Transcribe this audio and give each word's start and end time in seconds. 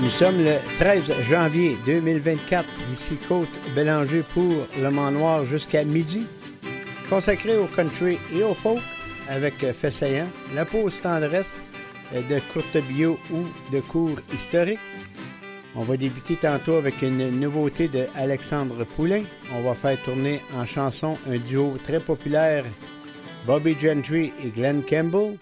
Nous 0.00 0.10
sommes 0.10 0.44
le 0.44 0.58
13 0.78 1.12
janvier 1.28 1.76
2024, 1.84 2.64
ici 2.92 3.16
Côte 3.28 3.48
Bélanger 3.74 4.22
pour 4.32 4.64
Le 4.80 4.90
Mans 4.90 5.10
Noir 5.10 5.44
jusqu'à 5.44 5.82
midi, 5.84 6.24
consacré 7.10 7.56
au 7.56 7.66
country 7.66 8.16
et 8.32 8.44
au 8.44 8.54
folk 8.54 8.78
avec 9.28 9.54
Fessayant, 9.72 10.28
la 10.54 10.64
pause 10.64 11.00
tendresse 11.00 11.58
de 12.12 12.40
courte 12.52 12.76
bio 12.86 13.18
ou 13.32 13.42
de 13.72 13.80
cours 13.80 14.20
historique. 14.32 14.78
On 15.74 15.82
va 15.82 15.96
débuter 15.96 16.36
tantôt 16.36 16.76
avec 16.76 17.02
une 17.02 17.40
nouveauté 17.40 17.88
de 17.88 18.06
Alexandre 18.14 18.84
Poulain. 18.84 19.24
On 19.52 19.62
va 19.62 19.74
faire 19.74 20.00
tourner 20.04 20.40
en 20.56 20.64
chanson 20.64 21.18
un 21.28 21.38
duo 21.38 21.76
très 21.82 21.98
populaire, 21.98 22.64
Bobby 23.46 23.76
Gentry 23.76 24.32
et 24.44 24.50
Glenn 24.50 24.84
Campbell. 24.84 25.38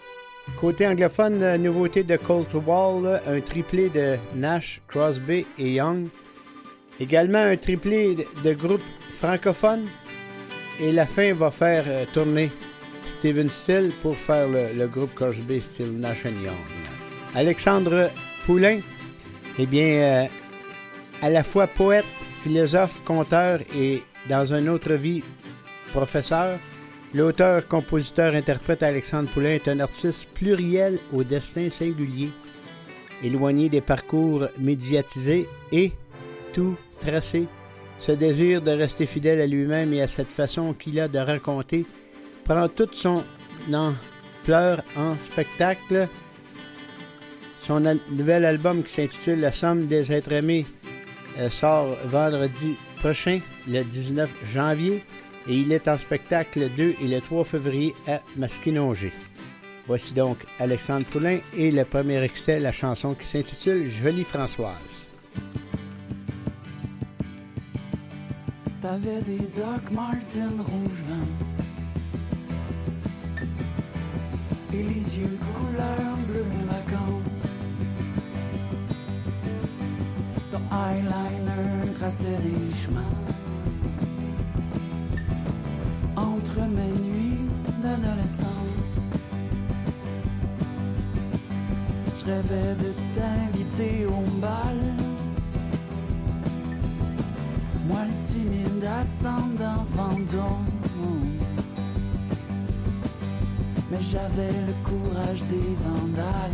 Côté 0.55 0.87
anglophone, 0.87 1.57
nouveauté 1.57 2.03
de 2.03 2.15
Colt 2.17 2.51
Wall, 2.65 3.21
un 3.27 3.41
triplé 3.41 3.89
de 3.89 4.17
Nash, 4.33 4.81
Crosby 4.87 5.45
et 5.59 5.73
Young. 5.73 6.07
Également 6.99 7.37
un 7.43 7.57
triplé 7.57 8.15
de 8.43 8.53
groupes 8.53 8.81
francophones. 9.11 9.87
Et 10.79 10.91
la 10.91 11.05
fin 11.05 11.33
va 11.33 11.51
faire 11.51 11.83
euh, 11.87 12.05
tourner 12.11 12.51
Steven 13.07 13.49
Still 13.49 13.91
pour 14.01 14.15
faire 14.15 14.47
le, 14.47 14.87
groupe 14.87 15.13
Crosby, 15.13 15.61
Still, 15.61 15.99
Nash 15.99 16.23
Young. 16.23 16.55
Alexandre 17.35 18.09
Poulain, 18.45 18.79
eh 19.59 19.65
bien, 19.65 19.87
euh, 19.87 20.25
à 21.21 21.29
la 21.29 21.43
fois 21.43 21.67
poète, 21.67 22.05
philosophe, 22.43 22.99
conteur 23.05 23.59
et 23.75 24.03
dans 24.29 24.53
une 24.53 24.69
autre 24.69 24.93
vie 24.93 25.23
professeur, 25.91 26.59
L'auteur, 27.17 27.67
compositeur, 27.67 28.35
interprète 28.35 28.83
Alexandre 28.83 29.27
Poulain 29.31 29.53
est 29.53 29.67
un 29.67 29.79
artiste 29.79 30.29
pluriel 30.35 30.99
au 31.11 31.23
destin 31.23 31.67
singulier, 31.67 32.29
éloigné 33.23 33.69
des 33.69 33.81
parcours 33.81 34.45
médiatisés 34.59 35.49
et 35.71 35.93
tout 36.53 36.75
tracé. 37.01 37.47
Ce 37.97 38.11
désir 38.11 38.61
de 38.61 38.69
rester 38.69 39.07
fidèle 39.07 39.41
à 39.41 39.47
lui-même 39.47 39.93
et 39.93 40.03
à 40.03 40.07
cette 40.07 40.31
façon 40.31 40.75
qu'il 40.75 40.99
a 40.99 41.07
de 41.07 41.17
raconter 41.17 41.87
prend 42.43 42.69
toute 42.69 42.93
son 42.93 43.23
ampleur 43.73 44.83
en 44.95 45.17
spectacle. 45.17 46.07
Son 47.61 47.97
nouvel 48.11 48.45
album 48.45 48.83
qui 48.83 48.93
s'intitule 48.93 49.39
La 49.39 49.51
somme 49.51 49.87
des 49.87 50.13
êtres 50.13 50.33
aimés 50.33 50.67
euh, 51.39 51.49
sort 51.49 51.97
vendredi 52.05 52.75
prochain, 52.99 53.39
le 53.67 53.81
19 53.81 54.31
janvier 54.53 55.03
et 55.47 55.55
il 55.55 55.71
est 55.71 55.87
en 55.87 55.97
spectacle 55.97 56.59
le 56.59 56.69
2 56.69 56.95
et 57.01 57.07
le 57.07 57.21
3 57.21 57.43
février 57.45 57.95
à 58.07 58.19
Masquinongé. 58.35 59.11
Voici 59.87 60.13
donc 60.13 60.37
Alexandre 60.59 61.05
Poulain 61.05 61.39
et 61.55 61.71
le 61.71 61.85
premier 61.85 62.21
extrait, 62.21 62.59
la 62.59 62.73
chanson 62.73 63.13
qui 63.13 63.25
s'intitule 63.25 63.87
Jolie 63.87 64.25
Françoise. 64.25 65.07
T'avais 68.81 69.21
des 69.21 69.39
Doc 69.39 69.91
Martin 69.91 70.51
rouge 70.57 71.03
vin 71.07 71.25
et 74.73 74.83
les 74.83 75.17
yeux 75.17 75.37
couleur 75.55 76.17
bleu 76.27 76.45
vacances. 76.67 77.47
Ton 80.51 80.61
eyeliner 80.75 81.93
traçait 81.95 82.37
des 82.37 82.75
chemins 82.83 83.36
entre 86.17 86.61
mes 86.61 86.91
nuits 87.07 87.47
d'adolescence. 87.81 88.47
Je 92.17 92.25
rêvais 92.25 92.75
de 92.75 92.91
t'inviter 93.15 94.05
au 94.05 94.21
bal. 94.41 94.77
Moi 97.87 97.99
le 98.05 98.33
timide 98.33 98.83
ascendant 98.99 99.85
fantôme. 99.95 100.65
Mais 103.89 104.01
j'avais 104.01 104.51
le 104.51 104.73
courage 104.83 105.41
des 105.43 105.75
vandales. 105.85 106.51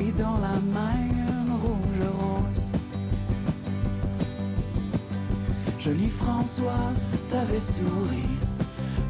Et 0.00 0.12
dans 0.12 0.38
la 0.38 0.60
main 0.72 1.25
Jolie 5.86 6.10
Françoise, 6.10 7.06
t'avais 7.30 7.60
souri, 7.60 8.26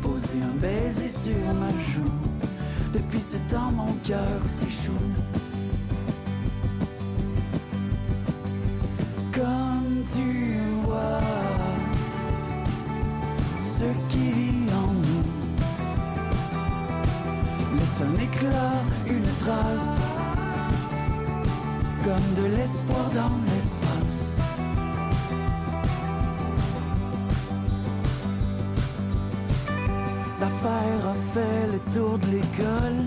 posé 0.02 0.34
un 0.42 0.60
baiser 0.60 1.08
sur 1.08 1.54
ma 1.54 1.70
joue. 1.70 2.12
Depuis 2.92 3.18
ce 3.18 3.38
temps, 3.50 3.72
mon 3.72 3.94
cœur 4.04 4.44
s'échoue. 4.44 4.92
Comme 9.32 10.02
tu 10.12 10.58
vois, 10.84 11.20
ce 13.58 13.88
qui 14.10 14.30
vit 14.32 14.70
en 14.74 14.92
nous 14.92 15.24
laisse 17.78 18.02
un 18.02 18.14
éclat, 18.22 18.82
une 19.06 19.30
trace, 19.38 19.96
comme 22.04 22.44
de 22.44 22.48
l'espoir 22.54 23.08
dans 23.14 23.34
l'espace. 30.66 31.04
a 31.04 31.14
fait 31.34 31.72
le 31.72 31.78
tour 31.94 32.18
de 32.18 32.26
l'école. 32.26 33.04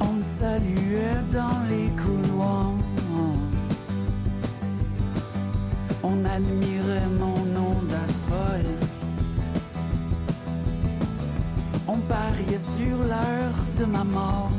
On 0.00 0.12
me 0.14 0.22
saluait 0.22 1.22
dans 1.30 1.60
les 1.68 1.88
couloirs. 2.02 2.72
On 6.04 6.24
admirait 6.24 7.08
mon 7.18 7.38
nom 7.56 7.74
d'asphalte. 7.88 8.66
On 11.86 11.98
pariait 11.98 12.58
sur 12.58 12.98
l'heure 12.98 13.58
de 13.78 13.84
ma 13.84 14.04
mort. 14.04 14.50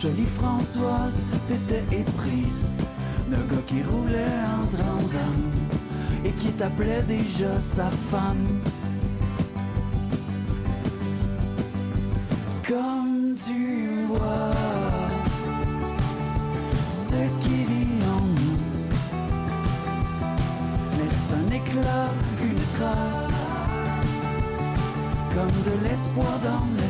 Jolie 0.00 0.26
Françoise, 0.38 1.24
t'étais 1.48 1.84
éprise 1.94 2.64
d'un 3.30 3.44
gars 3.54 3.62
qui 3.66 3.82
roulait 3.82 4.38
en 4.58 4.66
transam 4.74 5.69
et 6.24 6.30
qui 6.30 6.48
t'appelait 6.52 7.02
déjà 7.02 7.58
sa 7.58 7.90
femme. 8.10 8.46
Comme 12.68 13.34
tu 13.46 14.04
vois, 14.06 14.52
ce 16.88 17.20
qui 17.42 17.64
vit 17.64 18.02
en 18.06 18.22
nous 18.26 18.60
laisse 20.98 21.32
un 21.34 21.48
éclat, 21.52 22.08
une 22.42 22.62
trace, 22.76 23.30
comme 25.34 25.72
de 25.72 25.74
l'espoir 25.84 26.38
dans 26.44 26.66
l'espace. 26.76 26.89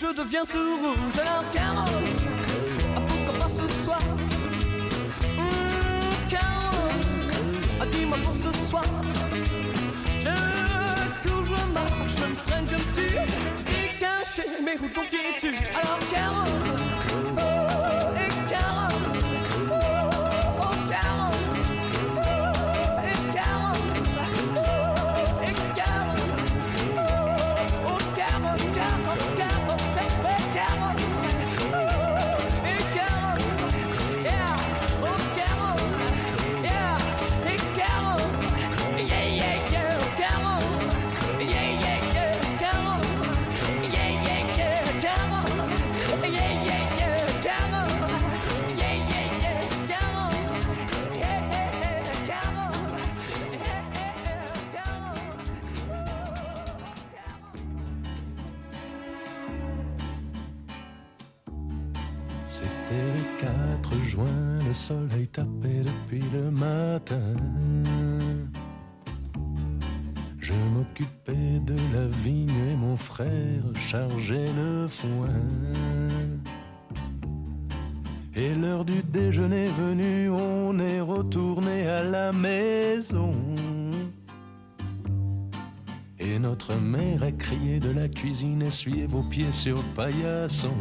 Je 0.00 0.16
deviens 0.16 0.44
tout 0.44 0.76
rouge. 0.80 1.18
Alors 1.18 1.44
Carole, 1.52 2.27
depuis 66.08 66.24
le 66.32 66.50
matin. 66.50 67.34
Je 70.40 70.52
m'occupais 70.52 71.60
de 71.66 71.74
la 71.94 72.06
vigne 72.24 72.70
et 72.70 72.76
mon 72.76 72.96
frère 72.96 73.62
chargeait 73.74 74.50
le 74.56 74.88
foin. 74.88 75.28
Et 78.34 78.54
l'heure 78.54 78.84
du 78.84 79.02
déjeuner 79.02 79.64
venue, 79.64 80.30
on 80.30 80.78
est 80.78 81.00
retourné 81.00 81.88
à 81.88 82.02
la 82.04 82.32
maison. 82.32 83.32
Et 86.18 86.38
notre 86.38 86.74
mère 86.74 87.22
a 87.22 87.32
crié 87.32 87.80
de 87.80 87.90
la 87.90 88.08
cuisine, 88.08 88.62
essuyez 88.62 89.06
vos 89.06 89.22
pieds 89.22 89.52
sur 89.52 89.82
paillasson. 89.96 90.74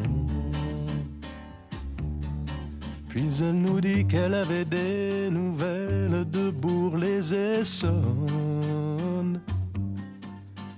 Puis 3.18 3.42
elle 3.42 3.54
nous 3.54 3.82
dit 3.82 4.06
qu'elle 4.06 4.36
avait 4.36 4.64
des 4.64 5.32
nouvelles 5.32 6.24
de 6.30 6.52
Bourg-les-Essonnes. 6.52 9.42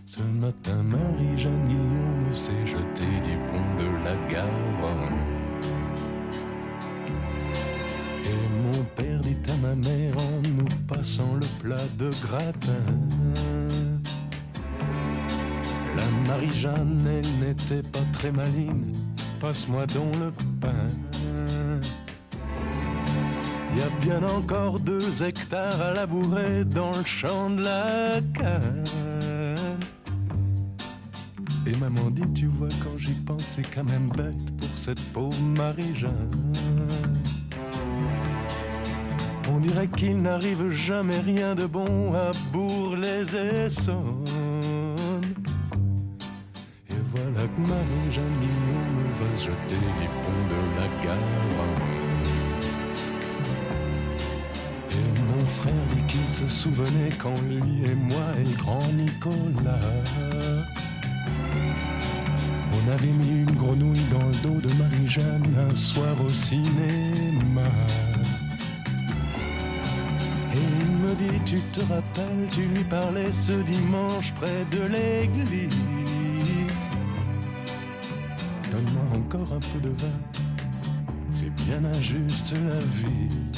Ce 0.05 0.21
matin, 0.21 0.81
Marie-Jeanne 0.81 1.67
Guillaume 1.67 2.33
s'est 2.33 2.65
jetée 2.65 3.19
du 3.27 3.35
pont 3.49 3.75
de 3.77 3.87
la 4.05 4.15
Garonne. 4.31 5.19
Et 8.23 8.47
mon 8.63 8.85
père 8.95 9.19
dit 9.19 9.35
à 9.51 9.57
ma 9.57 9.75
mère 9.75 10.15
en 10.15 10.39
nous 10.47 10.71
passant 10.87 11.33
le 11.33 11.45
plat 11.61 11.87
de 11.97 12.09
gratin. 12.25 12.85
La 15.97 16.07
Marie-Jeanne, 16.25 17.05
elle 17.05 17.31
n'était 17.45 17.83
pas 17.83 18.05
très 18.13 18.31
maligne. 18.31 18.95
Passe-moi 19.41 19.85
donc 19.87 20.15
le 20.21 20.31
pain. 20.61 20.87
Y 23.79 23.81
a 23.81 23.89
bien 24.01 24.21
encore 24.27 24.77
deux 24.77 25.23
hectares 25.23 25.81
à 25.81 25.93
labourer 25.93 26.65
dans 26.65 26.91
le 26.91 27.05
champ 27.05 27.49
de 27.49 27.63
la 27.63 28.19
canne. 28.33 28.83
Et 31.65 31.73
maman 31.77 32.09
dit, 32.09 32.27
tu 32.33 32.47
vois, 32.47 32.67
quand 32.83 32.97
j'y 32.97 33.13
pense, 33.13 33.41
c'est 33.55 33.73
quand 33.73 33.85
même 33.85 34.09
bête 34.09 34.57
pour 34.59 34.69
cette 34.83 35.01
pauvre 35.13 35.41
Marie-Jeanne. 35.55 36.51
On 39.49 39.59
dirait 39.59 39.87
qu'il 39.87 40.21
n'arrive 40.21 40.69
jamais 40.71 41.19
rien 41.21 41.55
de 41.55 41.65
bon 41.65 42.13
à 42.13 42.31
Bourg-les-Essonnes. 42.51 44.25
Et 46.89 46.99
voilà 47.13 47.47
que 47.47 47.61
Marie-Jeanne 47.65 48.45
va 49.21 49.37
se 49.37 49.45
jeter 49.45 49.79
du 50.01 50.07
pont 50.21 50.43
de 50.49 50.81
la 50.81 50.87
Garonne. 51.01 51.88
Mon 55.39 55.45
frère 55.45 55.73
dit 55.95 56.13
qu'il 56.13 56.29
se 56.35 56.47
souvenait 56.47 57.09
quand 57.17 57.35
lui 57.41 57.85
et 57.85 57.95
moi 57.95 58.27
et 58.39 58.51
grand 58.53 58.87
Nicolas 58.93 59.79
On 62.73 62.91
avait 62.91 63.07
mis 63.07 63.41
une 63.41 63.51
grenouille 63.51 64.05
dans 64.11 64.25
le 64.25 64.35
dos 64.43 64.67
de 64.67 64.73
Marie-Jeanne 64.73 65.55
un 65.69 65.75
soir 65.75 66.15
au 66.23 66.29
cinéma. 66.29 67.69
Et 70.53 70.65
il 70.81 70.87
me 70.87 71.15
dit 71.15 71.39
tu 71.45 71.61
te 71.71 71.81
rappelles, 71.81 72.47
tu 72.51 72.61
lui 72.61 72.83
parlais 72.83 73.31
ce 73.31 73.53
dimanche 73.71 74.33
près 74.33 74.65
de 74.71 74.83
l'église. 74.87 75.77
Donne-moi 78.71 79.03
encore 79.15 79.53
un 79.55 79.59
peu 79.59 79.79
de 79.81 79.89
vin, 79.89 80.19
c'est 81.31 81.63
bien 81.65 81.83
injuste 81.85 82.53
la 82.53 82.79
vie 82.79 83.48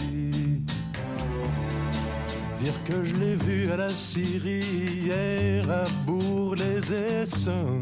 Dire 2.64 2.84
que 2.86 3.04
je 3.04 3.16
l'ai 3.16 3.34
vu 3.34 3.72
à 3.72 3.78
la 3.78 3.90
Syrie 3.90 4.60
hier 5.04 5.68
à 5.72 5.84
Bourg-les-Essonnes. 6.06 7.80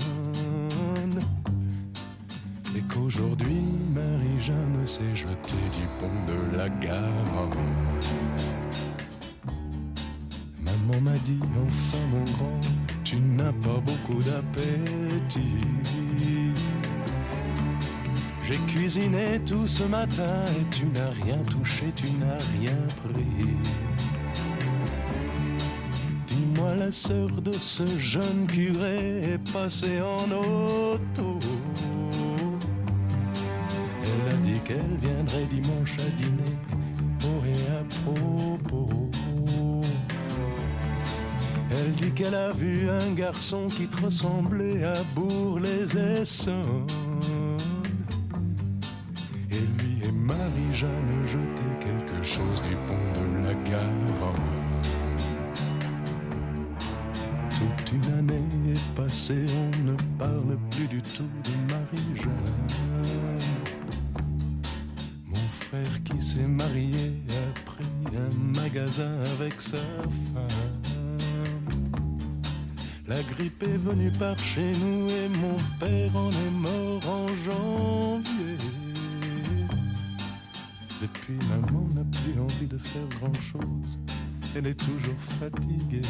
C'est 2.71 2.87
qu'aujourd'hui, 2.87 3.61
Marie-Jeanne 3.93 4.85
s'est 4.85 5.15
jetée 5.15 5.67
du 5.75 5.85
pont 5.99 6.07
de 6.27 6.55
la 6.55 6.69
gare. 6.69 7.49
Maman 10.61 11.01
m'a 11.01 11.17
dit, 11.25 11.41
enfin 11.65 12.05
mon 12.13 12.23
grand, 12.31 12.61
tu 13.03 13.19
n'as 13.19 13.51
pas 13.51 13.81
beaucoup 13.85 14.23
d'appétit. 14.23 15.65
J'ai 18.43 18.57
cuisiné 18.59 19.41
tout 19.45 19.67
ce 19.67 19.83
matin 19.83 20.45
et 20.47 20.63
tu 20.73 20.85
n'as 20.85 21.09
rien 21.25 21.39
touché, 21.49 21.91
tu 21.97 22.11
n'as 22.13 22.39
rien 22.57 22.77
pris. 23.03 23.57
La 26.77 26.91
sœur 26.91 27.29
de 27.41 27.51
ce 27.51 27.87
jeune 27.99 28.45
curé 28.47 29.33
est 29.33 29.51
passée 29.51 30.01
en 30.01 30.31
auto. 30.31 31.39
Elle 34.03 34.33
a 34.33 34.37
dit 34.43 34.59
qu'elle 34.65 34.97
viendrait 35.01 35.45
dimanche 35.45 35.95
à 35.99 36.09
dîner, 36.21 36.57
oh 37.23 37.43
et 37.45 37.59
propos. 38.03 39.09
Elle 41.71 41.91
dit 41.93 42.11
qu'elle 42.11 42.35
a 42.35 42.51
vu 42.51 42.89
un 42.89 43.13
garçon 43.13 43.67
qui 43.67 43.87
te 43.87 44.05
ressemblait 44.05 44.83
à 44.83 44.93
Bourg-les-Essonnes. 45.15 46.87
Et 49.51 49.81
lui 49.81 50.03
et 50.03 50.11
Marie-Jeanne 50.11 51.48
on 59.01 59.83
ne 59.85 59.95
parle 60.17 60.57
plus 60.71 60.87
du 60.87 61.01
tout 61.01 61.29
de 61.43 61.73
Marie-Jeanne. 61.73 62.67
Mon 65.25 65.35
frère 65.35 66.03
qui 66.03 66.21
s'est 66.21 66.47
marié 66.47 67.13
a 67.29 67.59
pris 67.69 68.17
un 68.17 68.59
magasin 68.59 69.15
avec 69.37 69.61
sa 69.61 69.77
femme. 69.77 71.17
La 73.07 73.21
grippe 73.23 73.63
est 73.63 73.77
venue 73.77 74.11
par 74.11 74.37
chez 74.37 74.71
nous 74.73 75.07
et 75.07 75.29
mon 75.29 75.57
père 75.79 76.15
en 76.15 76.29
est 76.29 76.51
mort 76.51 77.01
en 77.07 77.27
janvier. 77.45 78.57
Depuis, 81.01 81.39
maman 81.47 81.87
n'a 81.95 82.03
plus 82.03 82.39
envie 82.39 82.67
de 82.67 82.77
faire 82.77 83.07
grand 83.19 83.33
chose. 83.33 83.97
Elle 84.55 84.67
est 84.67 84.79
toujours 84.79 85.19
fatiguée. 85.39 86.01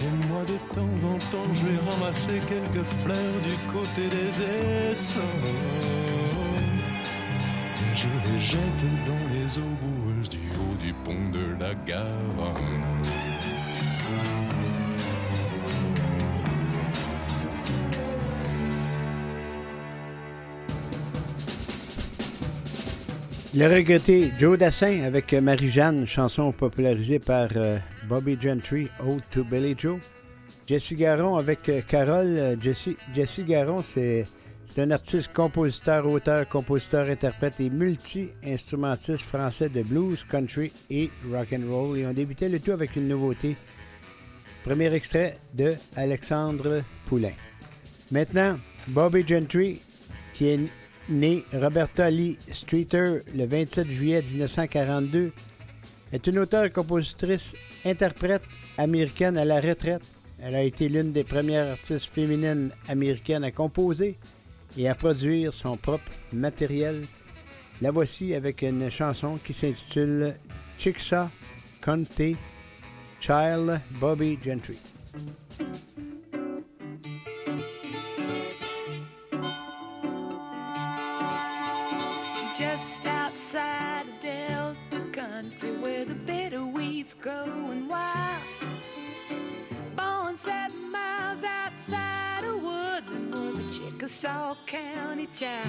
Et 0.00 0.28
moi, 0.28 0.44
de 0.44 0.56
temps 0.74 1.08
en 1.08 1.18
temps, 1.18 1.52
je 1.54 1.66
vais 1.66 1.90
ramasser 1.90 2.38
quelques 2.46 2.86
fleurs 3.00 3.40
du 3.48 3.54
côté 3.72 4.08
des 4.08 4.92
Essonnes. 4.92 5.24
Et 7.82 7.96
je 7.96 8.06
les 8.30 8.40
jette 8.40 8.84
dans 9.06 9.24
les 9.34 9.58
eaux 9.58 9.76
boueuses 9.82 10.28
du 10.28 10.38
haut 10.50 10.76
du 10.80 10.92
pont 11.04 11.30
de 11.32 11.56
la 11.58 11.74
gare. 11.74 12.54
Le 23.58 23.66
regretté 23.66 24.30
Joe 24.38 24.56
Dassin 24.56 25.02
avec 25.02 25.32
Marie-Jeanne, 25.32 26.06
chanson 26.06 26.52
popularisée 26.52 27.18
par 27.18 27.48
euh, 27.56 27.78
Bobby 28.08 28.38
Gentry, 28.40 28.88
Ode 29.04 29.20
to 29.32 29.42
Billy 29.42 29.74
Joe. 29.76 29.98
Jesse 30.68 30.92
Garon 30.92 31.34
avec 31.34 31.68
euh, 31.68 31.80
Carole. 31.80 32.56
Jesse, 32.60 32.90
Jesse 33.12 33.40
Garon, 33.40 33.82
c'est 33.82 34.26
un 34.76 34.92
artiste, 34.92 35.32
compositeur, 35.32 36.06
auteur, 36.06 36.48
compositeur, 36.48 37.10
interprète 37.10 37.58
et 37.58 37.68
multi-instrumentiste 37.68 39.22
français 39.22 39.68
de 39.68 39.82
blues, 39.82 40.22
country 40.22 40.70
et 40.88 41.10
rock 41.28 41.48
and 41.52 41.68
roll. 41.68 41.98
Et 41.98 42.06
on 42.06 42.12
débutait 42.12 42.48
le 42.48 42.60
tout 42.60 42.70
avec 42.70 42.94
une 42.94 43.08
nouveauté. 43.08 43.56
Premier 44.62 44.94
extrait 44.94 45.36
de 45.52 45.74
Alexandre 45.96 46.84
Poulain. 47.06 47.34
Maintenant, 48.12 48.56
Bobby 48.86 49.26
Gentry, 49.26 49.80
qui 50.34 50.46
est 50.46 50.60
né 51.08 51.44
Roberta 51.52 52.10
Lee 52.10 52.36
Streeter 52.52 53.22
le 53.34 53.46
27 53.46 53.86
juillet 53.86 54.22
1942, 54.22 55.32
est 56.12 56.26
une 56.26 56.38
auteure, 56.38 56.72
compositrice, 56.72 57.54
interprète 57.84 58.42
américaine 58.76 59.36
à 59.36 59.44
la 59.44 59.60
retraite. 59.60 60.02
Elle 60.40 60.54
a 60.54 60.62
été 60.62 60.88
l'une 60.88 61.12
des 61.12 61.24
premières 61.24 61.72
artistes 61.72 62.10
féminines 62.12 62.70
américaines 62.88 63.44
à 63.44 63.50
composer 63.50 64.16
et 64.76 64.88
à 64.88 64.94
produire 64.94 65.52
son 65.52 65.76
propre 65.76 66.10
matériel. 66.32 67.04
La 67.82 67.90
voici 67.90 68.34
avec 68.34 68.62
une 68.62 68.90
chanson 68.90 69.38
qui 69.44 69.52
s'intitule 69.52 70.34
Chickasaw 70.78 71.28
County 71.80 72.36
Child 73.20 73.80
Bobby 74.00 74.38
Gentry. 74.42 74.78
Country 85.58 85.76
where 85.80 86.04
the 86.04 86.14
bitter 86.14 86.64
weeds 86.64 87.14
growing 87.14 87.88
wild. 87.88 88.42
Born 89.96 90.36
seven 90.36 90.90
miles 90.90 91.42
outside 91.44 92.44
of 92.44 92.62
Woodland 92.62 93.32
was 93.32 93.58
a 93.58 93.80
Chickasaw 93.80 94.56
County 94.66 95.26
child. 95.34 95.68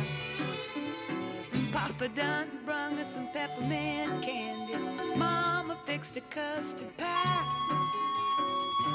Papa 1.72 2.10
done 2.10 2.48
brung 2.66 2.98
her 2.98 3.06
some 3.06 3.28
peppermint 3.34 4.24
candy. 4.24 4.76
Mama 5.16 5.78
fixed 5.86 6.18
a 6.18 6.22
custard 6.22 6.96
pie. 6.98 7.46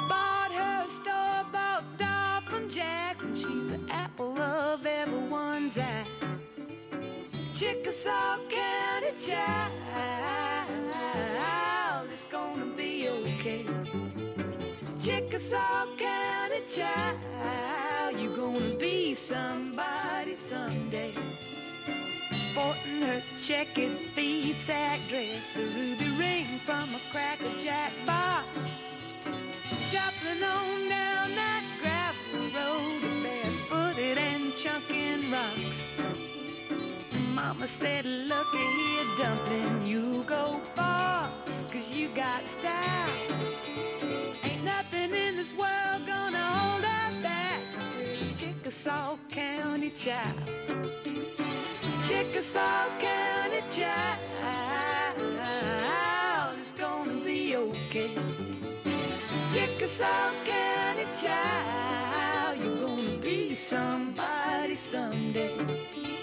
Bought 0.09 0.53
her 0.53 0.87
a 0.87 0.91
store-bought 0.91 1.99
doll 1.99 2.41
from 2.43 2.69
Jackson. 2.69 3.35
She's 3.35 3.71
the 3.71 3.81
apple 3.91 4.39
of 4.39 4.87
everyone's 4.87 5.79
eye. 5.79 6.05
Chickasaw 7.54 8.38
County 8.50 9.12
child 9.16 10.66
is 12.12 12.26
gonna 12.28 12.66
be 12.76 13.08
okay. 13.08 13.64
Chickasaw 15.00 15.87
County 15.96 16.62
child, 16.68 18.18
you're 18.18 18.37
gonna 18.37 18.75
be 18.75 19.14
somebody 19.14 20.34
someday. 20.34 21.14
Sporting 22.32 23.02
her 23.02 23.23
checkered 23.40 23.99
feed 24.16 24.58
sack 24.58 24.99
dress, 25.08 25.54
a 25.54 25.61
ruby 25.61 26.11
ring 26.18 26.58
from 26.66 26.92
a 26.92 27.00
cracker 27.12 27.52
jack 27.62 27.92
box. 28.04 28.49
Shuffling 29.78 30.42
on 30.42 30.88
down 30.88 31.03
Mama 37.64 37.73
said, 37.73 38.04
looky 38.04 38.59
here, 38.59 39.06
dumpling, 39.16 39.87
you 39.87 40.23
go 40.25 40.61
far, 40.76 41.30
cause 41.73 41.90
you 41.90 42.09
got 42.09 42.47
style. 42.47 43.09
Ain't 44.42 44.64
nothing 44.64 45.14
in 45.14 45.35
this 45.37 45.54
world 45.54 46.06
gonna 46.06 46.44
hold 46.44 46.85
her 46.85 47.23
back. 47.23 47.62
Chickasaw 48.37 49.16
County 49.30 49.88
child. 49.88 50.38
Chickasaw 52.04 52.99
County 52.99 53.62
child 53.71 55.16
is 56.61 56.71
gonna 56.73 57.18
be 57.25 57.56
okay. 57.56 58.11
Chickasaw 59.50 60.33
County 60.44 61.06
child, 61.18 62.59
you're 62.62 62.88
gonna 62.88 63.16
be 63.23 63.54
somebody 63.54 64.75
someday 64.75 66.13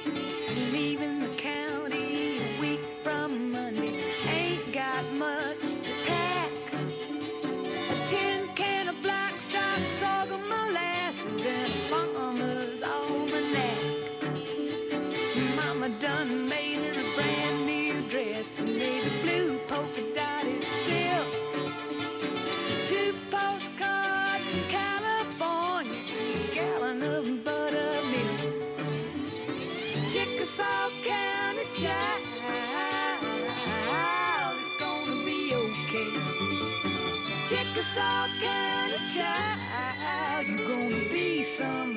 Chickasaw 37.81 38.27
County 38.39 38.97
child, 39.09 40.47
you're 40.47 40.67
gonna 40.67 41.09
be 41.11 41.43
somebody 41.43 41.90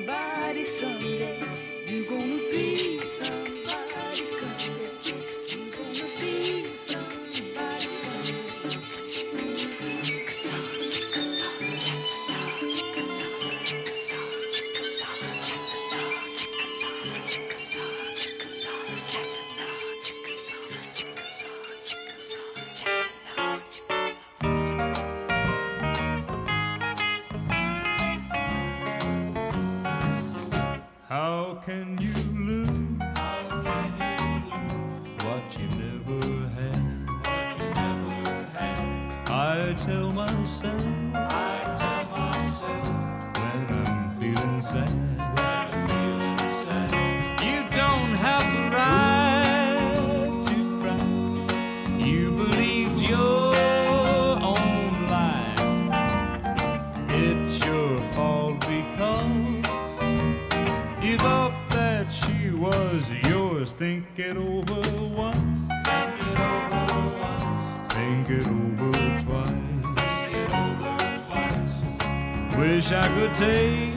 I 73.05 73.07
could 73.09 73.35
take 73.35 73.94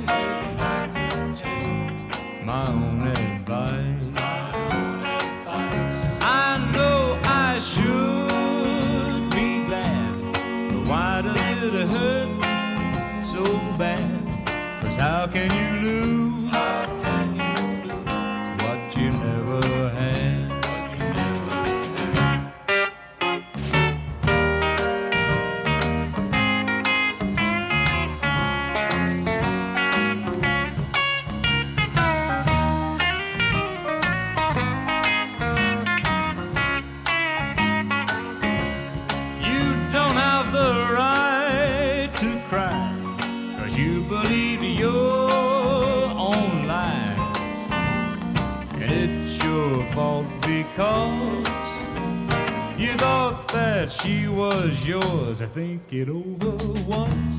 you 52.88 52.96
thought 52.96 53.48
that 53.48 53.92
she 53.92 54.28
was 54.28 54.86
yours. 54.86 55.42
I 55.42 55.46
think 55.46 55.82
it 55.92 56.08
over 56.08 56.56
once. 56.86 57.34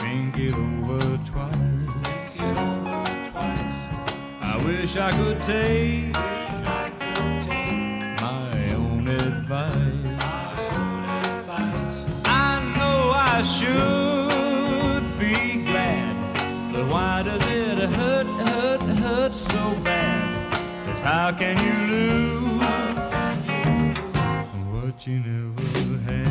Think 0.00 0.36
it 0.38 0.54
over 0.54 1.18
twice. 1.30 1.54
Think 2.02 2.34
it 2.48 2.56
over 2.58 3.30
twice. 3.30 3.64
I 4.40 4.56
wish 4.66 4.96
I 4.96 5.10
could 5.12 5.40
take. 5.42 6.12
My 8.20 8.74
own 8.74 9.06
advice. 9.06 10.08
I 12.24 12.60
know 12.76 12.98
I 13.14 13.42
should 13.42 15.04
be 15.18 15.62
glad, 15.62 16.14
but 16.72 16.84
why 16.92 17.22
does 17.22 17.42
it 17.46 17.78
hurt, 17.96 18.26
hurt, 18.48 18.80
hurt 18.98 19.34
so 19.36 19.74
bad? 19.84 20.22
'Cause 20.84 21.00
how 21.02 21.30
can 21.32 21.56
you 21.66 21.91
you 25.06 25.18
never 25.18 25.98
had? 26.04 26.28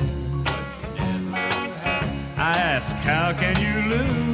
I 2.37 2.57
ask, 2.57 2.95
how 2.97 3.33
can 3.33 3.59
you 3.59 3.89
lose 3.89 4.30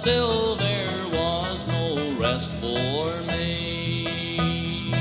still 0.00 0.54
there 0.56 1.06
was 1.12 1.66
no 1.66 2.10
rest 2.18 2.50
for 2.52 3.20
me. 3.28 4.94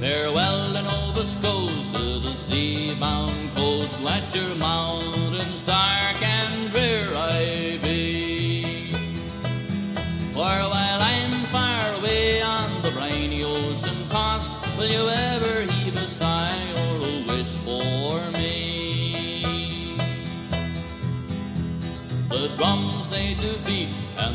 Farewell 0.00 0.72
to 0.72 0.82
Nova 0.82 1.24
Scotia, 1.24 2.18
the 2.18 2.34
sea-bound 2.34 3.54
coast. 3.54 4.02
Let 4.02 4.34
your 4.34 4.45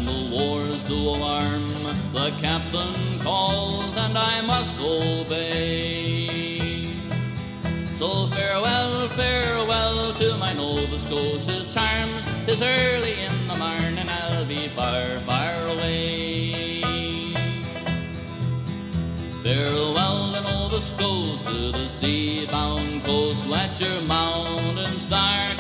and 0.01 0.09
the 0.09 0.35
wars 0.35 0.83
do 0.83 0.95
alarm. 0.95 1.65
The 2.13 2.31
captain 2.41 3.19
calls 3.19 3.95
and 3.97 4.17
I 4.17 4.41
must 4.41 4.75
obey. 4.79 6.27
So 7.97 8.27
farewell, 8.27 9.07
farewell 9.09 10.13
to 10.13 10.37
my 10.37 10.53
Nova 10.53 10.97
Scotia's 10.97 11.71
charms. 11.73 12.27
Tis 12.45 12.61
early 12.61 13.13
in 13.21 13.47
the 13.47 13.55
morn 13.55 13.97
and 13.97 14.09
I'll 14.09 14.45
be 14.45 14.69
far, 14.69 15.19
far 15.19 15.55
away. 15.67 16.83
Farewell 19.43 20.33
to 20.33 20.41
Nova 20.41 20.81
Scotia, 20.81 21.71
the 21.71 21.87
sea-bound 21.89 23.03
coast. 23.03 23.45
Let 23.47 23.79
your 23.79 24.01
mountains 24.01 25.05
dark 25.05 25.50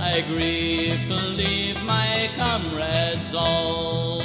I 0.00 0.22
grieve 0.28 1.06
to 1.08 1.14
leave 1.14 1.82
my 1.84 2.28
comrades 2.36 3.34
all. 3.34 4.22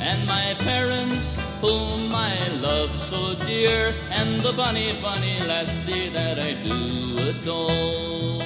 And 0.00 0.26
my 0.26 0.54
parents, 0.58 1.38
whom 1.60 2.14
I 2.14 2.36
love 2.60 2.90
so 2.96 3.34
dear, 3.46 3.92
and 4.10 4.40
the 4.40 4.52
bonny, 4.52 4.98
bonny 5.00 5.40
lassie 5.40 6.08
that 6.10 6.38
I 6.38 6.54
do 6.62 7.18
adore. 7.30 8.42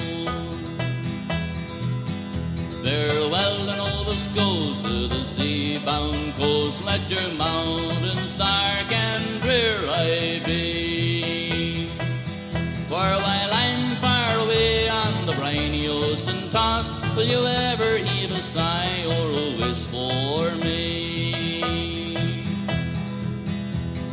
Farewell 2.83 3.57
to 3.67 3.75
Nova 3.77 4.15
Scotia, 4.15 5.07
the 5.07 5.23
sea-bound 5.23 6.35
coast. 6.35 6.83
Let 6.83 7.07
your 7.09 7.29
mountains 7.33 8.33
dark 8.33 8.91
and 8.91 9.41
drear 9.41 9.77
I 9.87 10.41
be. 10.43 11.87
For 12.89 13.05
the 15.31 15.37
briny 15.37 15.87
ocean 15.87 16.49
tossed, 16.51 16.91
will 17.15 17.23
you 17.23 17.45
ever 17.45 17.97
heave 17.97 18.31
a 18.31 18.41
sigh 18.41 19.03
or 19.05 19.29
a 19.29 19.55
wish 19.57 19.83
for 19.85 20.55
me? 20.57 22.43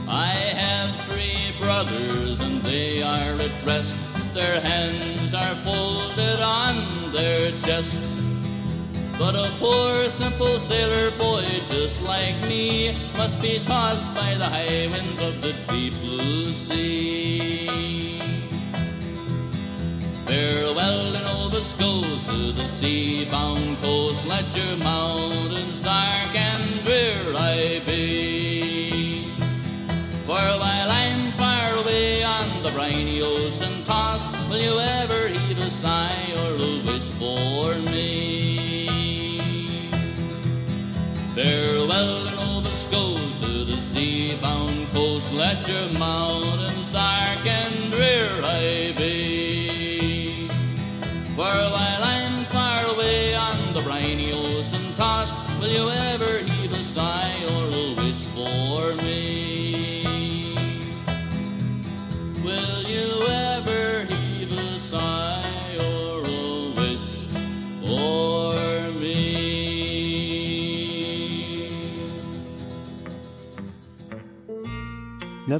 I 0.09 0.33
have 0.63 0.95
three 1.07 1.53
brothers 1.61 2.41
and 2.41 2.63
they 2.63 3.03
are 3.03 3.35
at 3.47 3.67
rest, 3.67 3.97
their 4.35 4.61
hands 4.61 5.35
are 5.35 5.55
folded 5.67 6.41
on 6.41 7.13
their 7.13 7.51
chest. 7.63 7.97
But 9.19 9.35
a 9.35 9.51
poor 9.59 10.09
simple 10.09 10.59
sailor 10.61 11.11
boy 11.19 11.45
just 11.69 12.03
like 12.03 12.41
me 12.43 12.97
must 13.17 13.43
be 13.43 13.59
tossed 13.65 14.15
by 14.15 14.35
the 14.35 14.47
high 14.47 14.87
winds 14.87 15.21
of 15.21 15.41
the 15.41 15.53
deep 15.69 15.95
blue 16.01 16.53
sea. 16.53 18.38
Farewell 20.29 21.17
and 21.17 21.27
all 21.27 21.49
the 21.49 21.65
goes 21.79 22.27
to 22.27 22.53
the 22.53 22.69
sea-bound 22.69 23.81
coast. 23.81 24.27
Let 24.27 24.45
your 24.55 24.77
mountains 24.77 25.81
dark 25.81 26.35
and 26.37 26.85
drear 26.85 27.35
I 27.35 27.81
be. 27.87 29.25
For 30.27 30.35
while 30.35 30.91
I'm 30.91 31.33
far 31.33 31.77
away 31.77 32.23
on 32.25 32.63
the 32.63 32.71
briny 32.73 33.23
ocean 33.23 33.83
tossed, 33.87 34.29
will 34.51 34.61
you 34.61 34.79
ever 35.01 35.29
heed 35.29 35.57
a 35.57 35.71
sigh 35.71 36.35
or 36.43 36.53
a 36.57 36.83
wish 36.85 37.11
for 37.13 37.79
me? 37.91 39.81
Farewell 41.35 42.27
and 42.27 42.39
all 42.39 42.61
the 42.61 42.69
goes 42.91 43.41
to 43.41 43.65
the 43.65 43.81
sea-bound 43.95 44.93
coast. 44.93 45.33
Let 45.33 45.67
your 45.67 45.89
mountains 45.99 46.38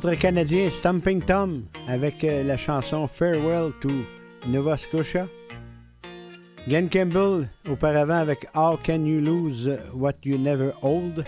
Notre 0.01 0.15
Canadien 0.15 0.71
Stumping 0.71 1.21
Tom 1.23 1.65
avec 1.89 2.23
euh, 2.23 2.45
la 2.45 2.57
chanson 2.57 3.09
Farewell 3.09 3.73
to 3.81 3.91
Nova 4.47 4.77
Scotia. 4.77 5.27
Glenn 6.69 6.89
Campbell 6.89 7.49
auparavant 7.69 8.21
avec 8.21 8.47
How 8.55 8.77
Can 8.77 9.05
You 9.05 9.21
Lose 9.21 9.77
What 9.93 10.13
You 10.25 10.39
Never 10.39 10.71
Hold? 10.83 11.25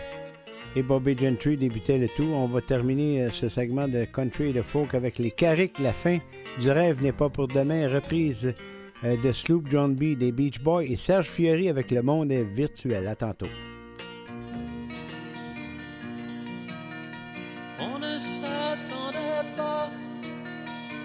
Et 0.77 0.85
Bobby 0.85 1.19
Gentry 1.19 1.57
débutait 1.57 1.99
le 1.99 2.07
tout. 2.11 2.31
On 2.33 2.47
va 2.47 2.61
terminer 2.61 3.25
euh, 3.25 3.31
ce 3.31 3.49
segment 3.49 3.89
de 3.89 4.05
country 4.05 4.51
et 4.51 4.53
de 4.53 4.63
folk 4.63 4.95
avec 4.95 5.19
les 5.19 5.33
Carrick. 5.33 5.81
La 5.81 5.93
fin 5.93 6.19
du 6.61 6.71
rêve 6.71 7.03
n'est 7.03 7.11
pas 7.11 7.29
pour 7.29 7.49
demain. 7.49 7.89
Reprise 7.93 8.55
euh, 9.03 9.17
de 9.21 9.33
Sloop 9.33 9.67
John 9.69 9.97
B. 9.97 10.17
des 10.17 10.31
Beach 10.31 10.61
Boys 10.61 10.85
et 10.85 10.95
Serge 10.95 11.27
Fiori 11.27 11.69
avec 11.69 11.91
Le 11.91 12.03
Monde 12.03 12.31
est 12.31 12.45
virtuel. 12.45 13.09
À 13.09 13.17
tantôt. 13.17 13.49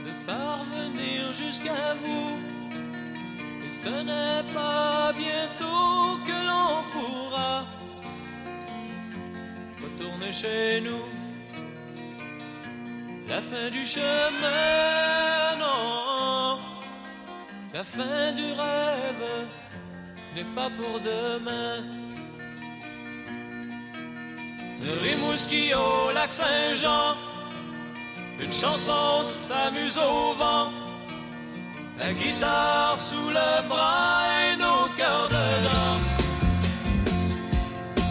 De 0.06 0.12
parvenir 0.26 1.34
jusqu'à 1.34 1.94
vous. 2.04 2.38
Et 3.68 3.72
ce 3.72 3.89
n'est 4.10 4.54
pas 4.54 5.12
bientôt 5.13 6.20
que 6.28 6.38
l'on 6.50 6.74
pourra 6.94 7.65
retourner 9.84 10.32
chez 10.32 10.82
nous. 10.82 11.06
La 13.28 13.41
fin 13.41 13.70
du 13.72 13.86
chemin, 13.86 15.56
non. 15.60 16.60
La 17.74 17.84
fin 17.84 18.32
du 18.34 18.54
rêve 18.54 19.48
n'est 20.36 20.52
pas 20.56 20.70
pour 20.78 21.00
demain. 21.00 21.84
De 24.82 24.91
Rimouski 25.04 25.74
au 25.74 26.12
lac 26.13 26.32
Saint-Jean, 26.32 27.15
une 28.39 28.52
chanson 28.52 29.24
s'amuse 29.24 29.98
au 29.98 30.34
vent. 30.34 30.71
La 32.00 32.12
guitare 32.13 32.98
sous 33.00 33.30
le 33.30 33.67
bras 33.69 34.24
et 34.43 34.58
nos 34.58 34.88
cœurs 34.98 35.30
dedans. 35.30 35.98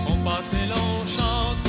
On 0.08 0.16
passe 0.24 0.52
et 0.54 0.66
l'on 0.66 1.06
chante 1.06 1.64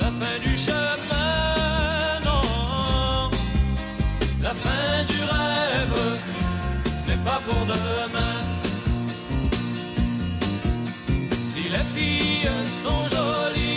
la 0.00 0.10
fin 0.20 0.38
du 0.44 0.56
chemin, 0.58 2.20
non. 2.24 3.30
La 4.42 4.54
fin 4.64 5.04
du 5.08 5.20
rêve 5.34 6.00
n'est 7.08 7.24
pas 7.28 7.40
pour 7.46 7.64
demain. 7.64 8.36
Si 11.46 11.62
les 11.74 11.86
filles 11.94 12.50
sont 12.82 13.08
jolies 13.08 13.69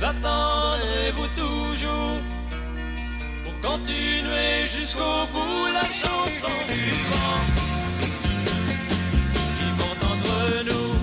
Nous 0.00 0.06
attendrez-vous 0.06 1.26
toujours 1.36 2.16
Pour 3.44 3.70
continuer 3.70 4.64
jusqu'au 4.64 5.26
bout 5.30 5.66
la 5.74 5.82
chanson 5.82 6.56
du 6.70 6.90
vent 6.90 7.40
Qui 9.58 9.66
monte 9.78 10.02
entre 10.10 10.64
nous 10.64 10.99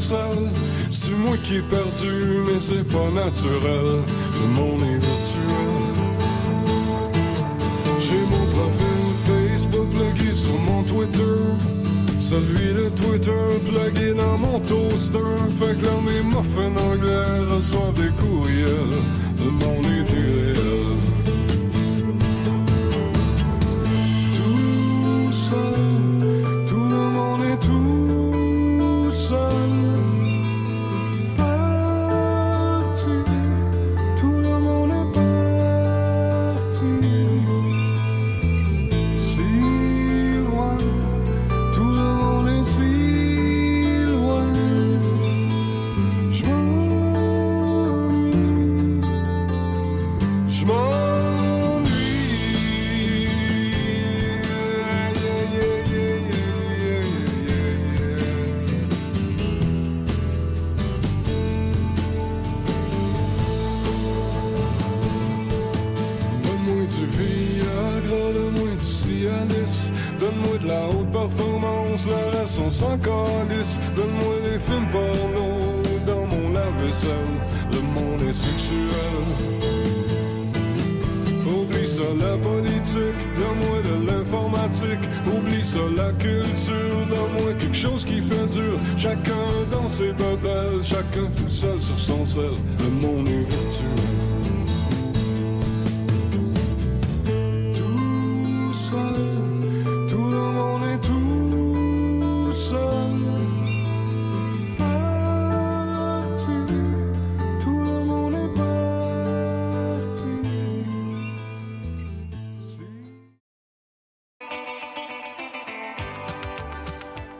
salle. 0.00 0.48
C'est 0.90 1.10
moi 1.10 1.36
qui 1.42 1.56
ai 1.56 1.62
perdu, 1.62 2.42
mais 2.46 2.58
c'est 2.58 2.86
pas 2.88 3.10
naturel. 3.14 4.02
Le 4.40 4.46
monde 4.56 4.82
est 4.82 4.98
virtuel. 4.98 6.00
J'ai 7.98 8.22
mon 8.34 8.46
profil 8.56 9.06
Facebook 9.28 9.88
plugué 9.90 10.32
sur 10.32 10.58
mon 10.58 10.82
Twitter. 10.82 11.40
Celui 12.18 12.74
de 12.74 12.88
Twitter 12.90 13.44
plugué 13.64 14.14
dans 14.14 14.38
mon 14.38 14.60
toaster. 14.60 15.18
Fait 15.58 15.76
que 15.78 15.84
là, 15.84 15.92
mes 16.04 16.22
muffins 16.22 16.74
anglais 16.90 17.54
reçoivent 17.54 17.94
des 17.94 18.09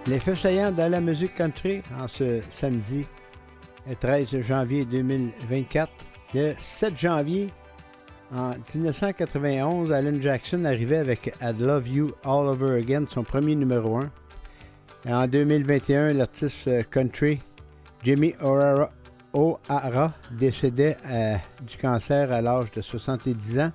Les 0.07 0.19
faits 0.19 0.37
saillants 0.37 0.73
de 0.73 0.83
la 0.83 1.01
musique 1.01 1.35
country 1.35 1.83
en 2.01 2.09
ce 2.09 2.41
samedi 2.51 3.07
le 3.87 3.95
13 3.95 4.41
janvier 4.41 4.85
2024. 4.85 5.91
Le 6.35 6.55
7 6.59 6.99
janvier, 6.99 7.51
en 8.35 8.55
1991, 8.75 9.93
Alan 9.93 10.21
Jackson 10.21 10.65
arrivait 10.65 10.97
avec 10.97 11.35
I'd 11.43 11.61
Love 11.61 11.89
You 11.89 12.13
All 12.25 12.49
Over 12.49 12.79
Again, 12.79 13.05
son 13.09 13.25
premier 13.25 13.55
numéro 13.55 13.99
1. 13.99 14.11
Et 15.07 15.13
en 15.13 15.27
2021, 15.27 16.15
l'artiste 16.15 16.69
euh, 16.69 16.83
country 16.91 17.41
Jimmy 18.03 18.35
O'Hara, 18.41 18.91
O'Hara 19.33 20.13
décédait 20.33 20.97
euh, 21.07 21.37
du 21.63 21.77
cancer 21.77 22.33
à 22.33 22.41
l'âge 22.41 22.71
de 22.71 22.81
70 22.81 23.59
ans. 23.61 23.73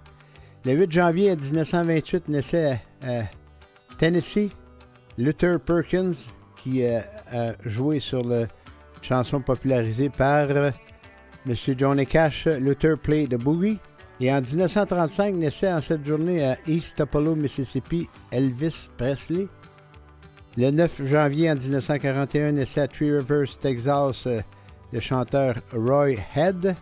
Le 0.65 0.73
8 0.73 0.91
janvier 0.91 1.35
1928 1.35 2.29
naissait 2.29 2.81
à 3.03 3.23
Tennessee 3.97 4.49
Luther 5.17 5.60
Perkins, 5.60 6.13
qui 6.58 6.86
a 6.86 7.04
joué 7.65 7.99
sur 7.99 8.23
la 8.23 8.47
chanson 9.01 9.41
popularisée 9.41 10.10
par 10.10 10.49
M. 11.45 11.54
Johnny 11.78 12.06
Cash, 12.08 12.47
Luther 12.47 12.97
Play 12.97 13.28
the 13.28 13.36
Boogie. 13.36 13.80
Et 14.19 14.32
en 14.32 14.41
1935, 14.41 15.36
naissait 15.36 15.71
en 15.71 15.82
cette 15.82 16.06
journée 16.06 16.43
à 16.43 16.58
East 16.67 16.95
Tupelo, 16.95 17.36
Mississippi, 17.36 18.08
Elvis 18.32 18.89
Presley. 18.97 19.47
Le 20.58 20.71
9 20.71 21.06
janvier 21.06 21.51
en 21.51 21.56
1941, 21.56 22.54
naissait 22.54 22.82
à 22.82 22.88
Three 22.88 23.12
Rivers, 23.12 23.58
Texas, 23.60 24.25
euh, 24.25 24.39
le 24.93 24.99
chanteur 25.01 25.56
Roy 25.73 26.15
Head. 26.34 26.75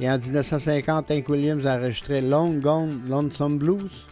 Et 0.00 0.10
en 0.10 0.18
1950, 0.18 1.12
Hank 1.12 1.28
Williams 1.28 1.64
a 1.64 1.78
enregistré 1.78 2.20
Long 2.20 2.54
Gone 2.54 3.02
Lonesome 3.08 3.58
Blues. 3.58 4.08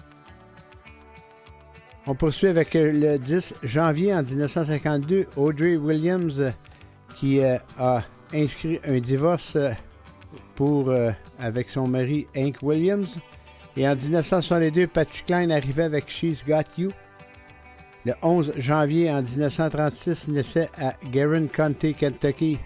On 2.07 2.15
poursuit 2.17 2.49
avec 2.49 2.75
euh, 2.75 2.91
le 2.91 3.19
10 3.19 3.55
janvier 3.63 4.13
en 4.13 4.23
1952, 4.23 5.27
Audrey 5.37 5.77
Williams 5.77 6.41
euh, 6.41 6.51
qui 7.17 7.41
euh, 7.41 7.59
a 7.79 8.03
inscrit 8.35 8.81
un 8.85 8.99
divorce 8.99 9.57
avec 11.39 11.71
son 11.71 11.87
mari 11.87 12.27
Hank 12.37 12.57
Williams. 12.63 13.19
Et 13.77 13.89
en 13.89 13.95
1962, 13.95 14.87
Patty 14.89 15.23
Klein 15.25 15.51
arrivait 15.51 15.85
avec 15.85 16.09
She's 16.09 16.45
Got 16.45 16.63
You. 16.77 16.91
Le 18.05 18.15
11 18.23 18.53
janvier 18.57 19.11
en 19.11 19.23
1936, 19.23 20.29
naissait 20.29 20.71
à 20.79 20.95
Guerin 21.11 21.47
County, 21.47 21.95
Kentucky, 21.95 22.59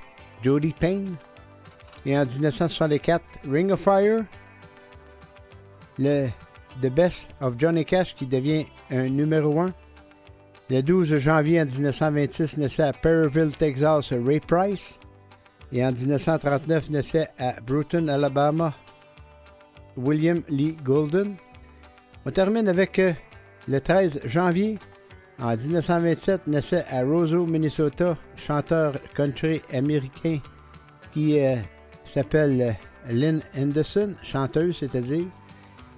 Jody 0.42 0.75
Payne. 0.79 1.16
Et 2.07 2.16
en 2.16 2.25
1964, 2.25 3.22
Ring 3.51 3.70
of 3.70 3.81
Fire, 3.81 4.25
le 5.99 6.29
The 6.83 6.88
Best 6.88 7.29
of 7.40 7.55
Johnny 7.59 7.85
Cash 7.85 8.14
qui 8.14 8.27
devient 8.27 8.66
un 8.90 9.09
numéro 9.09 9.61
1. 9.61 9.72
Le 10.68 10.83
12 10.83 11.16
janvier 11.18 11.61
en 11.61 11.66
1926 11.66 12.59
naissait 12.59 12.83
à 12.83 12.92
Perryville, 12.92 13.53
Texas, 13.57 14.12
Ray 14.12 14.40
Price. 14.40 14.99
Et 15.72 15.85
en 15.85 15.92
1939 15.92 16.90
naissait 16.90 17.29
à 17.38 17.61
Bruton, 17.61 18.09
Alabama, 18.09 18.75
William 19.96 20.42
Lee 20.49 20.77
Golden. 20.85 21.37
On 22.25 22.31
termine 22.31 22.68
avec 22.68 22.99
euh, 22.99 23.12
le 23.68 23.81
13 23.81 24.20
janvier. 24.25 24.79
En 25.38 25.55
1927 25.55 26.46
naissait 26.46 26.85
à 26.90 27.03
Roseau, 27.03 27.46
Minnesota, 27.46 28.16
chanteur 28.37 28.94
country 29.14 29.61
américain 29.72 30.38
qui 31.12 31.38
euh, 31.38 31.57
s'appelle 32.05 32.62
euh, 32.62 33.12
Lynn 33.12 33.40
Anderson, 33.57 34.14
chanteuse, 34.22 34.79
c'est-à-dire. 34.79 35.27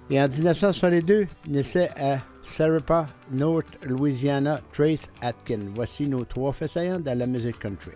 Et 0.09 0.21
en 0.21 0.27
1962, 0.27 1.27
naissait 1.47 1.89
à 1.97 2.19
Sarapa, 2.49 3.05
North 3.31 3.77
Louisiana, 3.83 4.59
Trace 4.73 5.07
Atkin. 5.21 5.71
Voici 5.75 6.07
nos 6.07 6.25
trois 6.25 6.51
faits 6.51 6.71
saillants 6.71 6.99
dans 6.99 7.17
la 7.17 7.27
musique 7.27 7.59
country. 7.59 7.91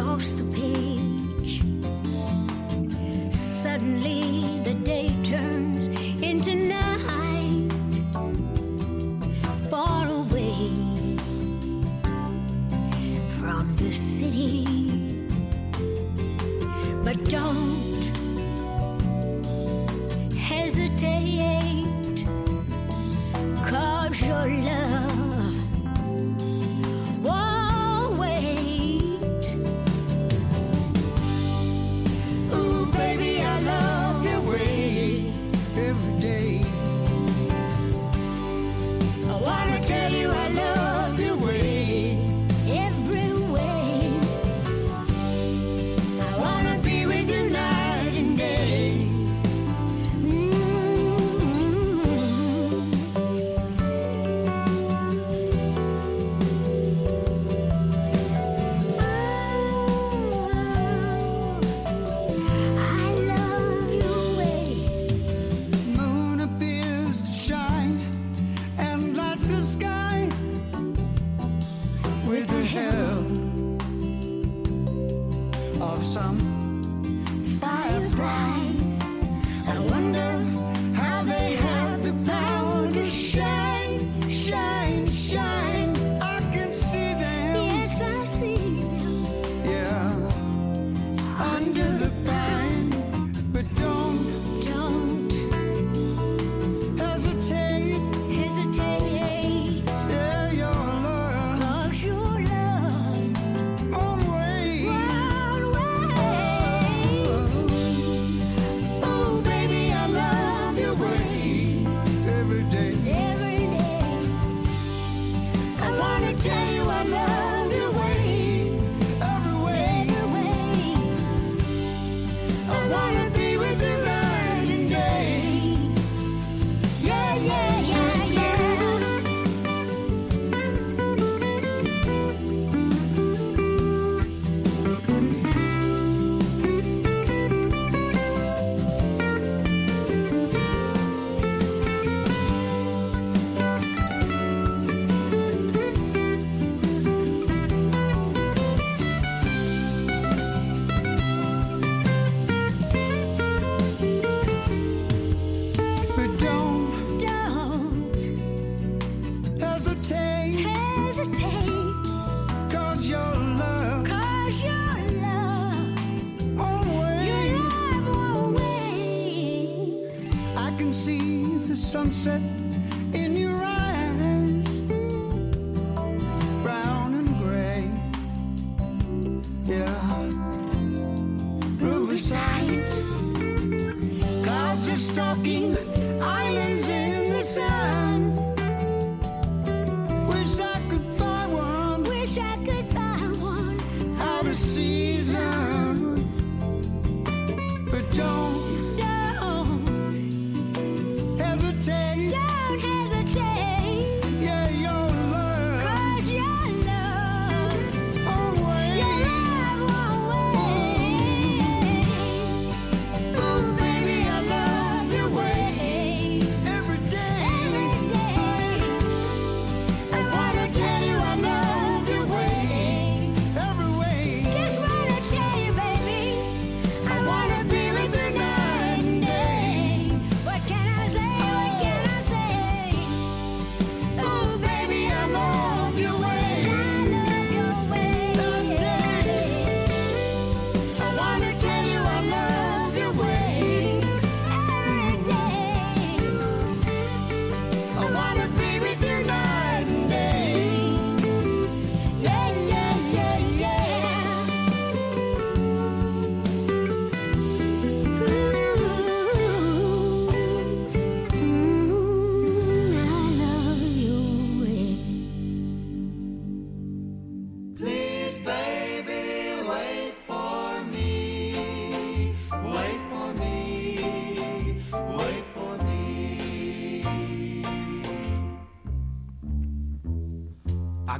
Across 0.00 0.32
the 0.32 0.44
page. 0.54 0.99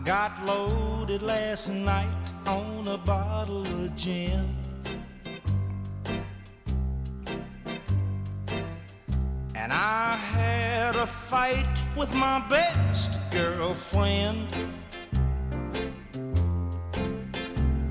got 0.05 0.33
loaded 0.47 1.23
last 1.23 1.69
night 1.69 2.33
on 2.47 2.89
a 2.89 2.97
bottle 2.97 3.63
of 3.63 3.95
gin. 3.97 4.57
And 9.55 9.73
I 9.73 10.17
had 10.17 10.97
a 10.97 11.07
fight 11.07 11.67
with 11.97 12.15
my 12.15 12.41
best 12.49 13.19
girlfriend. 13.31 14.49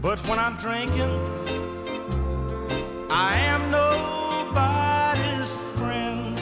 But 0.01 0.19
when 0.27 0.39
I'm 0.39 0.55
drinking, 0.57 1.13
I 3.11 3.37
am 3.37 3.69
nobody's 3.69 5.53
friend. 5.77 6.41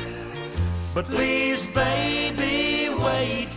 But 0.94 1.06
please, 1.06 1.66
baby, 1.72 2.90
wait 3.04 3.57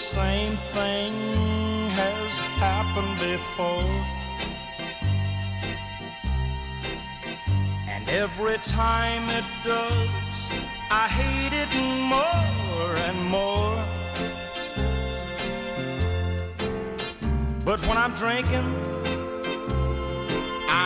same 0.00 0.56
thing 0.72 1.12
has 1.90 2.38
happened 2.56 3.18
before. 3.20 3.92
And 7.86 8.08
every 8.08 8.56
time 8.58 9.28
it 9.28 9.44
does, 9.62 10.50
I 10.90 11.06
hate 11.06 11.52
it 11.52 11.72
more 12.14 12.90
and 13.08 13.18
more. 13.36 13.76
But 17.66 17.86
when 17.86 17.98
I'm 17.98 18.14
drinking, 18.14 18.68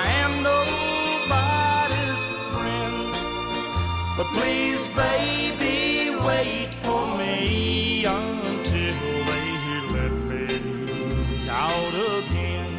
I 0.00 0.02
am 0.22 0.42
nobody's 0.42 2.24
friend. 2.52 2.96
But 4.16 4.26
please, 4.34 4.84
baby, 4.92 6.16
wait 6.26 6.74
for 6.82 7.06
me. 7.16 7.24
out 11.74 11.94
again. 12.18 12.72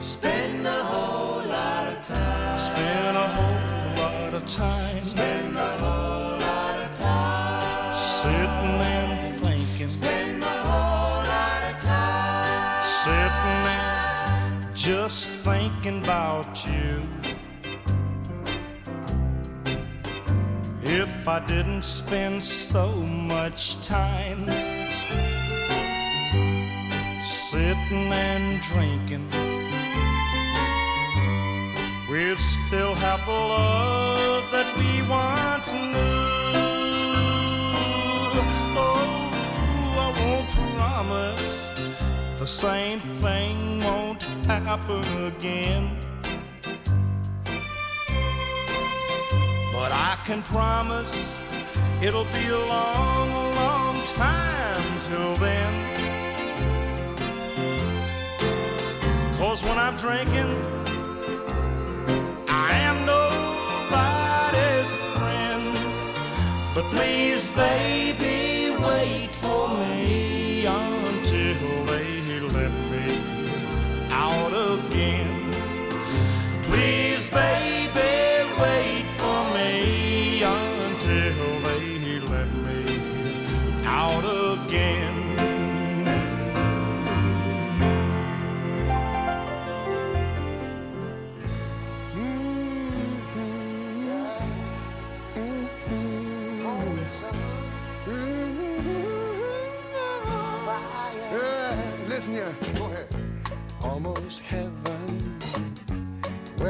Spend 0.00 0.66
a 0.66 0.80
whole 0.90 1.42
lot 1.56 1.86
of 1.92 2.02
time. 2.02 2.58
Spend 2.58 3.16
a 3.16 3.28
whole 3.36 3.94
lot 4.02 4.34
of 4.34 4.44
time. 4.46 5.00
Spend 5.00 5.56
a 5.56 5.72
whole 5.82 6.36
lot 6.46 6.76
of 6.86 6.90
time. 6.98 7.94
Sitting 8.18 8.76
and 8.96 9.42
thinking. 9.42 9.88
Spend 9.88 10.42
a 10.42 10.56
whole 10.68 11.22
lot 11.34 11.62
of 11.70 11.76
time. 11.80 12.82
Sitting 13.02 13.62
and 13.78 14.76
just 14.76 15.30
thinking 15.46 16.00
about 16.02 16.52
you. 16.66 16.94
If 20.82 21.28
I 21.28 21.38
didn't 21.46 21.84
spend 21.84 22.42
so 22.42 22.88
much 23.34 23.62
time 23.86 24.79
sitting 27.70 28.12
and 28.12 28.60
drinking. 28.62 29.26
We'd 32.10 32.38
still 32.38 32.94
have 32.94 33.24
the 33.26 33.32
love 33.32 34.50
that 34.50 34.68
we 34.78 34.90
once 35.08 35.72
knew. 35.72 36.20
Oh, 38.76 39.30
I 40.04 40.08
won't 40.20 40.50
promise 40.78 41.70
the 42.38 42.46
same 42.46 42.98
thing 43.22 43.84
won't 43.84 44.22
happen 44.46 45.04
again. 45.30 45.96
But 49.72 49.92
I 49.92 50.18
can 50.24 50.42
promise 50.42 51.40
it'll 52.02 52.30
be 52.32 52.48
a 52.48 52.58
long, 52.58 53.30
long 53.54 54.04
time 54.06 55.00
till 55.02 55.36
then. 55.36 55.99
Cause 59.50 59.64
when 59.64 59.78
I'm 59.78 59.96
drinking, 59.96 60.50
I 62.46 62.70
am 62.88 63.04
nobody's 63.04 64.92
friend. 65.18 65.74
But 66.72 66.84
please, 66.94 67.50
baby, 67.50 68.39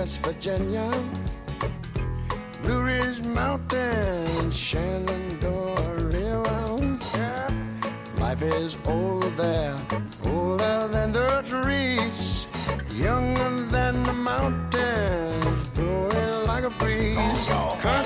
West 0.01 0.25
Virginia, 0.25 0.91
Blue 2.63 2.83
Ridge 2.83 3.23
Mountain, 3.23 4.51
Shenandoah 4.51 5.95
River. 6.09 6.99
Yeah. 7.17 7.51
Life 8.17 8.41
is 8.41 8.79
older 8.87 9.29
there, 9.37 9.77
older 10.25 10.89
than 10.89 11.13
the 11.13 11.43
trees, 11.47 12.47
younger 12.95 13.51
than 13.67 14.03
the 14.05 14.15
mountains, 14.15 15.69
blowing 15.75 16.47
like 16.47 16.65
a 16.65 16.71
breeze. 16.81 17.47
Country 17.83 18.00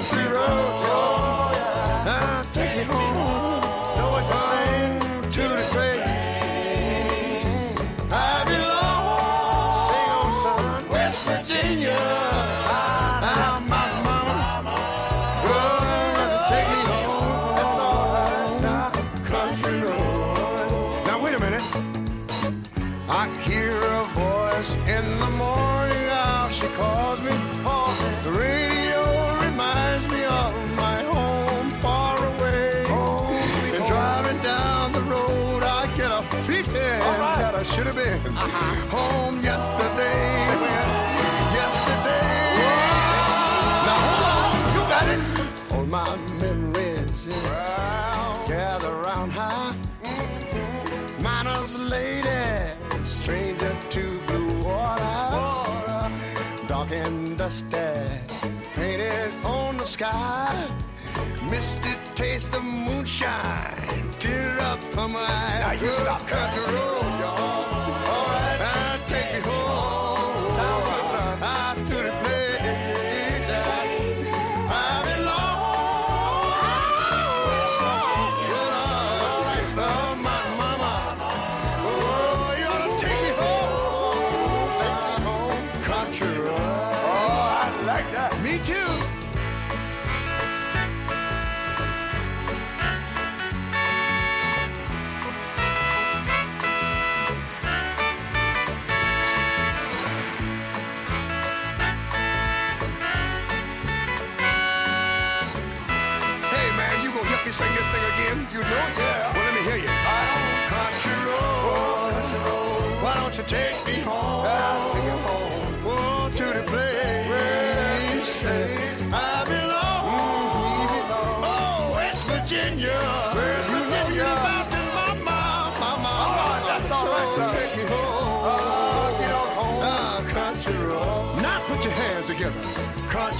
taste 62.15 62.55
of 62.55 62.62
moonshine, 62.62 64.09
tear 64.21 64.61
up 64.61 64.83
from 64.85 65.12
my. 65.12 65.59
Now 65.61 65.73
you 65.73 65.89
stop 65.89 66.27
country 66.29 66.75
road, 66.75 67.14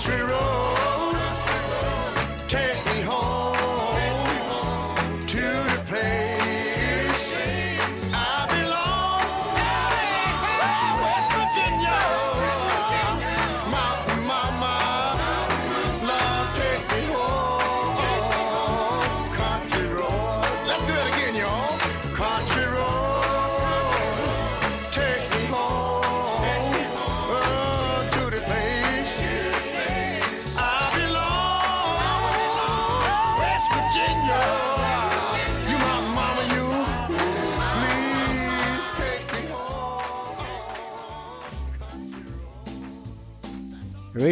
Country 0.05 0.23
road. 0.23 0.64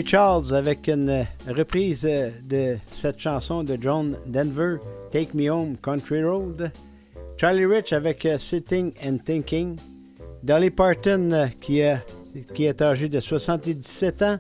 Charles 0.07 0.55
avec 0.55 0.89
une 0.89 1.27
reprise 1.49 2.03
de 2.03 2.77
cette 2.93 3.19
chanson 3.19 3.63
de 3.65 3.77
John 3.81 4.17
Denver, 4.27 4.77
Take 5.11 5.31
Me 5.35 5.51
Home 5.51 5.77
Country 5.83 6.23
Road. 6.25 6.71
Charlie 7.37 7.67
Rich 7.67 7.93
avec 7.93 8.27
Sitting 8.39 8.93
and 9.05 9.19
Thinking. 9.25 9.77
Dolly 10.43 10.71
Parton 10.71 11.51
qui, 11.61 11.83
a- 11.83 12.03
qui 12.55 12.65
est 12.65 12.81
âgée 12.83 13.09
de 13.09 13.21
77 13.21 14.23
ans 14.23 14.39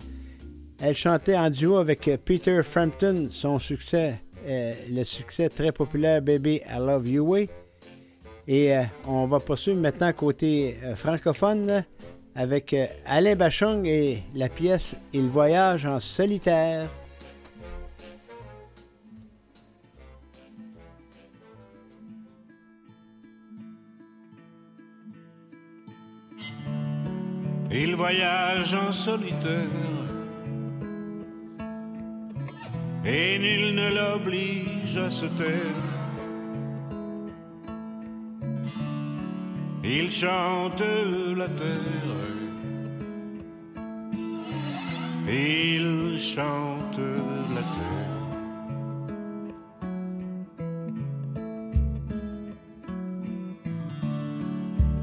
Elle 0.80 0.94
chantait 0.94 1.36
en 1.36 1.48
duo 1.50 1.76
avec 1.76 2.10
Peter 2.24 2.60
Frampton, 2.62 3.28
son 3.30 3.58
succès, 3.58 4.20
le 4.46 5.04
succès 5.04 5.48
très 5.48 5.70
populaire 5.72 6.20
Baby 6.22 6.60
I 6.68 6.78
Love 6.78 7.08
You 7.08 7.24
Way. 7.26 7.48
Et 8.48 8.76
euh, 8.76 8.82
on 9.06 9.26
va 9.26 9.38
poursuivre 9.38 9.78
maintenant 9.80 10.12
côté 10.12 10.76
euh, 10.82 10.96
francophone 10.96 11.84
avec 12.34 12.72
euh, 12.72 12.86
Alain 13.06 13.36
Bachung 13.36 13.86
et 13.86 14.22
la 14.34 14.48
pièce 14.48 14.96
Il 15.12 15.28
voyage 15.28 15.86
en 15.86 15.98
solitaire. 15.98 16.88
Il 27.70 27.94
voyage 27.96 28.74
en 28.74 28.92
solitaire 28.92 29.66
et 33.04 33.38
nul 33.38 33.74
ne 33.74 33.94
l'oblige 33.94 34.96
à 34.96 35.10
se 35.10 35.26
taire. 35.26 35.91
Il 39.94 40.10
chante 40.10 40.82
la 41.36 41.48
terre, 41.48 42.16
il 45.28 46.18
chante 46.18 46.98
la 47.54 47.62
terre. 47.74 48.22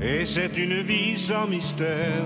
Et 0.01 0.25
c'est 0.25 0.57
une 0.57 0.81
vie 0.81 1.15
sans 1.15 1.45
mystère 1.45 2.25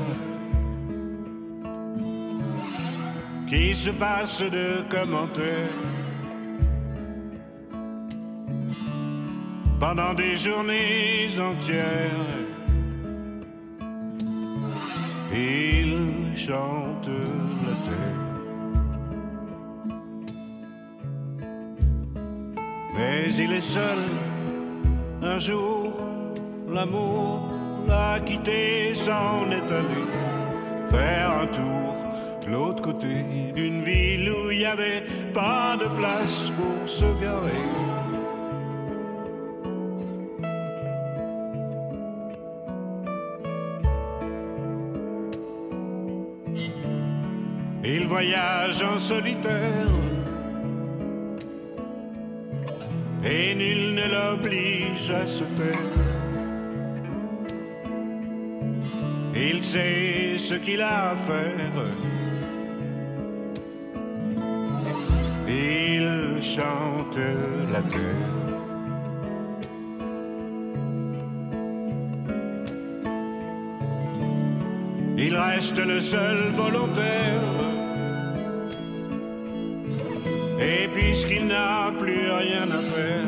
qui 3.46 3.76
se 3.76 3.90
passe 3.90 4.42
de 4.42 4.86
commentaires 4.90 5.82
pendant 9.82 10.14
des 10.14 10.38
journées 10.38 11.28
entières. 11.38 12.43
Il 23.40 23.54
est 23.54 23.62
seul. 23.62 24.00
Un 25.22 25.40
jour, 25.40 25.92
l'amour 26.70 27.50
l'a 27.88 28.20
quitté, 28.20 28.94
s'en 28.94 29.50
est 29.50 29.72
allé 29.72 30.04
faire 30.86 31.32
un 31.42 31.48
tour. 31.48 31.96
De 32.46 32.52
l'autre 32.52 32.82
côté 32.82 33.24
d'une 33.56 33.84
ville 33.84 34.30
où 34.30 34.52
il 34.52 34.60
n'y 34.60 34.66
avait 34.66 35.06
pas 35.34 35.78
de 35.78 35.88
place 35.98 36.52
pour 36.58 36.88
se 36.88 37.06
garer. 37.22 37.52
Il 47.86 48.06
voyage 48.08 48.82
en 48.84 49.00
solitaire 49.00 50.03
Il 59.36 59.64
sait 59.64 60.38
ce 60.38 60.54
qu'il 60.56 60.82
a 60.82 61.12
à 61.12 61.16
faire. 61.16 61.74
Il 65.48 66.42
chante 66.42 67.18
la 67.72 67.82
terre. 67.82 68.34
Il 75.18 75.36
reste 75.36 75.80
le 75.80 76.02
seul 76.02 76.52
volontaire. 76.56 77.42
Et 80.60 80.88
puisqu'il 80.94 81.48
n'a 81.48 81.92
plus 81.98 82.30
rien 82.30 82.70
à 82.72 82.82
faire, 82.94 83.23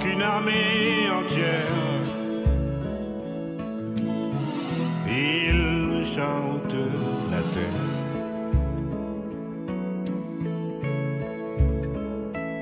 qu'une 0.00 0.22
armée 0.22 1.08
entière, 1.10 1.74
il 5.06 6.04
chante 6.04 6.76
la 7.30 7.42
terre. 7.52 7.84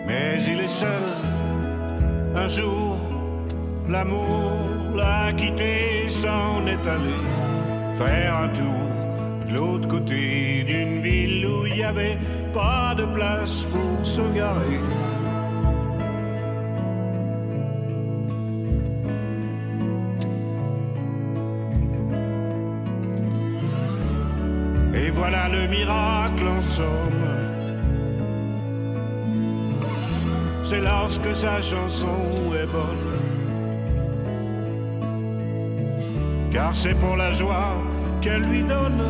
Mais 0.06 0.42
il 0.46 0.60
est 0.60 0.68
seul, 0.68 1.02
un 2.34 2.48
jour, 2.48 2.98
l'amour 3.88 4.94
l'a 4.94 5.32
quitté, 5.32 6.08
s'en 6.08 6.66
est 6.66 6.86
allé 6.86 7.20
faire 7.92 8.40
un 8.40 8.48
tour 8.48 9.46
de 9.46 9.54
l'autre 9.54 9.88
côté 9.88 10.64
d'une 10.64 11.00
ville 11.00 11.46
où 11.46 11.66
il 11.66 11.74
n'y 11.74 11.84
avait 11.84 12.18
pas 12.52 12.94
de 12.94 13.04
place 13.06 13.66
pour 13.72 14.04
se 14.04 14.20
garer. 14.34 15.11
Miracle 25.82 26.46
en 26.48 26.62
somme. 26.62 27.26
C'est 30.64 30.80
lorsque 30.80 31.34
sa 31.34 31.60
chanson 31.60 32.18
est 32.60 32.66
bonne. 32.66 33.10
Car 36.50 36.74
c'est 36.74 36.94
pour 36.94 37.16
la 37.16 37.32
joie 37.32 37.74
qu'elle 38.20 38.42
lui 38.42 38.62
donne 38.62 39.02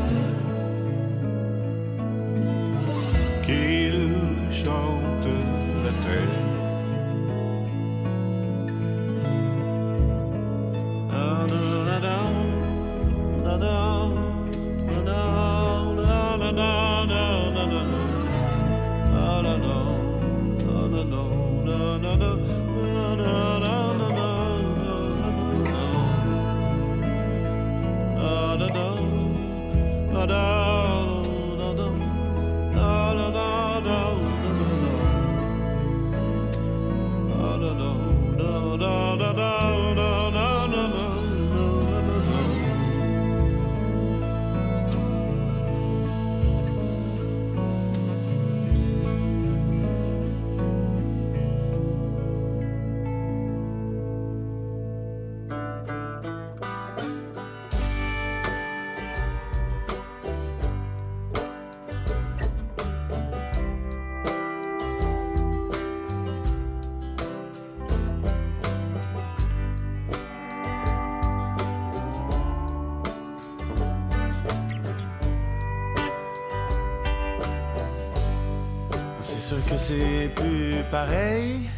que 79.72 79.78
c'est 79.78 80.30
plus 80.34 80.82
pareil. 80.90 81.70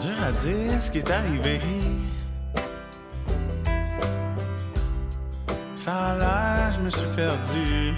Dur 0.00 0.22
à 0.22 0.32
dire 0.32 0.80
ce 0.80 0.90
qui 0.90 0.98
est 0.98 1.10
arrivé. 1.10 1.60
Ça 5.76 5.94
a 5.94 6.18
l'air, 6.18 6.72
je 6.72 6.80
me 6.80 6.90
suis 6.90 7.08
perdu. 7.14 7.94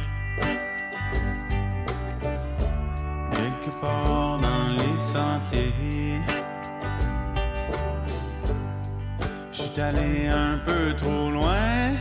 Quelque 3.33 3.71
part 3.81 4.39
dans 4.39 4.69
les 4.79 4.99
sentiers. 4.99 6.21
Je 9.53 9.63
suis 9.63 9.81
allé 9.81 10.29
un 10.29 10.59
peu 10.67 10.95
trop 10.95 11.31
loin. 11.31 12.00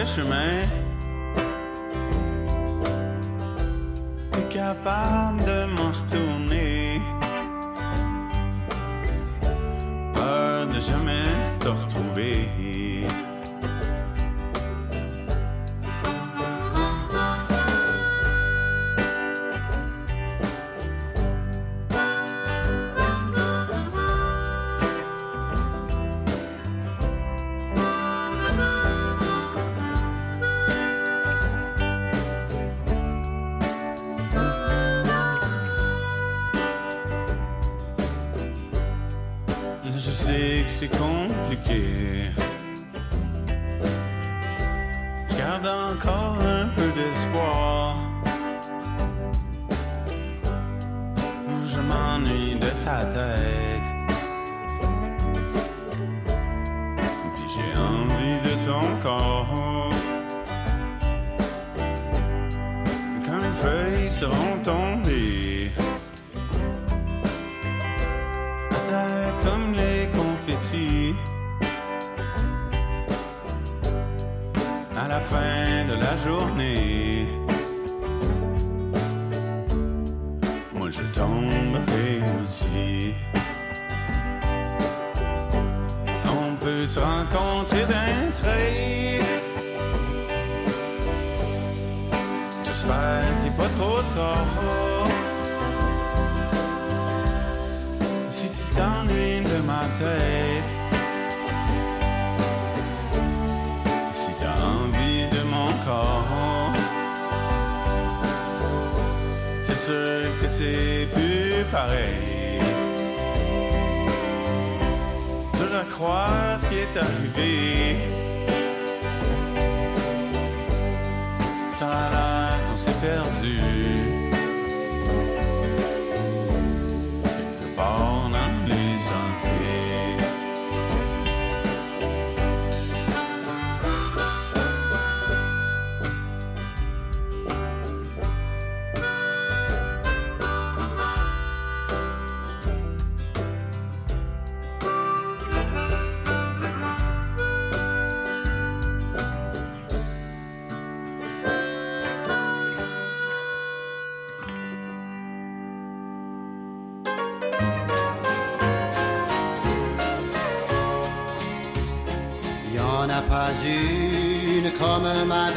Pris 0.00 0.18
un 0.18 0.79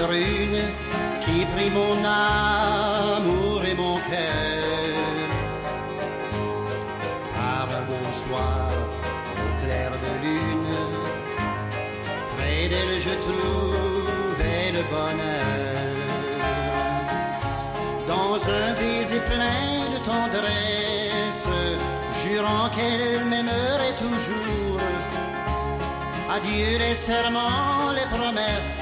qui 0.10 1.46
prit 1.56 1.70
mon 1.70 1.96
amour 2.04 3.64
et 3.64 3.74
mon 3.74 3.96
cœur. 3.96 5.14
Par 7.36 7.70
un 7.78 7.84
beau 7.90 8.08
soir, 8.12 8.70
au 9.38 9.66
clair 9.66 9.92
de 10.04 10.28
lune, 10.28 10.76
près 12.38 12.68
d'elle 12.68 13.00
je 13.08 13.14
trouvais 13.26 14.72
le 14.74 14.84
bonheur. 14.94 15.96
Dans 18.08 18.36
un 18.36 18.74
baiser 18.74 19.22
plein 19.32 19.90
de 19.94 20.00
tendresse, 20.12 21.48
jurant 22.24 22.70
qu'elle 22.76 23.26
m'aimerait 23.26 23.96
toujours. 23.98 24.82
Adieu 26.30 26.78
les 26.78 26.96
serments, 26.96 27.92
les 27.96 28.18
promesses. 28.18 28.73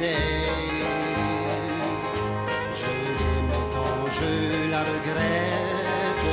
Je 0.00 0.06
l'aime 2.86 3.54
tant, 3.72 4.06
je 4.18 4.70
la 4.70 4.80
regrette. 4.80 6.26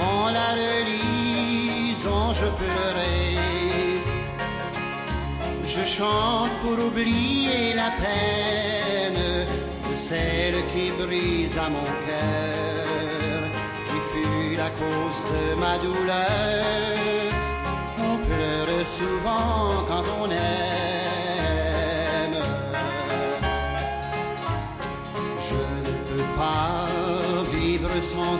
En 0.00 0.26
la 0.30 0.48
relisant, 0.52 2.34
je 2.34 2.46
pleurais. 2.60 3.38
Je 5.64 5.84
chante 5.86 6.52
pour 6.62 6.78
oublier 6.86 7.72
la 7.74 7.90
peine 8.02 9.46
de 9.90 9.96
celle 9.96 10.66
qui 10.66 10.90
brise 10.90 11.56
à 11.56 11.70
mon 11.70 11.90
cœur, 12.06 13.40
qui 13.86 13.98
fut 14.10 14.56
la 14.56 14.70
cause 14.80 15.20
de 15.32 15.42
ma 15.58 15.78
douleur. 15.78 17.32
On 17.98 18.18
pleure 18.26 18.86
souvent 18.86 19.84
quand 19.88 20.04
on 20.20 20.30
aime. 20.30 20.91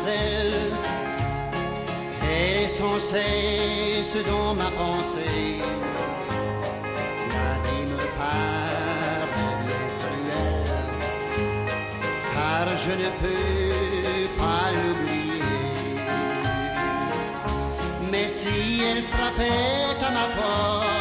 Elle. 0.06 0.72
Est 2.34 2.68
sans 2.68 2.98
cesse 2.98 4.16
dans 4.26 4.54
ma 4.54 4.70
pensée. 4.70 5.60
La 7.36 7.52
vie 7.64 7.86
me 7.90 8.02
paraît 8.18 9.26
bien 9.34 9.84
cruelle, 9.98 10.82
car 12.34 12.66
je 12.84 12.92
ne 13.02 13.10
peux 13.20 14.28
pas 14.38 14.66
l'oublier. 14.76 15.42
Mais 18.10 18.28
si 18.28 18.82
elle 18.90 19.02
frappait 19.02 19.96
à 20.06 20.10
ma 20.10 20.26
porte, 20.36 20.92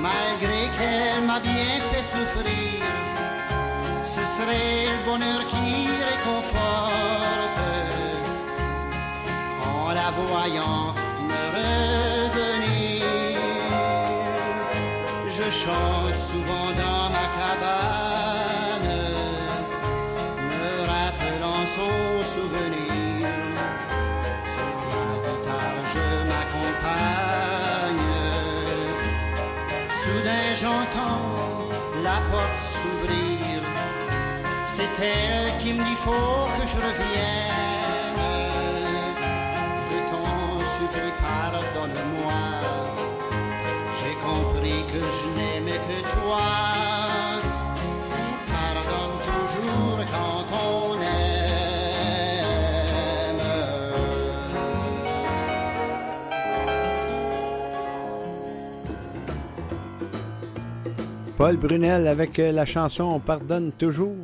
malgré 0.00 0.60
qu'elle 0.76 1.24
m'a 1.24 1.40
bien 1.40 1.80
fait 1.90 2.04
souffrir, 2.04 2.67
serait 4.38 4.86
le 4.96 5.04
bonheur 5.10 5.40
qui 5.52 5.68
réconforte 6.10 7.58
en 9.72 9.88
la 10.00 10.08
voyant 10.20 10.94
me 11.30 11.42
revenir. 11.58 13.04
Je 15.36 15.46
chante 15.62 16.18
souvent 16.30 16.70
dans 16.82 17.04
ma 17.16 17.26
cabane, 17.38 18.94
me 20.50 20.68
rappelant 20.92 21.64
son 21.76 21.96
souvenir. 22.34 23.26
Sur 24.52 24.70
ma 25.48 25.68
je 25.94 26.08
m'accompagne. 26.30 28.08
Soudain, 30.00 30.48
j'entends 30.62 31.38
la 32.04 32.18
porte 32.30 32.67
c'est 35.00 35.06
elle 35.06 35.50
qui 35.58 35.72
me 35.74 35.84
dit 35.84 35.94
faut 35.94 36.10
que 36.10 36.66
je 36.66 36.74
revienne. 36.74 38.18
Je 39.90 39.98
t'en 40.10 40.58
supplie, 40.74 41.14
pardonne-moi. 41.22 42.42
J'ai 43.98 44.16
compris 44.26 44.80
que 44.92 44.98
je 44.98 45.26
n'aimais 45.38 45.80
que 45.88 45.98
toi. 46.14 46.46
Pardonne 48.50 49.16
toujours 49.28 50.00
quand 50.10 50.42
on 50.66 51.00
aime. 51.00 51.38
Paul 61.36 61.56
Brunel 61.56 62.08
avec 62.08 62.38
la 62.38 62.64
chanson 62.64 63.20
Pardonne 63.20 63.70
toujours. 63.70 64.16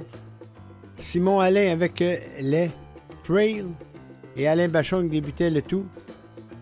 Simon 0.99 1.40
Alain 1.40 1.72
avec 1.72 2.01
euh, 2.01 2.16
les 2.40 2.70
Trails 3.22 3.66
et 4.36 4.49
Alain 4.49 4.68
Bachon 4.68 5.05
débutait 5.05 5.51
le 5.51 5.62
tout. 5.62 5.86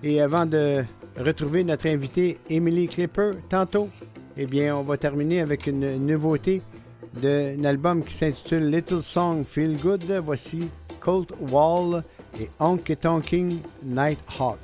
Et 0.03 0.21
avant 0.21 0.47
de 0.47 0.85
retrouver 1.19 1.65
notre 1.65 1.87
invitée 1.87 2.39
Emily 2.49 2.89
Clipper 2.89 3.33
tantôt, 3.49 3.89
eh 4.37 4.47
bien, 4.47 4.77
on 4.77 4.83
va 4.83 4.97
terminer 4.97 5.41
avec 5.41 5.67
une 5.67 6.05
nouveauté 6.05 6.63
d'un 7.21 7.63
album 7.65 8.03
qui 8.03 8.15
s'intitule 8.15 8.71
Little 8.71 9.03
Song 9.03 9.45
Feel 9.45 9.77
Good. 9.79 10.11
Voici 10.25 10.69
Cold 11.01 11.33
Wall 11.41 12.03
et 12.41 12.49
Honky 12.59 12.97
Tonking 12.97 13.59
Nighthawk. 13.83 14.59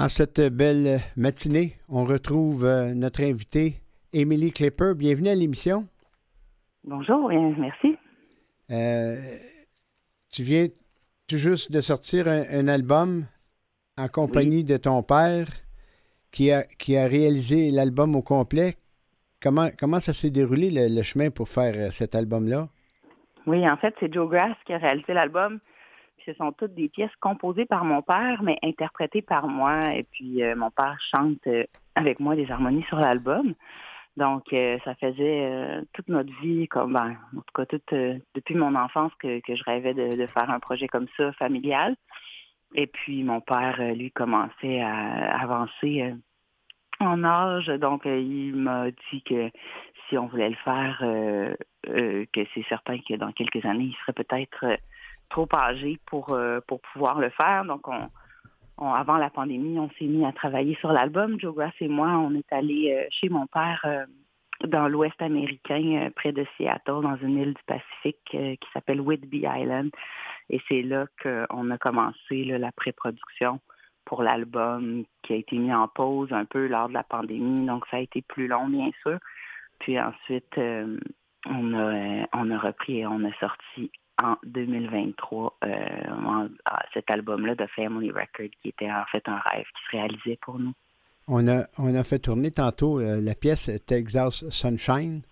En 0.00 0.06
cette 0.06 0.40
belle 0.40 1.00
matinée, 1.16 1.74
on 1.88 2.04
retrouve 2.04 2.64
euh, 2.64 2.94
notre 2.94 3.20
invitée, 3.20 3.80
Émilie 4.12 4.52
Clipper. 4.52 4.92
Bienvenue 4.94 5.30
à 5.30 5.34
l'émission. 5.34 5.88
Bonjour, 6.84 7.28
bien, 7.28 7.52
merci. 7.58 7.96
Euh, 8.70 9.16
tu 10.30 10.44
viens 10.44 10.68
tout 11.28 11.36
juste 11.36 11.72
de 11.72 11.80
sortir 11.80 12.28
un, 12.28 12.44
un 12.48 12.68
album 12.68 13.26
en 13.96 14.06
compagnie 14.06 14.62
de 14.62 14.76
ton 14.76 15.02
père 15.02 15.46
qui 16.30 16.52
a, 16.52 16.62
qui 16.62 16.96
a 16.96 17.08
réalisé 17.08 17.72
l'album 17.72 18.14
au 18.14 18.22
complet. 18.22 18.76
Comment, 19.42 19.70
comment 19.76 19.98
ça 19.98 20.12
s'est 20.12 20.30
déroulé 20.30 20.70
le, 20.70 20.94
le 20.94 21.02
chemin 21.02 21.30
pour 21.30 21.48
faire 21.48 21.74
euh, 21.76 21.90
cet 21.90 22.14
album-là? 22.14 22.68
Oui, 23.48 23.68
en 23.68 23.76
fait, 23.78 23.96
c'est 23.98 24.14
Joe 24.14 24.30
Grass 24.30 24.56
qui 24.64 24.74
a 24.74 24.78
réalisé 24.78 25.12
l'album. 25.12 25.58
Ce 26.28 26.34
sont 26.34 26.52
toutes 26.52 26.74
des 26.74 26.90
pièces 26.90 27.14
composées 27.20 27.64
par 27.64 27.86
mon 27.86 28.02
père, 28.02 28.42
mais 28.42 28.58
interprétées 28.62 29.22
par 29.22 29.48
moi. 29.48 29.78
Et 29.94 30.02
puis, 30.02 30.42
euh, 30.42 30.54
mon 30.54 30.70
père 30.70 30.98
chante 31.10 31.38
euh, 31.46 31.64
avec 31.94 32.20
moi 32.20 32.36
des 32.36 32.50
harmonies 32.50 32.84
sur 32.88 32.98
l'album. 32.98 33.54
Donc, 34.18 34.52
euh, 34.52 34.78
ça 34.84 34.94
faisait 34.96 35.80
toute 35.94 36.08
notre 36.08 36.32
vie, 36.42 36.68
comme 36.68 36.92
ben, 36.92 37.16
en 37.34 37.40
tout 37.40 37.54
cas, 37.54 37.64
toute, 37.64 37.94
depuis 38.34 38.54
mon 38.56 38.74
enfance, 38.74 39.12
que, 39.18 39.40
que 39.40 39.56
je 39.56 39.64
rêvais 39.64 39.94
de, 39.94 40.26
faire 40.26 40.50
un 40.50 40.60
projet 40.60 40.86
comme 40.86 41.06
ça, 41.16 41.32
familial. 41.32 41.96
Et 42.74 42.88
puis, 42.88 43.22
mon 43.22 43.40
père, 43.40 43.80
lui, 43.94 44.10
commençait 44.10 44.82
à 44.82 45.40
avancer 45.40 46.12
en 47.00 47.24
âge. 47.24 47.68
Donc, 47.68 48.02
il 48.04 48.54
m'a 48.54 48.90
dit 48.90 49.22
que 49.22 49.50
si 50.08 50.18
on 50.18 50.26
voulait 50.26 50.50
le 50.50 50.56
faire, 50.56 50.98
que 51.84 52.44
c'est 52.54 52.66
certain 52.68 52.98
que 52.98 53.14
dans 53.14 53.32
quelques 53.32 53.64
années, 53.64 53.92
il 53.92 53.96
serait 54.02 54.12
peut-être 54.12 54.78
trop 55.28 55.48
âgé 55.52 55.98
pour, 56.06 56.32
euh, 56.32 56.60
pour 56.66 56.80
pouvoir 56.80 57.18
le 57.18 57.30
faire. 57.30 57.64
Donc, 57.64 57.88
on, 57.88 58.92
avant 58.92 59.16
la 59.16 59.30
pandémie, 59.30 59.78
on 59.78 59.90
s'est 59.98 60.06
mis 60.06 60.24
à 60.24 60.32
travailler 60.32 60.76
sur 60.76 60.92
l'album. 60.92 61.38
Joe 61.40 61.54
Grass 61.54 61.74
et 61.80 61.88
moi, 61.88 62.08
on 62.08 62.34
est 62.34 62.52
allé 62.52 62.92
euh, 62.92 63.06
chez 63.10 63.28
mon 63.28 63.46
père 63.46 63.80
euh, 63.84 64.04
dans 64.66 64.88
l'Ouest 64.88 65.20
américain, 65.20 66.10
près 66.16 66.32
de 66.32 66.44
Seattle, 66.56 67.02
dans 67.02 67.16
une 67.16 67.38
île 67.38 67.54
du 67.54 67.62
Pacifique 67.66 68.18
qui 68.24 68.68
s'appelle 68.72 69.00
Whidbey 69.00 69.42
Island. 69.44 69.90
Et 70.50 70.60
c'est 70.68 70.82
là 70.82 71.06
qu'on 71.22 71.70
a 71.70 71.78
commencé 71.78 72.44
la 72.44 72.72
pré-production 72.72 73.60
pour 74.04 74.24
l'album 74.24 75.04
qui 75.22 75.34
a 75.34 75.36
été 75.36 75.56
mis 75.56 75.72
en 75.72 75.86
pause 75.86 76.32
un 76.32 76.44
peu 76.44 76.66
lors 76.66 76.88
de 76.88 76.94
la 76.94 77.04
pandémie. 77.04 77.66
Donc, 77.66 77.84
ça 77.88 77.98
a 77.98 78.00
été 78.00 78.20
plus 78.22 78.48
long, 78.48 78.68
bien 78.68 78.90
sûr. 79.02 79.18
Puis 79.78 80.00
ensuite, 80.00 80.58
on, 81.46 81.74
a, 81.74 82.26
on 82.32 82.50
a 82.50 82.58
repris 82.58 83.00
et 83.00 83.06
on 83.06 83.22
a 83.22 83.32
sorti 83.38 83.92
en 84.22 84.36
2023 84.44 85.58
euh, 85.64 85.68
ah, 86.64 86.82
cet 86.92 87.10
album-là 87.10 87.54
de 87.54 87.66
Family 87.66 88.10
Record 88.10 88.50
qui 88.62 88.68
était 88.68 88.90
en 88.90 89.04
fait 89.10 89.22
un 89.28 89.38
rêve 89.38 89.64
qui 89.64 89.84
se 89.84 89.96
réalisait 89.96 90.38
pour 90.42 90.58
nous. 90.58 90.72
On 91.28 91.46
a, 91.46 91.64
on 91.78 91.94
a 91.94 92.04
fait 92.04 92.18
tourner 92.18 92.50
tantôt 92.50 93.00
euh, 93.00 93.20
la 93.20 93.34
pièce 93.34 93.70
Texas 93.86 94.48
Sunshine. 94.48 95.22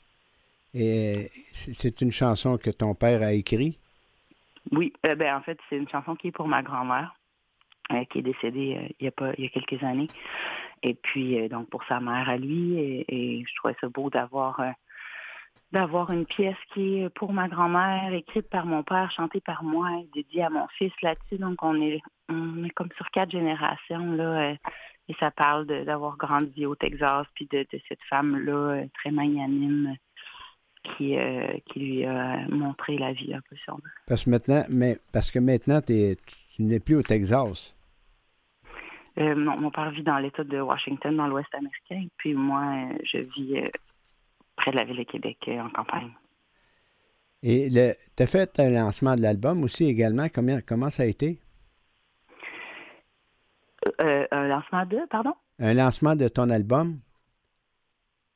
Et 0.75 1.31
c'est 1.53 2.03
une 2.03 2.13
chanson 2.13 2.59
que 2.59 2.71
ton 2.71 2.95
père 2.95 3.23
a 3.23 3.33
écrite? 3.33 3.79
Oui, 4.73 4.93
euh, 5.07 5.15
ben 5.15 5.37
en 5.37 5.41
fait, 5.41 5.59
c'est 5.71 5.77
une 5.77 5.89
chanson 5.89 6.15
qui 6.17 6.29
est 6.29 6.33
pour 6.33 6.49
ma 6.49 6.63
grand-mère, 6.63 7.17
qui 8.11 8.19
est 8.19 8.23
décédée 8.23 8.95
il 9.01 9.05
y 9.05 9.09
a 9.09 9.13
pas 9.13 9.33
il 9.39 9.45
y 9.45 9.47
a 9.47 9.51
quelques 9.51 9.83
années. 9.83 10.09
Et 10.83 10.95
puis 10.95 11.49
donc 11.49 11.71
pour 11.71 11.83
sa 11.85 11.99
mère 12.01 12.29
à 12.29 12.37
lui, 12.37 12.79
et, 12.79 13.05
et 13.09 13.45
je 13.49 13.55
trouvais 13.57 13.77
ça 13.81 13.89
beau 13.89 14.11
d'avoir 14.11 14.61
d'avoir 15.73 16.11
une 16.11 16.27
pièce 16.27 16.57
qui 16.73 17.01
est 17.01 17.09
pour 17.11 17.33
ma 17.33 17.49
grand-mère, 17.49 18.13
écrite 18.13 18.49
par 18.49 18.67
mon 18.67 18.83
père, 18.83 19.11
chantée 19.11 19.41
par 19.41 19.63
moi, 19.63 19.89
et 20.01 20.09
dédiée 20.15 20.45
à 20.45 20.51
mon 20.51 20.67
fils 20.79 20.93
là-dessus. 21.03 21.39
Donc 21.39 21.63
on 21.63 21.81
est 21.81 22.01
on 22.29 22.65
est 22.65 22.71
comme 22.71 22.91
sur 22.97 23.11
quatre 23.11 23.31
générations 23.31 24.13
là, 24.13 24.51
euh, 24.51 24.55
et 25.09 25.15
ça 25.21 25.31
parle 25.31 25.67
d'avoir 25.67 26.17
grandi 26.17 26.67
au 26.67 26.75
Texas, 26.75 27.27
puis 27.35 27.49
de, 27.51 27.59
de 27.73 27.81
cette 27.89 28.03
femme 28.09 28.37
là 28.39 28.83
très 28.95 29.11
magnanime 29.11 29.97
qui 30.85 31.17
euh, 31.17 31.47
qui 31.67 31.81
lui 31.81 32.05
a 32.05 32.47
montré 32.49 32.97
la 32.99 33.13
vie 33.13 33.35
un 33.35 33.41
peu 33.49 33.57
sur 33.57 33.75
nous. 33.75 33.91
Parce 34.07 34.25
que 34.25 34.31
maintenant, 34.31 34.63
mais, 34.71 34.99
parce 35.13 35.31
que 35.31 35.39
maintenant 35.39 35.81
tu 35.81 36.17
n'es 36.59 36.81
plus 36.81 36.97
au 36.97 37.03
Texas. 37.03 37.77
Euh, 39.19 39.35
non, 39.35 39.57
mon 39.57 39.71
père 39.71 39.91
vit 39.91 40.03
dans 40.03 40.19
l'État 40.19 40.45
de 40.45 40.61
Washington, 40.61 41.17
dans 41.17 41.27
l'Ouest 41.27 41.49
américain. 41.55 42.07
Puis 42.19 42.35
moi, 42.35 42.63
euh, 42.63 42.99
je 43.03 43.19
vis 43.19 43.59
euh, 43.59 43.69
près 44.57 44.71
de 44.71 44.77
la 44.77 44.85
ville 44.85 44.99
de 44.99 45.05
Québec, 45.05 45.39
euh, 45.49 45.61
en 45.61 45.71
campagne. 45.71 46.11
Et 47.43 47.69
tu 48.17 48.23
as 48.23 48.27
fait 48.27 48.59
un 48.59 48.71
lancement 48.71 49.15
de 49.15 49.23
l'album 49.23 49.63
aussi 49.63 49.85
également. 49.85 50.29
Comment, 50.35 50.59
comment 50.67 50.91
ça 50.91 51.05
a 51.05 51.07
été? 51.07 51.39
Euh, 54.01 54.27
un 54.33 54.49
lancement 54.49 54.85
de, 54.87 55.07
pardon? 55.09 55.35
Un 55.61 55.75
lancement 55.75 56.17
de 56.17 56.29
ton 56.29 56.51
album? 56.51 56.99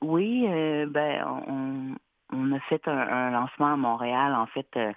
Oui, 0.00 0.46
euh, 0.46 0.86
ben 0.86 1.24
on, 1.26 1.96
on 2.32 2.52
a 2.52 2.60
fait 2.60 2.86
un, 2.86 2.98
un 2.98 3.30
lancement 3.30 3.72
à 3.72 3.76
Montréal. 3.76 4.34
En 4.34 4.46
fait, 4.46 4.68
euh, 4.76 4.92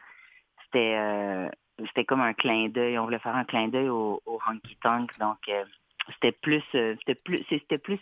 c'était 0.65 0.95
euh, 0.95 1.49
c'était 1.88 2.05
comme 2.05 2.21
un 2.21 2.34
clin 2.34 2.69
d'œil. 2.69 2.99
On 2.99 3.05
voulait 3.05 3.19
faire 3.19 3.36
un 3.36 3.45
clin 3.45 3.67
d'œil 3.69 3.89
au, 3.89 4.21
au 4.26 4.39
honky 4.47 4.78
tonk. 4.84 5.17
Donc 5.17 5.39
euh, 5.49 5.63
c'était 6.13 6.34
plus 6.34 6.63
euh, 6.76 6.95
c'était 6.99 7.15
plus 7.15 7.43
c'était 7.49 7.80
plus 7.80 7.99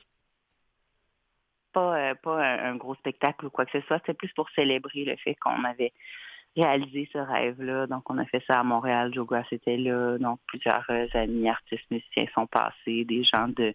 pas 1.73 1.95
euh, 1.97 2.15
pas 2.15 2.37
un, 2.43 2.71
un 2.71 2.75
gros 2.75 2.95
spectacle 2.95 3.45
ou 3.45 3.49
quoi 3.49 3.65
que 3.65 3.79
ce 3.79 3.85
soit. 3.87 3.97
C'était 3.99 4.13
plus 4.13 4.31
pour 4.33 4.49
célébrer 4.51 5.05
le 5.05 5.15
fait 5.17 5.35
qu'on 5.35 5.63
avait 5.63 5.93
réalisé 6.55 7.09
ce 7.13 7.17
rêve-là. 7.17 7.87
Donc 7.87 8.09
on 8.09 8.17
a 8.17 8.25
fait 8.25 8.43
ça 8.45 8.59
à 8.59 8.63
Montréal. 8.63 9.11
Joe 9.13 9.25
Grass 9.25 9.47
était 9.51 9.77
là. 9.77 10.17
Donc 10.17 10.39
plusieurs 10.47 10.85
euh, 10.89 11.07
amis 11.13 11.49
artistes 11.49 11.89
musiciens 11.89 12.25
sont 12.33 12.47
passés, 12.47 13.05
des 13.05 13.23
gens 13.23 13.47
de 13.47 13.73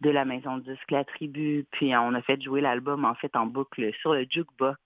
de 0.00 0.08
la 0.10 0.24
maison 0.24 0.56
de 0.56 0.62
disque 0.62 0.90
La 0.90 1.04
Tribu. 1.04 1.66
Puis 1.72 1.94
on 1.94 2.14
a 2.14 2.22
fait 2.22 2.42
jouer 2.42 2.60
l'album 2.60 3.04
en 3.04 3.14
fait 3.14 3.34
en 3.36 3.46
boucle 3.46 3.92
sur 4.00 4.14
le 4.14 4.26
jukebox 4.28 4.80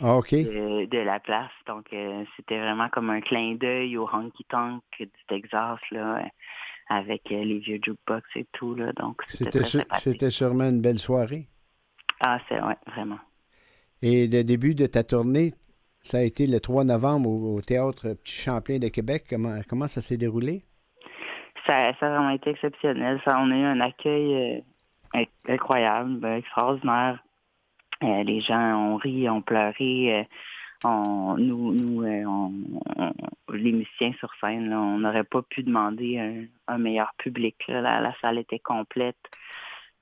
Ah, 0.00 0.18
de, 0.30 0.84
de 0.86 0.98
la 0.98 1.18
place. 1.18 1.52
Donc 1.66 1.86
euh, 1.92 2.24
c'était 2.36 2.58
vraiment 2.58 2.88
comme 2.88 3.10
un 3.10 3.20
clin 3.20 3.54
d'œil 3.54 3.96
au 3.96 4.08
honky 4.12 4.44
tonk 4.44 4.82
du 4.98 5.08
Texas 5.28 5.80
là, 5.90 6.22
avec 6.88 7.22
euh, 7.32 7.42
les 7.42 7.58
vieux 7.58 7.80
jukebox 7.82 8.24
et 8.36 8.46
tout 8.52 8.74
là. 8.74 8.92
Donc 8.92 9.22
c'était 9.28 9.62
c'était 9.62 10.30
sûrement 10.30 10.68
une 10.68 10.82
belle 10.82 10.98
soirée. 10.98 11.48
Ah 12.26 12.38
c'est 12.48 12.58
ouais, 12.58 12.76
vraiment. 12.86 13.18
Et 14.00 14.26
le 14.28 14.42
début 14.44 14.74
de 14.74 14.86
ta 14.86 15.02
tournée, 15.04 15.52
ça 16.00 16.18
a 16.18 16.22
été 16.22 16.46
le 16.46 16.58
3 16.58 16.84
novembre 16.84 17.28
au, 17.28 17.56
au 17.56 17.60
Théâtre 17.60 18.14
Petit 18.22 18.40
Champlain 18.40 18.78
de 18.78 18.88
Québec. 18.88 19.24
Comment, 19.28 19.58
comment 19.68 19.86
ça 19.88 20.00
s'est 20.00 20.16
déroulé? 20.16 20.62
Ça, 21.66 21.92
ça 22.00 22.06
a 22.06 22.10
vraiment 22.10 22.30
été 22.30 22.48
exceptionnel. 22.50 23.20
Ça, 23.26 23.38
on 23.40 23.50
a 23.50 23.54
eu 23.56 23.62
un 23.64 23.80
accueil 23.80 24.34
euh, 24.34 24.60
inc- 25.18 25.28
incroyable, 25.48 26.16
ben, 26.20 26.36
extraordinaire. 26.36 27.22
Euh, 28.02 28.22
les 28.22 28.40
gens 28.40 28.74
ont 28.92 28.96
ri, 28.96 29.28
ont 29.28 29.42
pleuré. 29.42 30.20
euh, 30.20 30.24
on, 30.84 31.36
nous, 31.38 31.72
nous 31.72 32.04
on- 32.06 32.52
on- 32.96 33.12
les 33.52 33.72
musiciens 33.72 34.12
sur 34.18 34.30
scène, 34.40 34.70
là, 34.70 34.78
on 34.80 34.98
n'aurait 34.98 35.24
pas 35.24 35.42
pu 35.42 35.62
demander 35.62 36.18
un, 36.18 36.44
un 36.74 36.78
meilleur 36.78 37.12
public. 37.18 37.56
là. 37.68 37.80
La, 37.82 38.00
la 38.00 38.14
salle 38.20 38.38
était 38.38 38.58
complète. 38.58 39.16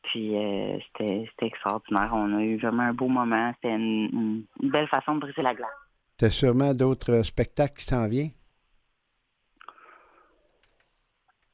Puis 0.03 0.36
euh, 0.36 0.78
c'était 0.98 1.46
extraordinaire. 1.46 2.11
On 2.12 2.36
a 2.36 2.42
eu 2.42 2.57
vraiment 2.59 2.82
un 2.82 2.92
beau 2.92 3.09
moment. 3.09 3.53
C'était 3.55 3.74
une, 3.74 4.44
belle 4.61 4.88
façon 4.88 5.14
de 5.14 5.20
briser 5.20 5.42
la 5.42 5.55
glace. 5.55 5.70
Tu 6.18 6.24
as 6.24 6.30
sûrement 6.30 6.74
d'autres 6.74 7.22
spectacles 7.22 7.74
qui 7.74 7.84
s'en 7.84 8.09
viennent? 8.09 8.32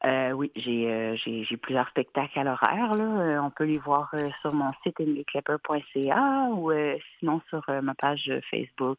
Euh, 0.04 0.30
oui, 0.30 0.52
j'ai 0.54 0.90
euh, 0.90 1.16
j'ai 1.16 1.56
plusieurs 1.56 1.88
spectacles 1.88 2.38
à 2.38 2.44
l'horaire. 2.44 2.94
là. 2.94 3.42
On 3.42 3.50
peut 3.50 3.64
les 3.64 3.78
voir 3.78 4.14
sur 4.40 4.54
mon 4.54 4.72
site 4.82 4.98
emilyclepper.ca 5.00 6.48
ou 6.52 6.70
sinon 7.18 7.40
sur 7.48 7.62
ma 7.82 7.94
page 7.94 8.32
Facebook 8.50 8.98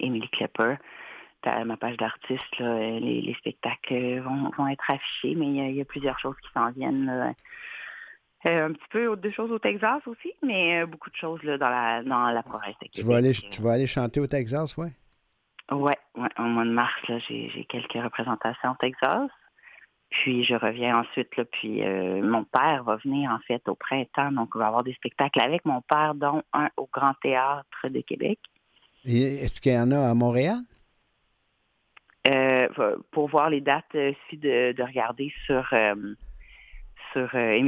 Emily 0.00 0.28
Klepper. 0.30 0.76
Ma 1.46 1.76
page 1.76 1.96
d'artiste, 1.96 2.60
euh, 2.60 2.98
les, 3.00 3.20
les 3.22 3.34
spectacles 3.34 3.94
euh, 3.94 4.20
vont, 4.22 4.50
vont 4.56 4.68
être 4.68 4.90
affichés, 4.90 5.34
mais 5.34 5.46
il 5.46 5.56
y 5.56 5.60
a, 5.60 5.68
il 5.68 5.76
y 5.76 5.80
a 5.80 5.84
plusieurs 5.84 6.18
choses 6.18 6.36
qui 6.42 6.52
s'en 6.52 6.70
viennent. 6.70 7.06
là. 7.06 7.32
Euh, 8.46 8.66
un 8.66 8.72
petit 8.72 8.88
peu 8.90 9.16
deux 9.16 9.30
choses 9.30 9.52
au 9.52 9.58
Texas 9.58 10.02
aussi, 10.06 10.32
mais 10.42 10.84
beaucoup 10.86 11.10
de 11.10 11.16
choses 11.16 11.42
là, 11.44 11.58
dans 11.58 11.68
la 11.68 12.02
dans 12.02 12.30
la 12.30 12.42
province 12.42 12.74
de 12.82 12.88
Québec. 12.88 12.92
Tu 12.92 13.02
vas, 13.02 13.16
aller, 13.16 13.32
tu 13.32 13.62
vas 13.62 13.72
aller 13.72 13.86
chanter 13.86 14.18
au 14.18 14.26
Texas, 14.26 14.76
ouais? 14.76 14.90
Ouais, 15.70 15.96
ouais, 16.16 16.28
au 16.38 16.42
mois 16.42 16.64
de 16.64 16.70
mars, 16.70 16.92
j'ai 17.28 17.66
quelques 17.68 17.92
représentations 17.92 18.72
au 18.72 18.76
Texas. 18.80 19.30
Puis 20.10 20.44
je 20.44 20.54
reviens 20.54 20.98
ensuite, 20.98 21.34
là, 21.36 21.44
puis 21.46 21.82
euh, 21.82 22.22
mon 22.22 22.44
père 22.44 22.84
va 22.84 22.96
venir 22.96 23.30
en 23.30 23.38
fait 23.46 23.66
au 23.66 23.74
printemps, 23.74 24.30
donc 24.32 24.54
on 24.54 24.58
va 24.58 24.66
avoir 24.66 24.84
des 24.84 24.92
spectacles 24.92 25.40
avec 25.40 25.64
mon 25.64 25.80
père, 25.80 26.14
dont 26.14 26.42
un 26.52 26.68
au 26.76 26.86
Grand 26.92 27.14
Théâtre 27.22 27.88
de 27.88 28.00
Québec. 28.02 28.38
Est-ce 29.06 29.60
qu'il 29.60 29.72
y 29.72 29.78
en 29.78 29.90
a 29.90 30.10
à 30.10 30.14
Montréal? 30.14 30.58
Euh, 32.28 32.68
pour 33.10 33.28
voir 33.28 33.50
les 33.50 33.60
dates, 33.60 33.84
euh, 33.94 34.12
suffit 34.24 34.38
de, 34.38 34.72
de 34.72 34.82
regarder 34.82 35.32
sur 35.46 35.66
euh, 35.72 35.94
sur 37.12 37.28
euh. 37.34 37.58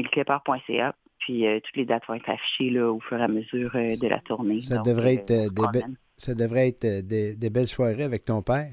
Puis 1.19 1.45
toutes 1.65 1.77
les 1.77 1.87
dates 1.87 2.07
vont 2.07 2.15
être 2.15 2.29
affichées 2.29 2.71
là, 2.71 2.91
au 2.93 3.01
fur 3.01 3.19
et 3.19 3.23
à 3.25 3.29
mesure 3.29 3.73
de 3.73 4.07
la 4.09 4.21
tournée. 4.21 4.61
Ça 4.61 4.77
Donc, 4.77 4.85
devrait 4.87 5.15
être, 5.15 5.27
des, 5.29 5.49
be- 5.49 5.55
promène. 5.55 5.97
ça 6.17 6.35
devrait 6.35 6.69
être 6.69 6.87
des, 7.01 7.35
des 7.35 7.51
belles 7.51 7.67
soirées 7.67 8.03
avec 8.05 8.25
ton 8.27 8.43
père? 8.43 8.71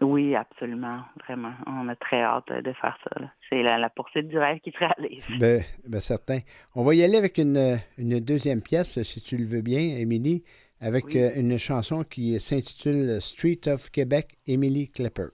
Oui, 0.00 0.34
absolument, 0.34 1.02
vraiment. 1.24 1.52
On 1.66 1.88
a 1.88 1.94
très 1.94 2.22
hâte 2.22 2.48
de 2.50 2.72
faire 2.72 2.98
ça. 3.04 3.20
là. 3.20 3.30
C'est 3.48 3.62
la, 3.62 3.78
la 3.78 3.90
poursuite 3.90 4.26
du 4.28 4.38
rêve 4.38 4.58
qui 4.60 4.72
se 4.72 4.78
réalise. 4.78 5.22
Ben, 5.38 5.62
ben 5.86 6.00
certain. 6.00 6.38
On 6.74 6.82
va 6.82 6.94
y 6.94 7.04
aller 7.04 7.16
avec 7.16 7.38
une, 7.38 7.78
une 7.98 8.18
deuxième 8.18 8.60
pièce, 8.62 9.00
si 9.02 9.20
tu 9.20 9.36
le 9.36 9.44
veux 9.44 9.62
bien, 9.62 9.78
Émilie, 9.78 10.42
avec 10.80 11.06
Oui. 11.06 11.18
euh, 11.18 11.32
une 11.36 11.56
chanson 11.58 12.04
qui 12.04 12.38
s'intitule 12.40 13.20
Street 13.20 13.60
of 13.66 13.90
Québec, 13.90 14.36
Émilie 14.46 14.88
Klepper. 14.88 15.28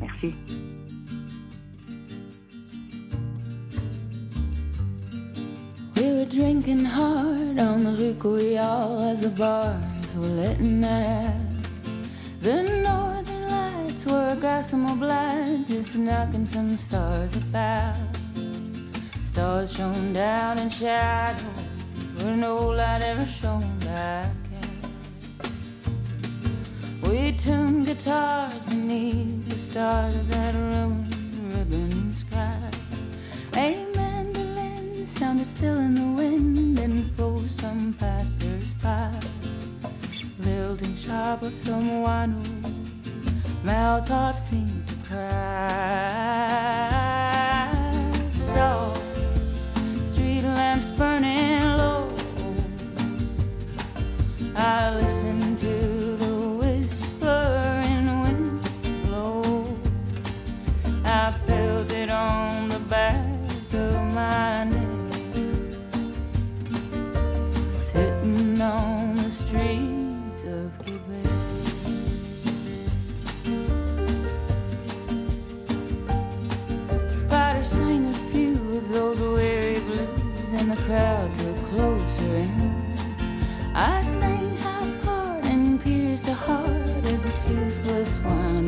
Merci. 0.00 0.34
We 5.96 6.10
were 6.10 6.24
drinking 6.24 6.84
hard 6.84 7.58
on 7.58 7.84
the 7.84 7.90
Rue 7.92 8.14
Couillard 8.14 9.12
as 9.12 9.20
the 9.20 9.28
bars 9.28 10.16
were 10.16 10.26
letting 10.26 10.84
out. 10.84 11.34
The 12.40 12.62
northern 12.82 13.48
lights 13.48 14.06
were 14.06 14.36
gossamer 14.40 14.96
blind, 14.96 15.68
just 15.68 15.96
knocking 15.96 16.46
some 16.46 16.76
stars 16.76 17.36
about. 17.36 17.96
Stars 19.24 19.72
shone 19.72 20.12
down 20.12 20.58
in 20.58 20.68
shadow, 20.70 21.44
where 22.22 22.36
no 22.36 22.68
light 22.68 23.02
ever 23.02 23.26
shone 23.26 23.78
back 23.80 24.30
out. 24.62 25.48
We 27.02 27.32
tuned 27.32 27.86
guitars 27.86 28.64
beneath 28.66 29.48
the 29.48 29.58
stars 29.58 30.14
of 30.14 30.30
that 30.30 30.54
ruined 30.54 31.14
ribbon 31.52 32.14
sky. 32.14 32.70
A 33.56 33.86
mandolin 33.96 35.08
sounded 35.08 35.48
still 35.48 35.78
in 35.78 35.94
the 35.94 36.12
wind 36.22 36.78
and 36.78 37.10
froze 37.12 37.50
some 37.50 37.92
passers-by. 37.98 39.18
Lilting 40.38 40.96
sharp 40.96 41.42
of 41.42 41.58
someone 41.58 42.30
who 42.44 43.64
mouth 43.64 44.10
off 44.10 44.38
seemed 44.38 44.86
to 44.88 44.94
cry. 45.08 45.18
So 48.30 48.94
street 50.06 50.42
lamps 50.42 50.90
burning 50.92 51.76
low. 51.78 51.91
I 54.54 54.94
listened 54.96 55.58
to 55.60 56.16
the 56.16 56.34
whispering 56.60 58.20
wind 58.22 58.70
blow. 59.04 59.76
I 61.04 61.32
felt 61.46 61.90
it 61.92 62.10
on 62.10 62.68
the 62.68 62.78
back 62.80 63.21
toothless 87.46 88.20
one 88.20 88.61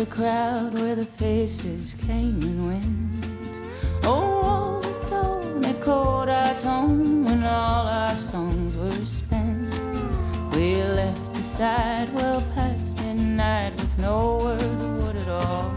the 0.00 0.06
crowd 0.06 0.72
where 0.80 0.94
the 0.94 1.04
faces 1.04 1.94
came 2.06 2.40
and 2.40 2.66
went. 2.66 3.26
Oh, 4.04 4.40
all 4.50 4.80
the 4.80 4.94
stone, 5.06 5.62
it 5.62 5.78
our 5.82 6.30
autumn 6.30 7.22
when 7.22 7.44
all 7.44 7.86
our 7.86 8.16
songs 8.16 8.74
were 8.78 9.04
spent. 9.04 9.74
We 10.54 10.82
left 10.82 11.34
the 11.34 11.42
side 11.42 12.14
well 12.14 12.42
past 12.54 12.98
midnight 13.02 13.72
with 13.72 13.98
no 13.98 14.38
word 14.38 14.62
of 14.62 15.04
what 15.04 15.16
it 15.16 15.28
all. 15.28 15.70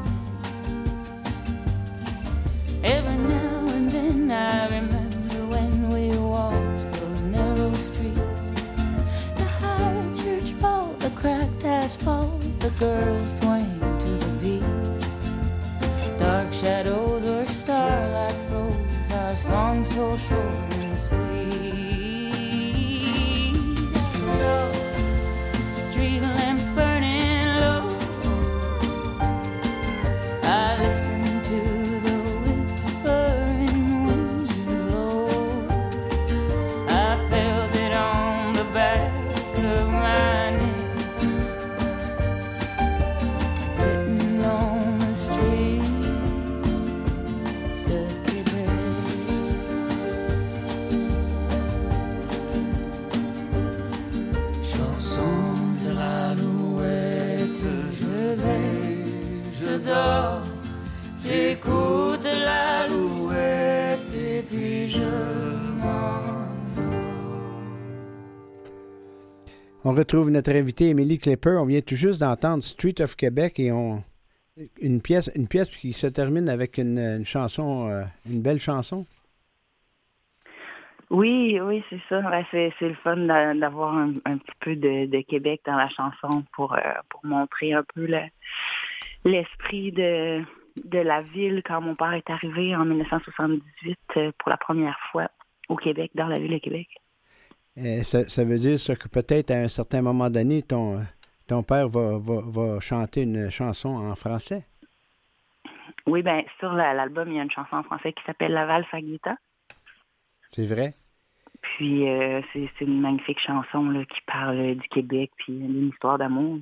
Every 2.82 3.18
now 3.18 3.68
and 3.76 3.90
then 3.92 4.32
I 4.32 4.70
remember 4.78 5.40
when 5.54 5.90
we 5.90 6.18
walked 6.18 6.94
those 6.94 7.20
narrow 7.36 7.74
streets. 7.74 8.94
The 9.36 9.50
high 9.60 10.06
church 10.16 10.50
vault, 10.62 10.98
the 11.02 11.10
cracked 11.10 11.66
asphalt, 11.66 12.42
the 12.60 12.70
girls 12.80 13.43
On 69.94 69.96
retrouve 69.96 70.32
notre 70.32 70.50
invité 70.56 70.90
Émilie 70.90 71.20
Clipper. 71.20 71.56
On 71.60 71.66
vient 71.66 71.82
tout 71.82 71.96
juste 71.96 72.20
d'entendre 72.20 72.64
Street 72.64 72.96
of 73.00 73.16
Québec 73.16 73.60
et 73.60 73.72
on 73.72 74.04
une 74.82 75.04
pièce, 75.04 75.30
une 75.36 75.48
pièce 75.48 75.78
qui 75.78 75.94
se 75.94 76.08
termine 76.08 76.50
avec 76.50 76.80
une, 76.80 77.24
chanson, 77.24 77.92
euh, 77.92 78.02
une 78.28 78.42
belle 78.42 78.60
chanson. 78.60 79.06
Oui, 81.12 81.60
oui, 81.62 81.84
c'est 81.92 82.02
ça. 82.10 82.24
C'est, 82.50 82.74
le 82.82 82.96
fun 83.04 83.18
d'a- 83.18 83.54
d'avoir 83.54 83.96
un, 83.96 84.14
petit 84.14 84.56
peu 84.62 84.76
de, 84.76 85.22
Québec 85.22 85.62
dans 85.64 85.76
la 85.76 85.90
chanson 85.90 86.44
pour, 86.54 86.74
euh, 86.74 86.80
montrer 87.24 87.74
un 87.74 87.84
peu 87.94 88.08
le- 88.08 88.32
l'esprit 89.26 89.92
de, 89.92 90.42
de 90.86 91.00
la 91.00 91.22
ville 91.22 91.62
quand 91.64 91.82
mon 91.82 91.94
père 91.94 92.14
est 92.14 92.32
arrivé 92.32 92.76
en 92.76 92.86
1978 92.86 94.00
euh, 94.18 94.32
pour 94.40 94.50
la 94.50 94.58
première 94.58 94.98
fois 95.12 95.30
au 95.70 95.76
Québec, 95.76 96.10
dans 96.16 96.26
la 96.26 96.40
ville 96.40 96.54
de 96.54 96.58
Québec. 96.58 96.88
Euh, 97.78 98.04
ça, 98.04 98.28
ça 98.30 98.44
veut 98.44 98.60
dire 98.60 98.80
ça, 98.80 98.96
que 98.96 99.08
peut-être 99.08 99.52
à 99.52 99.56
un 99.56 99.68
certain 99.68 100.02
moment 100.02 100.30
donné, 100.30 100.62
ton, 100.62 101.04
ton 101.48 101.64
père 101.64 101.90
va, 101.90 102.20
va, 102.20 102.42
va 102.46 102.80
chanter 102.80 103.24
une 103.24 103.50
chanson 103.50 103.90
en 103.90 104.16
français. 104.16 104.64
Oui, 106.06 106.22
ben 106.22 106.44
sur 106.60 106.74
la- 106.74 106.94
l'album, 106.94 107.30
il 107.30 107.38
y 107.38 107.40
a 107.40 107.44
une 107.44 107.52
chanson 107.52 107.78
en 107.78 107.84
français 107.84 108.14
qui 108.14 108.24
s'appelle 108.26 108.52
La 108.52 108.66
valse 108.66 108.86
à. 108.92 109.36
C'est 110.50 110.66
vrai? 110.66 110.94
Puis 111.62 112.08
euh, 112.08 112.42
c'est, 112.52 112.70
une 112.82 113.00
magnifique 113.00 113.40
chanson 113.40 113.90
là, 113.90 114.04
qui 114.06 114.22
parle 114.28 114.76
du 114.76 114.88
Québec 114.90 115.32
puis 115.38 115.54
d'une 115.54 115.90
histoire 115.90 116.18
d'amour. 116.18 116.60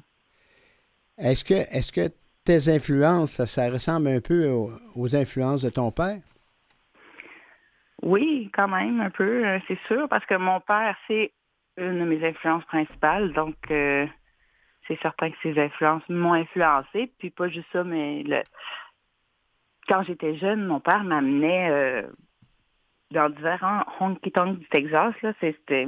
Est-ce 1.17 1.43
que, 1.43 1.55
est-ce 1.55 1.91
que 1.91 2.09
tes 2.45 2.69
influences, 2.69 3.31
ça, 3.31 3.45
ça 3.45 3.69
ressemble 3.69 4.07
un 4.07 4.21
peu 4.21 4.49
aux, 4.49 4.71
aux 4.95 5.15
influences 5.15 5.63
de 5.63 5.69
ton 5.69 5.91
père? 5.91 6.19
Oui, 8.01 8.49
quand 8.53 8.67
même, 8.67 8.99
un 8.99 9.11
peu, 9.11 9.45
euh, 9.45 9.59
c'est 9.67 9.79
sûr, 9.87 10.09
parce 10.09 10.25
que 10.25 10.35
mon 10.35 10.59
père, 10.59 10.95
c'est 11.07 11.31
une 11.77 11.99
de 11.99 12.05
mes 12.05 12.27
influences 12.27 12.65
principales, 12.65 13.31
donc 13.33 13.55
euh, 13.69 14.07
c'est 14.87 14.99
certain 15.01 15.29
que 15.29 15.37
ses 15.43 15.59
influences 15.59 16.07
m'ont 16.09 16.33
influencé. 16.33 17.11
Puis 17.19 17.29
pas 17.29 17.47
juste 17.47 17.67
ça, 17.71 17.83
mais 17.83 18.23
le... 18.23 18.41
quand 19.87 20.03
j'étais 20.03 20.35
jeune, 20.37 20.65
mon 20.65 20.79
père 20.79 21.03
m'amenait 21.03 21.69
euh, 21.69 22.07
dans 23.11 23.29
différents 23.29 23.83
honky-tonks 23.99 24.57
du 24.57 24.67
Texas. 24.69 25.13
Là, 25.21 25.33
c'était... 25.39 25.87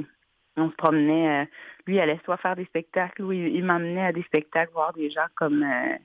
On 0.56 0.70
se 0.70 0.76
promenait, 0.76 1.42
euh, 1.42 1.46
lui, 1.88 1.98
allait 1.98 2.20
soit 2.24 2.36
faire 2.36 2.54
des 2.54 2.66
spectacles, 2.66 3.22
ou 3.22 3.32
il, 3.32 3.48
il 3.56 3.64
m'amenait 3.64 4.06
à 4.06 4.12
des 4.12 4.22
spectacles 4.22 4.72
voir 4.72 4.92
des 4.92 5.10
gens 5.10 5.26
comme 5.34 5.64
euh, 5.64 5.96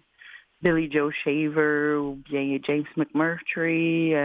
Billy 0.63 0.91
Joe 0.91 1.13
Shaver 1.13 1.97
ou 1.97 2.15
bien 2.15 2.57
James 2.63 2.87
McMurtry. 2.97 4.15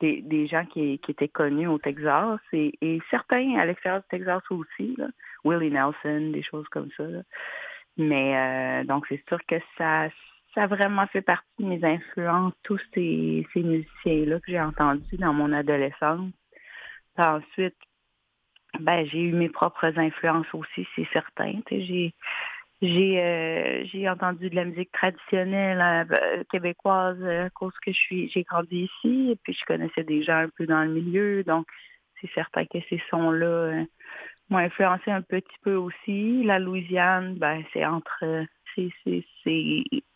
Des, 0.00 0.22
des 0.22 0.46
gens 0.46 0.64
qui, 0.66 0.98
qui 0.98 1.10
étaient 1.10 1.28
connus 1.28 1.68
au 1.68 1.78
Texas 1.78 2.40
et, 2.52 2.72
et 2.80 3.00
certains 3.10 3.56
à 3.56 3.66
l'extérieur 3.66 4.02
du 4.02 4.08
Texas 4.08 4.42
aussi, 4.50 4.94
là. 4.96 5.06
Willie 5.44 5.70
Nelson, 5.70 6.30
des 6.32 6.42
choses 6.42 6.68
comme 6.68 6.90
ça. 6.96 7.04
là. 7.04 7.22
Mais 7.96 8.36
euh, 8.36 8.84
donc 8.84 9.06
c'est 9.08 9.22
sûr 9.28 9.38
que 9.46 9.56
ça, 9.78 10.08
ça 10.54 10.62
a 10.64 10.66
vraiment 10.66 11.06
fait 11.08 11.22
partie 11.22 11.46
de 11.58 11.66
mes 11.66 11.84
influences, 11.84 12.54
tous 12.62 12.80
ces, 12.94 13.46
ces 13.52 13.62
musiciens-là 13.62 14.40
que 14.40 14.50
j'ai 14.50 14.60
entendus 14.60 15.16
dans 15.18 15.32
mon 15.32 15.52
adolescence. 15.52 16.30
Ensuite, 17.16 17.76
ben 18.80 19.06
j'ai 19.06 19.20
eu 19.20 19.32
mes 19.32 19.48
propres 19.48 19.96
influences 19.98 20.52
aussi, 20.52 20.86
c'est 20.96 21.06
certain. 21.12 21.60
J'ai 21.70 22.12
j'ai 22.84 23.20
euh, 23.22 23.84
j'ai 23.86 24.08
entendu 24.08 24.50
de 24.50 24.56
la 24.56 24.64
musique 24.64 24.92
traditionnelle 24.92 25.80
euh, 26.10 26.44
québécoise 26.50 27.18
euh, 27.22 27.46
à 27.46 27.50
cause 27.50 27.72
que 27.84 27.92
je 27.92 27.96
suis 27.96 28.28
j'ai 28.30 28.42
grandi 28.42 28.90
ici 28.90 29.30
et 29.30 29.36
puis 29.36 29.54
je 29.54 29.64
connaissais 29.64 30.04
des 30.04 30.22
gens 30.22 30.38
un 30.38 30.48
peu 30.48 30.66
dans 30.66 30.82
le 30.82 30.90
milieu 30.90 31.42
donc 31.44 31.66
c'est 32.20 32.30
certain 32.34 32.64
que 32.66 32.78
ces 32.90 33.02
sons 33.10 33.30
là 33.30 33.84
m'ont 34.50 34.58
influencé 34.58 35.10
un 35.10 35.22
petit 35.22 35.56
peu 35.62 35.74
aussi. 35.74 36.44
La 36.44 36.58
Louisiane 36.58 37.36
ben 37.36 37.62
c'est 37.72 37.86
entre 37.86 38.44
c'est 38.74 38.92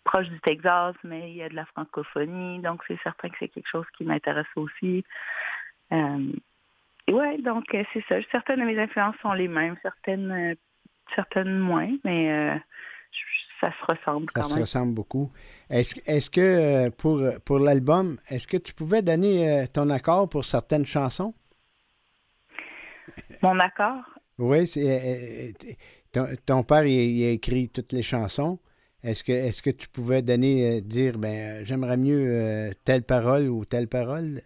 proche 0.04 0.28
du 0.28 0.40
Texas 0.40 0.94
mais 1.04 1.30
il 1.30 1.36
y 1.36 1.42
a 1.42 1.48
de 1.48 1.54
la 1.56 1.64
francophonie 1.66 2.60
donc 2.60 2.82
c'est 2.86 3.00
certain 3.02 3.30
que 3.30 3.36
c'est 3.38 3.48
quelque 3.48 3.68
chose 3.68 3.86
qui 3.96 4.04
m'intéresse 4.04 4.46
aussi. 4.56 5.04
Et 5.90 7.12
ouais 7.12 7.38
donc 7.38 7.64
c'est 7.70 8.04
ça. 8.08 8.16
Certaines 8.30 8.60
de 8.60 8.64
mes 8.64 8.78
influences 8.78 9.16
sont 9.22 9.32
les 9.32 9.48
mêmes. 9.48 9.76
Certaines 9.82 10.56
certaines 11.14 11.58
moins, 11.58 11.90
mais 12.04 12.30
euh, 12.32 12.58
ça 13.60 13.72
se 13.72 13.84
ressemble 13.92 14.30
Ça 14.34 14.42
quand 14.42 14.44
se 14.44 14.54
même. 14.54 14.60
ressemble 14.60 14.94
beaucoup. 14.94 15.32
Est-ce, 15.70 16.30
que 16.30 16.40
euh, 16.40 16.90
pour, 16.90 17.22
pour 17.44 17.58
l'album, 17.58 18.18
est-ce 18.28 18.46
que 18.46 18.56
tu 18.56 18.74
pouvais 18.74 19.02
donner 19.02 19.50
euh, 19.62 19.66
ton 19.66 19.90
accord 19.90 20.28
pour 20.28 20.44
certaines 20.44 20.86
chansons? 20.86 21.34
Mon 23.42 23.58
accord, 23.60 24.04
Oui, 24.38 24.66
c'est, 24.66 25.54
ton, 26.12 26.26
ton 26.46 26.62
père 26.62 26.84
il, 26.86 26.92
il 27.16 27.24
a 27.26 27.30
écrit 27.30 27.68
toutes 27.68 27.92
les 27.92 28.02
chansons. 28.02 28.60
Est-ce 29.02 29.22
que, 29.24 29.32
est-ce 29.32 29.62
que 29.62 29.70
tu 29.70 29.88
pouvais 29.88 30.22
donner, 30.22 30.80
dire, 30.82 31.18
ben, 31.18 31.64
j'aimerais 31.64 31.96
mieux 31.96 32.70
telle 32.84 33.02
parole 33.04 33.48
ou 33.48 33.64
telle 33.64 33.88
parole? 33.88 34.42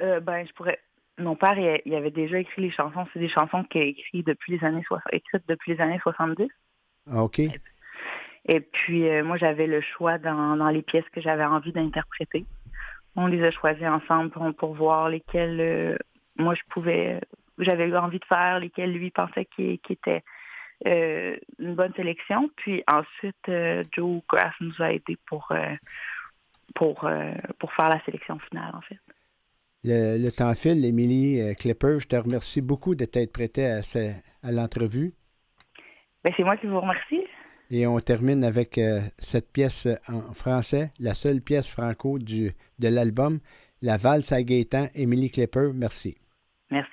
euh, 0.00 0.20
ben 0.20 0.46
je 0.46 0.52
pourrais. 0.52 0.78
Mon 1.18 1.34
père, 1.34 1.58
il, 1.58 1.94
avait 1.94 2.10
déjà 2.10 2.38
écrit 2.38 2.62
les 2.62 2.70
chansons. 2.70 3.06
C'est 3.12 3.18
des 3.18 3.28
chansons 3.28 3.64
qu'il 3.64 3.80
a 3.80 3.84
écrites 3.84 4.26
depuis 4.26 4.56
les 4.56 4.64
années 4.64 4.84
écrites 5.12 5.44
depuis 5.48 5.74
les 5.74 5.80
années 5.80 5.98
70. 6.02 6.48
Ah, 7.10 7.22
OK. 7.22 7.40
Et 8.48 8.60
puis 8.60 9.08
euh, 9.08 9.24
moi, 9.24 9.36
j'avais 9.38 9.66
le 9.66 9.80
choix 9.80 10.18
dans, 10.18 10.56
dans 10.56 10.68
les 10.68 10.82
pièces 10.82 11.08
que 11.12 11.20
j'avais 11.20 11.44
envie 11.44 11.72
d'interpréter. 11.72 12.44
On 13.16 13.26
les 13.26 13.42
a 13.42 13.50
choisies 13.50 13.88
ensemble 13.88 14.30
pour, 14.30 14.54
pour 14.54 14.74
voir 14.74 15.08
lesquelles 15.08 15.60
euh, 15.60 15.96
moi 16.38 16.54
je 16.54 16.62
pouvais, 16.68 17.20
j'avais 17.58 17.88
eu 17.88 17.96
envie 17.96 18.18
de 18.18 18.24
faire, 18.24 18.60
lesquelles 18.60 18.92
lui 18.92 19.10
pensait 19.10 19.46
qui, 19.46 19.78
qui 19.78 19.94
étaient 19.94 20.22
euh, 20.86 21.36
une 21.58 21.74
bonne 21.74 21.94
sélection. 21.94 22.50
Puis 22.56 22.82
ensuite, 22.86 23.48
euh, 23.48 23.84
Joe 23.92 24.22
Graff 24.28 24.54
nous 24.60 24.74
a 24.80 24.92
aidés 24.92 25.18
pour 25.26 25.48
euh, 25.52 25.74
pour 26.74 27.04
euh, 27.04 27.32
pour 27.58 27.72
faire 27.72 27.88
la 27.88 28.00
sélection 28.04 28.38
finale 28.38 28.74
en 28.74 28.82
fait. 28.82 28.98
Le, 29.88 30.18
le 30.18 30.32
temps 30.32 30.52
file, 30.54 30.84
Émilie 30.84 31.40
euh, 31.40 31.54
Clipper, 31.54 31.98
je 32.00 32.08
te 32.08 32.16
remercie 32.16 32.60
beaucoup 32.60 32.96
de 32.96 33.04
t'être 33.04 33.32
prêtée 33.32 33.66
à, 33.66 33.82
ce- 33.82 34.12
à 34.42 34.50
l'entrevue. 34.50 35.14
Ben, 36.24 36.32
c'est 36.36 36.42
moi 36.42 36.56
qui 36.56 36.66
vous 36.66 36.80
remercie. 36.80 37.22
Et 37.70 37.86
on 37.86 37.98
termine 38.00 38.42
avec 38.42 38.78
euh, 38.78 39.00
cette 39.18 39.52
pièce 39.52 39.86
en 40.08 40.32
français, 40.34 40.90
la 40.98 41.14
seule 41.14 41.40
pièce 41.40 41.68
franco 41.68 42.18
du, 42.18 42.52
de 42.80 42.88
l'album, 42.88 43.38
La 43.82 43.96
valse 43.96 44.32
à 44.32 44.42
Gaétan, 44.42 44.88
Émilie 44.94 45.30
Clipper. 45.30 45.70
Merci. 45.74 46.16
Merci. 46.70 46.90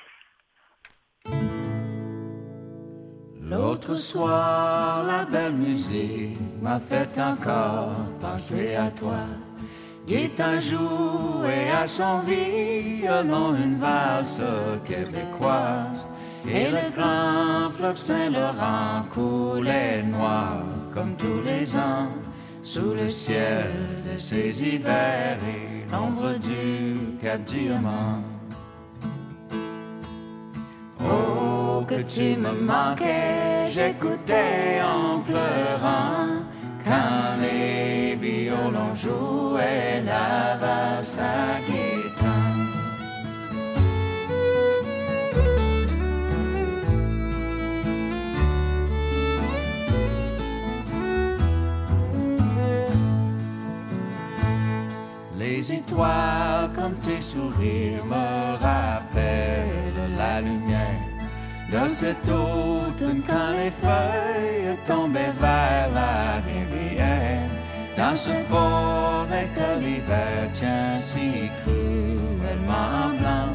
L'autre 3.41 3.95
soir, 3.95 5.03
la 5.05 5.25
belle 5.25 5.53
musique 5.53 6.37
m'a 6.61 6.79
fait 6.79 7.19
encore 7.19 7.95
penser 8.19 8.75
à 8.75 8.89
toi. 8.91 9.25
Guitin 10.05 10.59
jouait 10.59 11.69
à 11.71 11.87
son 11.87 12.19
violon 12.19 13.55
une 13.55 13.77
valse 13.77 14.41
québécoise. 14.83 16.07
Et 16.45 16.69
le 16.69 16.91
grand 16.93 17.71
fleuve 17.71 17.97
Saint-Laurent 17.97 19.05
coulait 19.09 20.03
noir 20.03 20.63
comme 20.93 21.15
tous 21.15 21.41
les 21.45 21.73
ans 21.75 22.09
sous 22.63 22.93
le 22.93 23.07
ciel 23.07 23.71
de 24.11 24.17
ces 24.17 24.61
hivers 24.61 25.37
et 25.37 25.89
l'ombre 25.89 26.37
du 26.37 26.97
Cap 27.21 27.41
Diamant. 27.45 28.23
Oh, 30.99 31.85
que 31.87 32.01
tu 32.03 32.35
me 32.37 32.51
manquais, 32.51 33.67
j'écoutais 33.69 34.81
en 34.83 35.19
pleurant 35.21 36.43
quand 36.83 37.41
les 37.41 38.02
violons 38.53 38.95
jouaient 38.95 40.03
la 40.05 40.57
valse 40.57 41.17
à 41.19 41.59
guitare. 41.67 42.29
Les 55.37 55.71
étoiles 55.71 56.71
comme 56.75 56.95
tes 56.95 57.21
sourires 57.21 58.05
me 58.05 58.57
rappellent 58.57 60.17
la 60.17 60.41
lumière 60.41 61.01
de 61.71 61.89
cet 61.89 62.27
automne 62.29 63.21
quand 63.27 63.51
les 63.57 63.71
feuilles 63.71 64.77
tombaient 64.85 65.33
vers 65.39 65.89
la. 65.93 66.23
Dans 68.03 68.17
ce 68.17 68.35
forêt 68.51 69.47
que 69.55 69.79
l'hiver 69.79 70.41
tient 70.53 70.99
si 70.99 71.49
cruellement 71.61 73.15
blanc, 73.19 73.51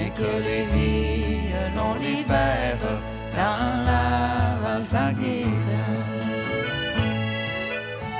et 0.00 0.10
que 0.18 0.30
les 0.46 0.64
violons 0.72 1.96
libèrent 2.00 2.94
dans 3.38 3.70
la 3.88 4.06
valse. 4.62 4.94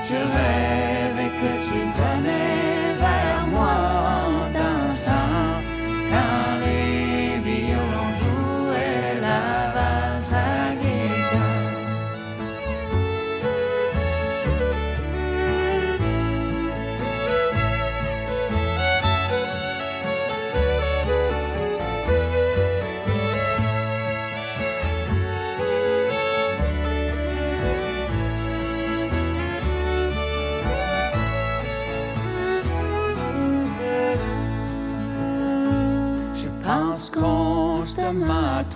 Je 0.07 0.19
rêvais 0.35 1.31
que 1.41 1.51
tu 1.67 1.79
venais 1.99 2.88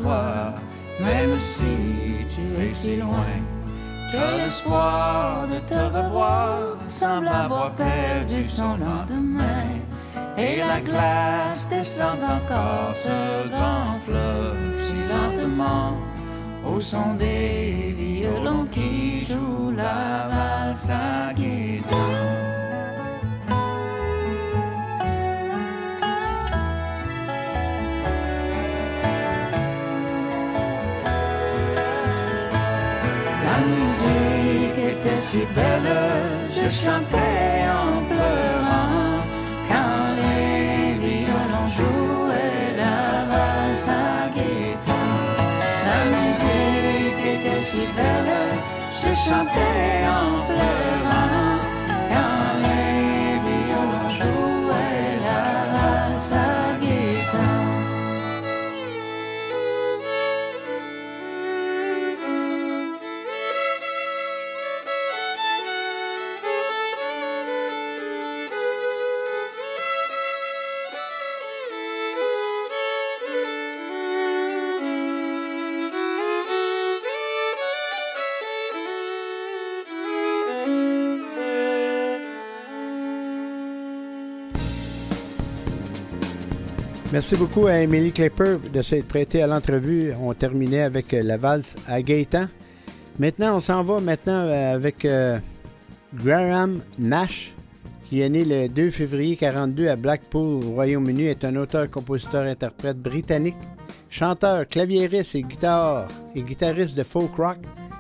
toi, 0.04 0.54
même 1.00 1.40
si 1.40 1.74
tu 2.28 2.62
es 2.62 2.68
si 2.68 2.98
loin. 2.98 3.36
Que 4.12 4.38
l'espoir 4.38 5.48
de 5.48 5.60
te 5.72 5.82
revoir 5.98 6.78
semble 6.90 7.30
avoir 7.30 7.72
perdu 7.72 8.44
son 8.44 8.78
lendemain. 8.78 9.70
Et 10.38 10.58
la 10.58 10.80
glace 10.82 11.68
descend 11.70 12.20
encore 12.38 12.94
ce 12.94 13.48
grand 13.50 14.00
fleuve 14.06 14.74
si 14.86 14.98
lentement 15.14 15.94
au 16.66 16.80
son 16.80 17.16
des 17.16 17.96
violons 17.98 18.68
qui 18.72 19.26
jouent 19.26 19.72
la 19.76 20.28
valse 20.34 20.90
à 20.90 21.34
guitare. 21.34 22.43
Musique 34.04 34.78
était 34.78 35.18
si 35.18 35.40
belle, 35.56 35.92
je 36.50 36.70
chantais 36.70 37.64
en 37.70 38.04
pleurant 38.06 39.24
quand 39.68 40.06
les 40.16 40.94
violons 41.06 41.70
jouaient 41.78 42.76
la 42.78 43.26
valse 43.32 43.88
à 43.88 44.30
guitare. 44.36 45.38
La 45.88 46.00
musique 46.16 47.26
était 47.36 47.60
si 47.60 47.86
belle, 47.96 48.34
je 49.02 49.12
chantais 49.16 50.06
en 50.08 50.46
pleurant 50.46 51.03
Merci 87.14 87.36
beaucoup 87.36 87.68
à 87.68 87.74
Emily 87.74 88.12
Clapper 88.12 88.58
de 88.74 88.82
s'être 88.82 89.08
prêtée 89.08 89.44
à 89.44 89.46
l'entrevue. 89.46 90.14
On 90.20 90.34
terminait 90.34 90.82
avec 90.82 91.14
euh, 91.14 91.22
la 91.22 91.38
valse 91.38 91.76
à 91.88 92.02
Gaétan. 92.02 92.48
Maintenant, 93.20 93.58
on 93.58 93.60
s'en 93.60 93.84
va 93.84 94.00
maintenant 94.00 94.48
euh, 94.48 94.74
avec 94.74 95.06
euh, 95.06 95.38
Graham 96.16 96.82
Nash, 96.98 97.54
qui 98.10 98.22
est 98.22 98.30
né 98.30 98.44
le 98.44 98.68
2 98.68 98.90
février 98.90 99.36
42 99.36 99.90
à 99.90 99.96
Blackpool, 99.96 100.64
au 100.64 100.72
Royaume-Uni, 100.72 101.26
est 101.26 101.46
un 101.46 101.56
auteur, 101.58 101.88
compositeur, 101.88 102.48
interprète 102.48 102.98
britannique, 102.98 103.58
chanteur, 104.10 104.66
claviériste 104.66 105.36
et 105.36 105.44
guitare 105.44 106.08
et 106.34 106.42
guitariste 106.42 106.98
de 106.98 107.04
folk 107.04 107.36
rock. 107.36 107.58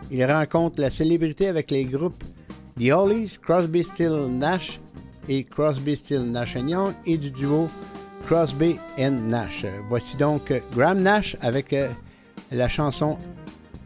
Il 0.09 0.25
rencontre 0.25 0.81
la 0.81 0.89
célébrité 0.89 1.49
avec 1.49 1.69
les 1.69 1.85
groupes 1.85 2.23
The 2.79 2.89
Hollies, 2.89 3.37
Crosby, 3.39 3.83
Still 3.83 4.25
Nash 4.31 4.79
et 5.29 5.43
Crosby, 5.43 5.95
Still 5.95 6.31
Nash 6.31 6.55
Young 6.55 6.93
et 7.05 7.19
du 7.19 7.29
duo 7.29 7.69
Crosby 8.25 8.79
and 8.97 9.29
Nash. 9.29 9.65
Voici 9.89 10.17
donc 10.17 10.53
Graham 10.73 11.01
Nash 11.01 11.35
avec 11.41 11.73
euh, 11.73 11.89
la 12.51 12.67
chanson 12.67 13.17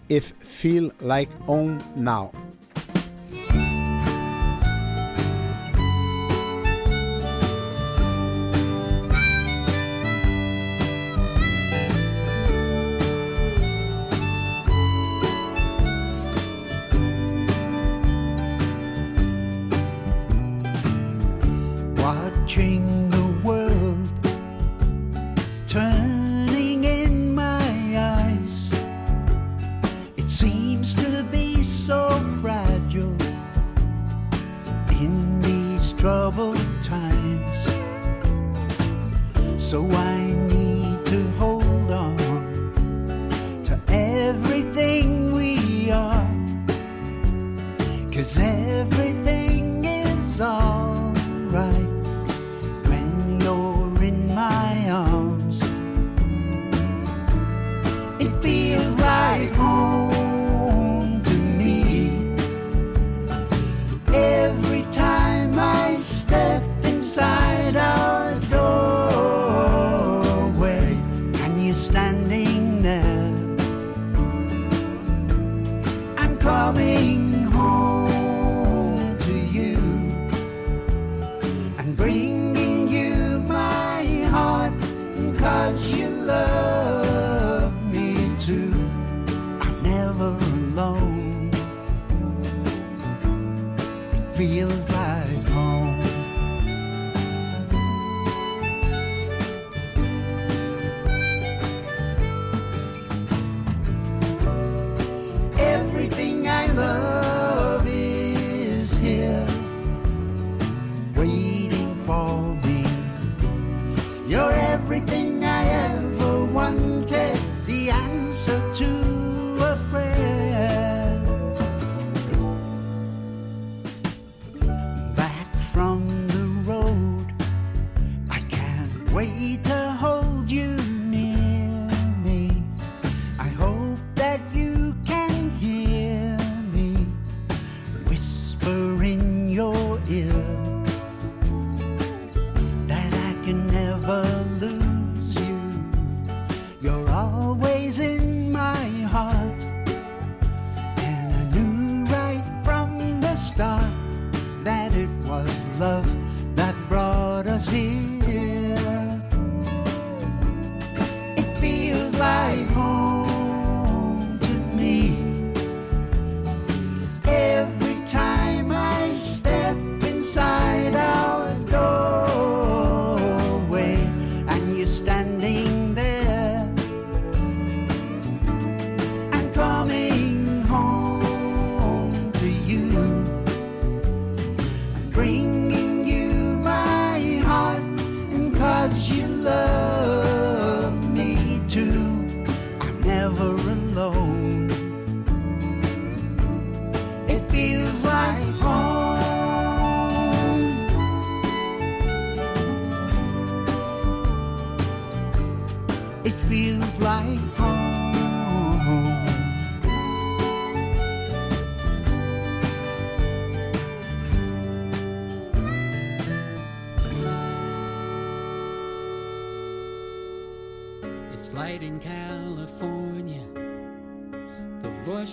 If 0.10 0.34
Feel 0.42 0.92
Like 1.02 1.30
Home 1.48 1.80
Now. 1.96 2.32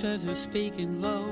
treasure 0.04 0.34
speaking 0.34 1.00
low 1.00 1.23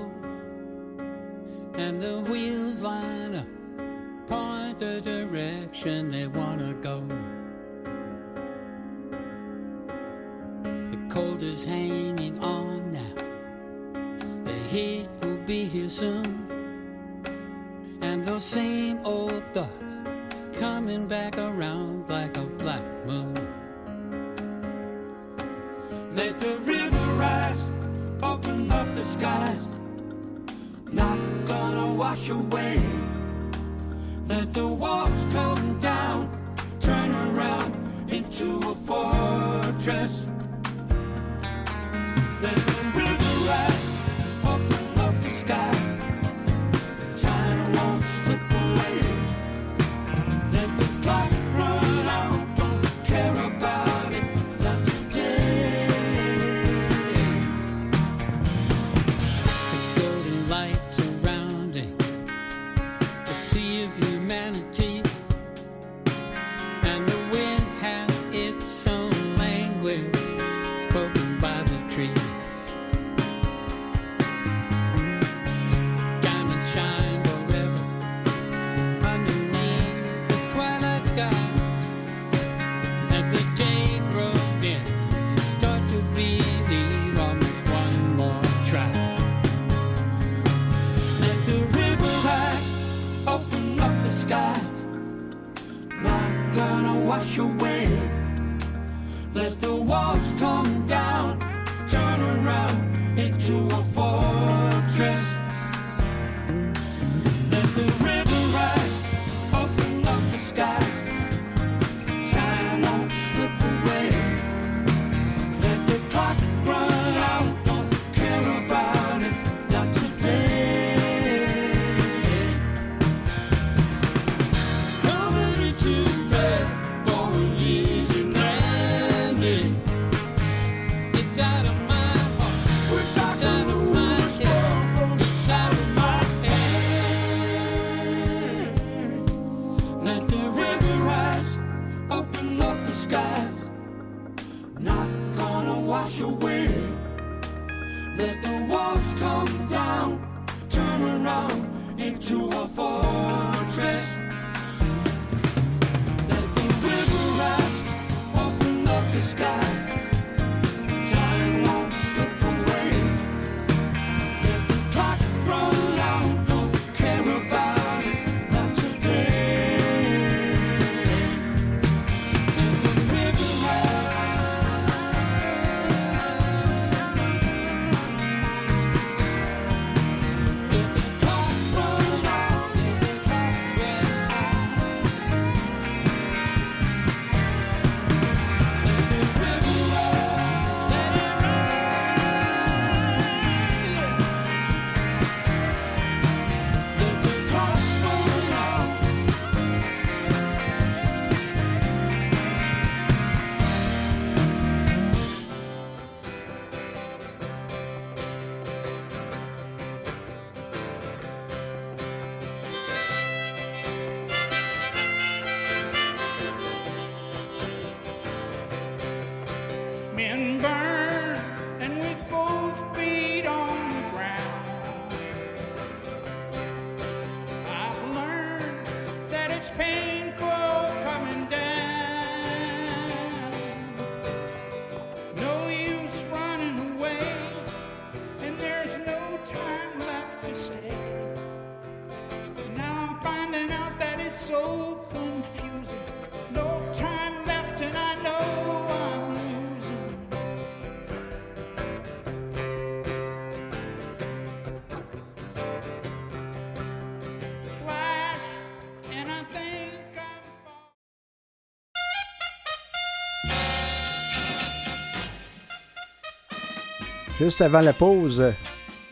Juste 267.38 267.60
avant 267.60 267.80
la 267.80 267.92
pause, 267.92 268.52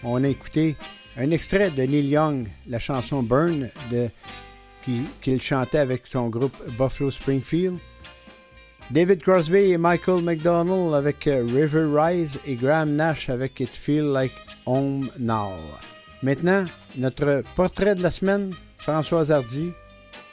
on 0.05 0.23
a 0.23 0.29
écouté 0.29 0.77
un 1.17 1.31
extrait 1.31 1.71
de 1.71 1.83
Neil 1.83 2.09
Young, 2.09 2.47
la 2.69 2.79
chanson 2.79 3.23
Burn, 3.23 3.69
qu'il 5.23 5.43
chantait 5.43 5.79
avec 5.79 6.07
son 6.07 6.29
groupe 6.29 6.57
Buffalo 6.79 7.11
Springfield. 7.11 7.79
David 8.91 9.23
Crosby 9.23 9.71
et 9.73 9.79
Michael 9.79 10.23
McDonald 10.23 10.95
avec 10.95 11.29
euh, 11.29 11.47
River 11.47 11.87
Rise 11.95 12.39
et 12.45 12.57
Graham 12.57 12.97
Nash 12.97 13.29
avec 13.29 13.61
It 13.61 13.71
Feel 13.71 14.07
Like 14.07 14.33
Home 14.67 15.09
Now. 15.17 15.53
Maintenant, 16.25 16.65
notre 16.97 17.45
portrait 17.55 17.95
de 17.95 18.03
la 18.03 18.11
semaine, 18.11 18.53
Françoise 18.79 19.31
Hardy, 19.31 19.71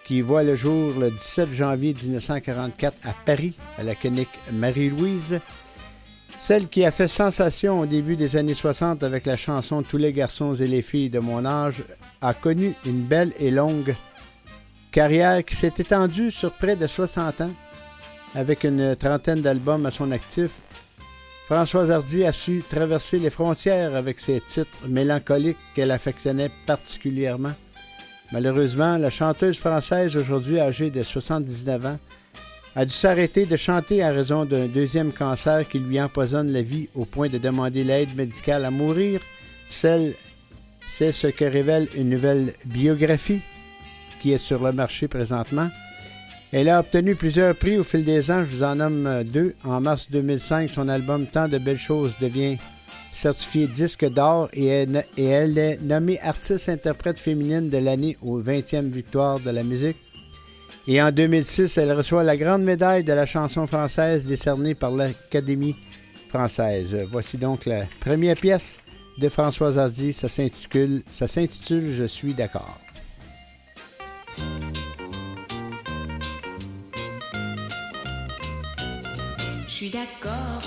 qui 0.05 0.21
voit 0.21 0.41
le 0.41 0.55
jour 0.55 0.91
le 0.99 1.11
17 1.11 1.53
janvier 1.53 1.93
1944 1.93 2.95
à 3.03 3.13
Paris, 3.25 3.53
à 3.77 3.83
la 3.83 3.93
clinique 3.93 4.29
Marie-Louise. 4.51 5.39
Celle 6.39 6.67
qui 6.67 6.85
a 6.85 6.91
fait 6.91 7.07
sensation 7.07 7.81
au 7.81 7.85
début 7.85 8.15
des 8.15 8.35
années 8.35 8.53
60 8.53 9.03
avec 9.03 9.25
la 9.25 9.35
chanson 9.35 9.81
Tous 9.81 9.97
les 9.97 10.13
garçons 10.13 10.53
et 10.53 10.67
les 10.67 10.81
filles 10.81 11.09
de 11.09 11.19
mon 11.19 11.45
âge 11.45 11.83
a 12.21 12.33
connu 12.33 12.73
une 12.85 13.03
belle 13.03 13.33
et 13.39 13.51
longue 13.51 13.95
carrière 14.91 15.43
qui 15.43 15.55
s'est 15.55 15.73
étendue 15.77 16.31
sur 16.31 16.51
près 16.51 16.75
de 16.75 16.87
60 16.87 17.41
ans 17.41 17.51
avec 18.35 18.63
une 18.63 18.95
trentaine 18.95 19.41
d'albums 19.41 19.85
à 19.85 19.91
son 19.91 20.11
actif. 20.11 20.51
Françoise 21.47 21.91
Hardy 21.91 22.23
a 22.23 22.31
su 22.31 22.63
traverser 22.67 23.19
les 23.19 23.29
frontières 23.29 23.95
avec 23.95 24.19
ses 24.19 24.39
titres 24.41 24.87
mélancoliques 24.87 25.57
qu'elle 25.75 25.91
affectionnait 25.91 26.51
particulièrement. 26.65 27.53
Malheureusement, 28.31 28.97
la 28.97 29.09
chanteuse 29.09 29.57
française, 29.57 30.17
aujourd'hui 30.17 30.59
âgée 30.59 30.91
de 30.91 31.03
79 31.03 31.85
ans, 31.85 31.99
a 32.77 32.85
dû 32.85 32.93
s'arrêter 32.93 33.47
de 33.47 33.55
chanter 33.55 34.03
à 34.03 34.11
raison 34.11 34.45
d'un 34.45 34.67
deuxième 34.67 35.11
cancer 35.11 35.67
qui 35.67 35.79
lui 35.79 35.99
empoisonne 35.99 36.53
la 36.53 36.61
vie 36.61 36.89
au 36.93 37.05
point 37.05 37.27
de 37.27 37.39
demander 37.39 37.83
l'aide 37.83 38.15
médicale 38.15 38.65
à 38.65 38.69
mourir. 38.69 39.19
C'est 39.67 40.13
ce 40.91 41.25
que 41.25 41.45
révèle 41.45 41.87
une 41.95 42.11
nouvelle 42.11 42.53
biographie 42.65 43.41
qui 44.21 44.31
est 44.31 44.37
sur 44.37 44.63
le 44.63 44.71
marché 44.73 45.07
présentement. 45.07 45.69
Elle 46.51 46.69
a 46.69 46.79
obtenu 46.79 47.15
plusieurs 47.15 47.55
prix 47.55 47.79
au 47.79 47.83
fil 47.83 48.05
des 48.05 48.29
ans, 48.29 48.45
je 48.45 48.55
vous 48.55 48.63
en 48.63 48.75
nomme 48.75 49.07
euh, 49.07 49.23
deux. 49.23 49.55
En 49.63 49.81
mars 49.81 50.07
2005, 50.11 50.69
son 50.69 50.87
album 50.87 51.25
Tant 51.25 51.47
de 51.47 51.57
belles 51.57 51.79
choses 51.79 52.13
devient 52.21 52.57
certifié 53.11 53.65
disque 53.67 54.07
d'or 54.07 54.49
et 54.53 54.67
elle, 54.67 55.03
et 55.17 55.25
elle 55.25 55.57
est 55.57 55.79
nommée 55.81 56.19
artiste-interprète 56.21 57.17
féminine 57.17 57.69
de 57.69 57.79
l'année 57.79 58.17
aux 58.21 58.39
20e 58.39 58.91
victoires 58.91 59.39
de 59.39 59.49
la 59.49 59.63
musique. 59.63 59.97
Et 60.89 61.01
en 61.01 61.11
2006, 61.11 61.77
elle 61.77 61.91
reçoit 61.91 62.23
la 62.23 62.37
grande 62.37 62.63
médaille 62.63 63.03
de 63.03 63.11
la 63.11 63.25
chanson 63.25 63.67
française 63.67 64.25
décernée 64.25 64.73
par 64.73 64.91
l'Académie 64.91 65.75
française. 66.29 66.95
Voici 67.11 67.37
donc 67.37 67.65
la 67.65 67.83
première 67.99 68.37
pièce 68.37 68.77
de 69.17 69.27
Françoise 69.27 69.77
Hardy. 69.77 70.13
Ça 70.13 70.29
s'intitule, 70.29 71.03
ça 71.11 71.27
s'intitule 71.27 71.89
Je 71.89 72.05
suis 72.05 72.33
d'accord. 72.33 72.79
Je 79.67 79.73
suis 79.73 79.89
d'accord 79.89 80.63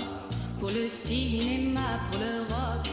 pour 0.59 0.69
le 0.69 0.87
cinéma, 0.87 1.99
pour 2.11 2.21
le 2.21 2.41
rock, 2.53 2.87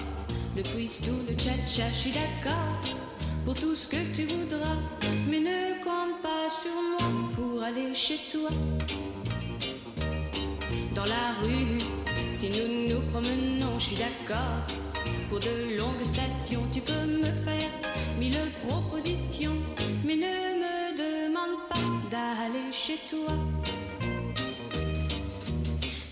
le 0.56 0.62
twist 0.62 1.06
ou 1.08 1.30
le 1.30 1.38
cha-cha. 1.38 1.88
Je 1.92 1.98
suis 1.98 2.12
d'accord 2.12 3.07
pour 3.48 3.58
tout 3.58 3.74
ce 3.74 3.88
que 3.88 3.96
tu 4.14 4.26
voudras, 4.26 4.76
mais 5.26 5.40
ne 5.40 5.82
compte 5.82 6.20
pas 6.20 6.50
sur 6.50 6.70
moi 6.92 7.08
pour 7.34 7.62
aller 7.62 7.94
chez 7.94 8.18
toi. 8.30 8.50
Dans 10.94 11.06
la 11.06 11.32
rue, 11.40 11.78
si 12.30 12.50
nous 12.50 12.90
nous 12.90 13.00
promenons, 13.10 13.78
je 13.78 13.84
suis 13.86 13.96
d'accord. 13.96 14.60
Pour 15.30 15.40
de 15.40 15.78
longues 15.78 16.04
stations, 16.04 16.60
tu 16.74 16.82
peux 16.82 17.06
me 17.06 17.32
faire 17.46 17.70
mille 18.18 18.38
propositions, 18.68 19.56
mais 20.04 20.16
ne 20.16 20.34
me 20.62 20.76
demande 21.04 21.56
pas 21.70 21.88
d'aller 22.10 22.70
chez 22.70 22.98
toi. 23.08 23.32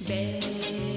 Bébé, 0.00 0.95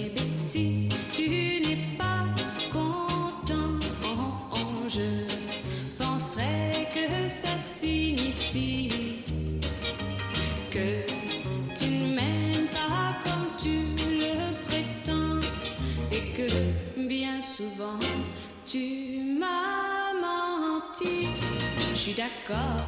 suis 22.10 22.22
d'accord, 22.22 22.88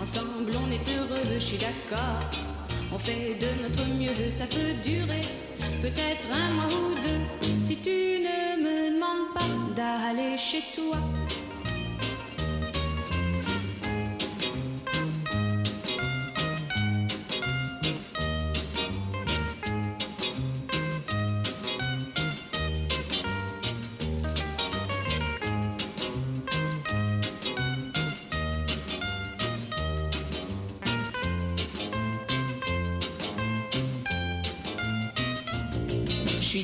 ensemble 0.00 0.52
on 0.62 0.70
est 0.70 0.86
heureux, 0.94 1.22
je 1.34 1.38
suis 1.38 1.56
d'accord. 1.56 2.20
On 2.92 2.98
fait 2.98 3.34
de 3.40 3.62
notre 3.62 3.86
mieux, 3.86 4.28
ça 4.28 4.44
peut 4.46 4.74
durer 4.82 5.22
peut-être 5.80 6.28
un 6.32 6.50
mois 6.54 6.66
ou 6.66 6.94
deux. 6.94 7.48
Si 7.60 7.76
tu 7.76 7.90
ne 7.90 8.62
me 8.62 8.94
demandes 8.94 9.32
pas 9.32 9.74
d'aller 9.74 10.36
chez 10.36 10.62
toi. 10.74 10.96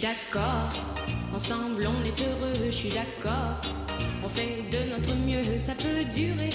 D'accord, 0.06 0.70
ensemble 1.34 1.88
on 1.94 2.04
est 2.04 2.20
heureux, 2.20 2.66
je 2.66 2.70
suis 2.70 2.88
d'accord. 2.90 3.56
On 4.24 4.28
fait 4.28 4.64
de 4.70 4.90
notre 4.90 5.14
mieux, 5.26 5.58
ça 5.58 5.74
peut 5.74 6.04
durer 6.12 6.50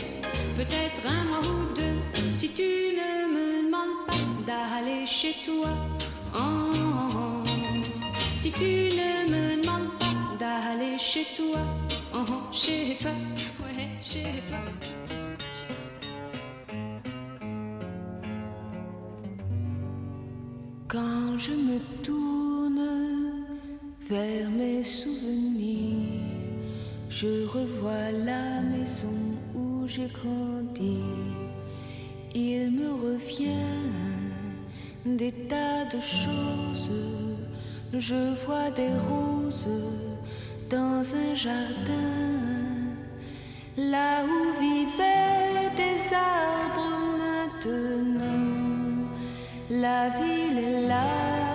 peut-être 0.56 1.02
un 1.06 1.24
mois 1.30 1.40
ou 1.40 1.74
deux. 1.74 2.00
Si 2.34 2.50
tu 2.50 2.72
ne 3.00 3.12
me 3.36 3.48
demandes 3.66 4.00
pas 4.08 4.24
d'aller 4.48 5.06
chez 5.06 5.36
toi, 5.46 5.72
oh, 6.36 7.44
si 8.36 8.52
tu 8.52 8.96
ne 9.00 9.12
me 9.34 9.62
demandes 9.62 9.92
pas 10.00 10.16
d'aller 10.40 10.98
chez 10.98 11.26
toi, 11.36 11.62
oh, 12.14 12.26
chez 12.52 12.98
toi, 13.02 13.12
ouais, 13.64 13.90
chez 14.02 14.44
toi. 14.48 14.64
Quand 20.88 21.38
je 21.38 21.54
me 21.54 21.80
tourne 22.04 22.31
vers 24.12 24.50
mes 24.50 24.84
souvenirs, 24.84 26.36
je 27.08 27.48
revois 27.48 28.12
la 28.12 28.60
maison 28.74 29.22
où 29.56 29.88
j'ai 29.88 30.10
grandi. 30.20 31.00
Il 32.36 32.72
me 32.72 32.90
revient 33.08 33.78
des 35.06 35.32
tas 35.32 35.86
de 35.86 36.02
choses. 36.02 36.92
Je 37.94 38.22
vois 38.44 38.70
des 38.72 38.94
roses 39.10 39.80
dans 40.70 41.04
un 41.24 41.34
jardin, 41.36 42.22
là 43.78 44.12
où 44.32 44.40
vivaient 44.60 45.72
des 45.84 46.00
arbres 46.14 46.96
maintenant. 47.26 49.08
La 49.70 50.10
ville 50.10 50.58
est 50.58 50.88
là 50.88 51.52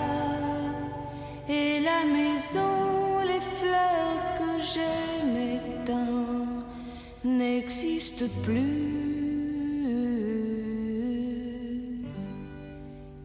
et 1.48 1.80
la 1.80 2.04
maison, 2.12 2.35
je 4.76 5.24
m'éteins 5.34 6.64
n'existe 7.24 8.24
plus. 8.42 9.06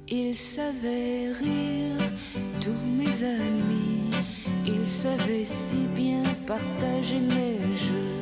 Il 0.07 0.35
savait 0.35 1.31
rire 1.43 1.97
tous 2.61 2.83
mes 2.99 3.15
amis, 3.23 4.11
il 4.65 4.87
savait 4.87 5.45
si 5.45 5.81
bien 5.95 6.23
partager 6.47 7.19
mes 7.19 7.59
jeux, 7.85 8.19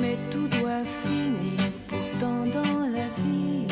mais 0.00 0.16
tout 0.30 0.48
doit 0.48 0.84
finir 1.02 1.62
pourtant 1.88 2.44
dans 2.58 2.80
la 2.96 3.08
vie, 3.22 3.66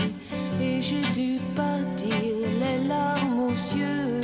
et 0.60 0.82
j'ai 0.82 1.06
dû 1.18 1.38
partir 1.54 2.22
les 2.62 2.88
larmes 2.88 3.40
aux 3.50 3.76
yeux, 3.76 4.20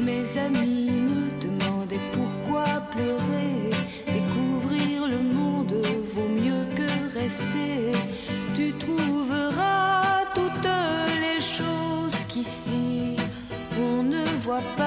mes 0.00 0.26
amis 0.38 0.90
me 1.10 1.20
demandaient 1.40 2.06
pourquoi 2.12 2.64
pleurer. 2.92 3.23
tu 8.54 8.72
trouveras 8.74 10.24
toutes 10.34 10.68
les 11.22 11.40
choses 11.40 12.16
qu'ici 12.28 13.16
on 13.78 14.02
ne 14.02 14.24
voit 14.42 14.62
pas. 14.76 14.83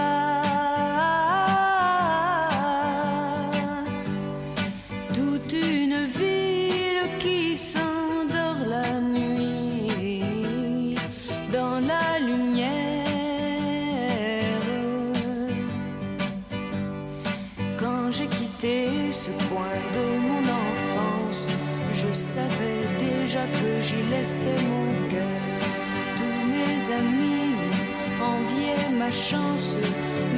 chance, 29.11 29.77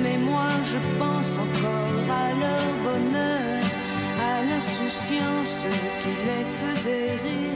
mais 0.02 0.18
moi 0.18 0.48
je 0.64 0.78
pense 1.00 1.38
encore 1.38 2.06
à 2.24 2.30
leur 2.44 2.68
bonheur, 2.84 3.64
à 4.32 4.44
l'insouciance 4.44 5.66
qui 6.02 6.10
les 6.28 6.46
faisait 6.60 7.12
rire. 7.24 7.49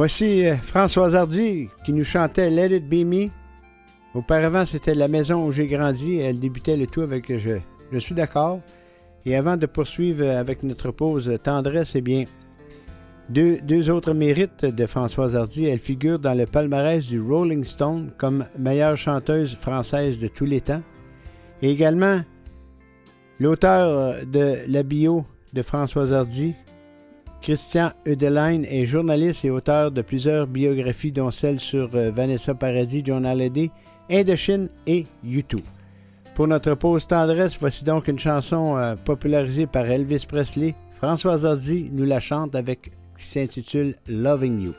Voici 0.00 0.46
euh, 0.46 0.56
Françoise 0.56 1.14
Hardy 1.14 1.68
qui 1.84 1.92
nous 1.92 2.04
chantait 2.04 2.48
Let 2.48 2.74
It 2.74 2.88
Be 2.88 3.06
Me. 3.06 3.28
Auparavant, 4.14 4.64
c'était 4.64 4.94
la 4.94 5.08
maison 5.08 5.44
où 5.44 5.52
j'ai 5.52 5.66
grandi. 5.66 6.20
Elle 6.20 6.38
débutait 6.38 6.78
le 6.78 6.86
tout 6.86 7.02
avec 7.02 7.36
Je, 7.36 7.58
je 7.92 7.98
suis 7.98 8.14
d'accord. 8.14 8.60
Et 9.26 9.36
avant 9.36 9.58
de 9.58 9.66
poursuivre 9.66 10.26
avec 10.26 10.62
notre 10.62 10.90
pause 10.90 11.28
euh, 11.28 11.36
tendresse, 11.36 11.92
eh 11.96 12.00
bien, 12.00 12.24
deux, 13.28 13.58
deux 13.60 13.90
autres 13.90 14.14
mérites 14.14 14.64
de 14.64 14.86
Françoise 14.86 15.36
Hardy. 15.36 15.66
Elle 15.66 15.78
figure 15.78 16.18
dans 16.18 16.32
le 16.32 16.46
palmarès 16.46 17.06
du 17.06 17.20
Rolling 17.20 17.64
Stone 17.64 18.10
comme 18.16 18.46
meilleure 18.58 18.96
chanteuse 18.96 19.54
française 19.54 20.18
de 20.18 20.28
tous 20.28 20.46
les 20.46 20.62
temps. 20.62 20.80
Et 21.60 21.70
également, 21.70 22.22
l'auteur 23.38 24.24
de 24.24 24.60
la 24.66 24.82
bio 24.82 25.26
de 25.52 25.60
Françoise 25.60 26.14
Hardy, 26.14 26.54
Christian 27.42 27.92
Eudelein 28.06 28.62
est 28.64 28.84
journaliste 28.84 29.44
et 29.44 29.50
auteur 29.50 29.90
de 29.90 30.02
plusieurs 30.02 30.46
biographies, 30.46 31.12
dont 31.12 31.30
celle 31.30 31.58
sur 31.58 31.90
euh, 31.94 32.10
Vanessa 32.10 32.54
Paradis, 32.54 33.02
John 33.04 33.24
Hallyday, 33.24 33.70
Indochine 34.10 34.68
et 34.86 35.06
YouTube. 35.24 35.64
Pour 36.34 36.48
notre 36.48 36.74
pause 36.74 37.06
tendresse, 37.06 37.58
voici 37.58 37.84
donc 37.84 38.08
une 38.08 38.18
chanson 38.18 38.76
euh, 38.76 38.94
popularisée 38.96 39.66
par 39.66 39.86
Elvis 39.86 40.26
Presley. 40.28 40.74
Françoise 40.92 41.46
Hardy 41.46 41.88
nous 41.90 42.04
la 42.04 42.20
chante 42.20 42.54
avec 42.54 42.92
qui 43.16 43.24
s'intitule 43.24 43.94
Loving 44.06 44.62
You. 44.62 44.74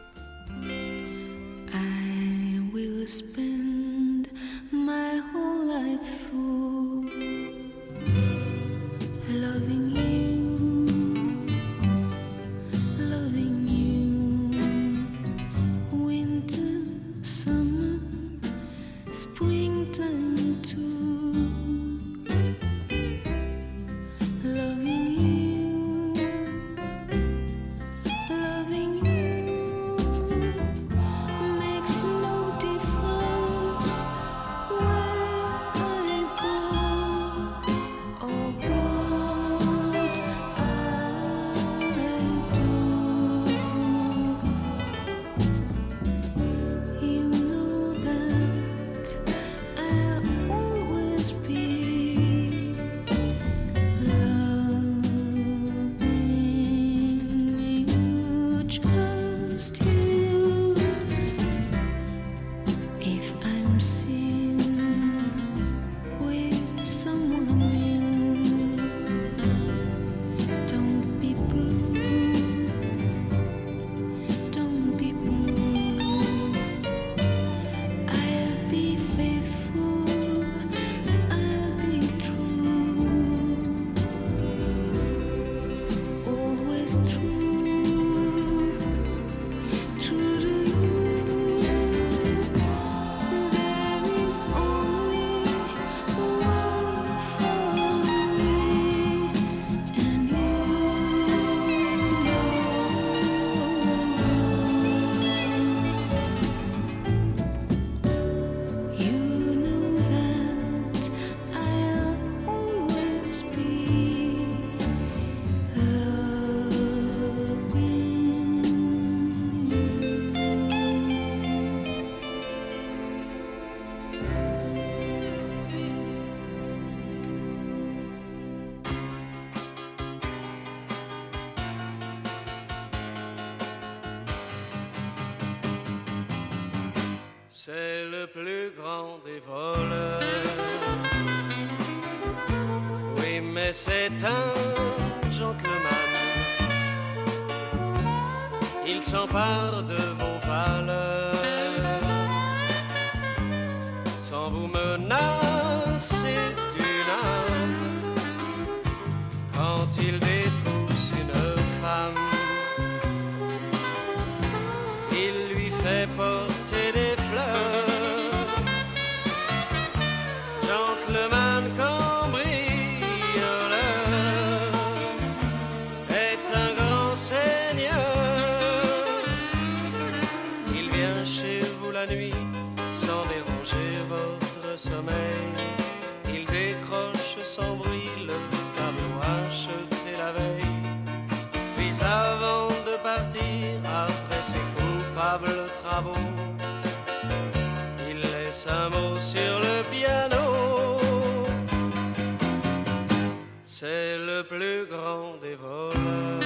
c'est 203.82 204.16
le 204.16 204.44
plus 204.44 204.86
grand 204.86 205.38
des 205.42 205.56
voleurs. 205.56 206.40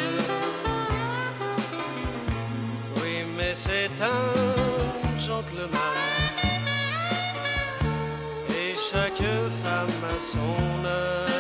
Oui, 3.02 3.16
mais 3.38 3.54
c'est 3.54 3.92
un 4.02 5.20
gentleman. 5.20 5.98
Et 8.62 8.74
chaque 8.90 9.28
femme 9.64 10.02
a 10.14 10.20
son 10.32 10.86
heure. 10.86 11.35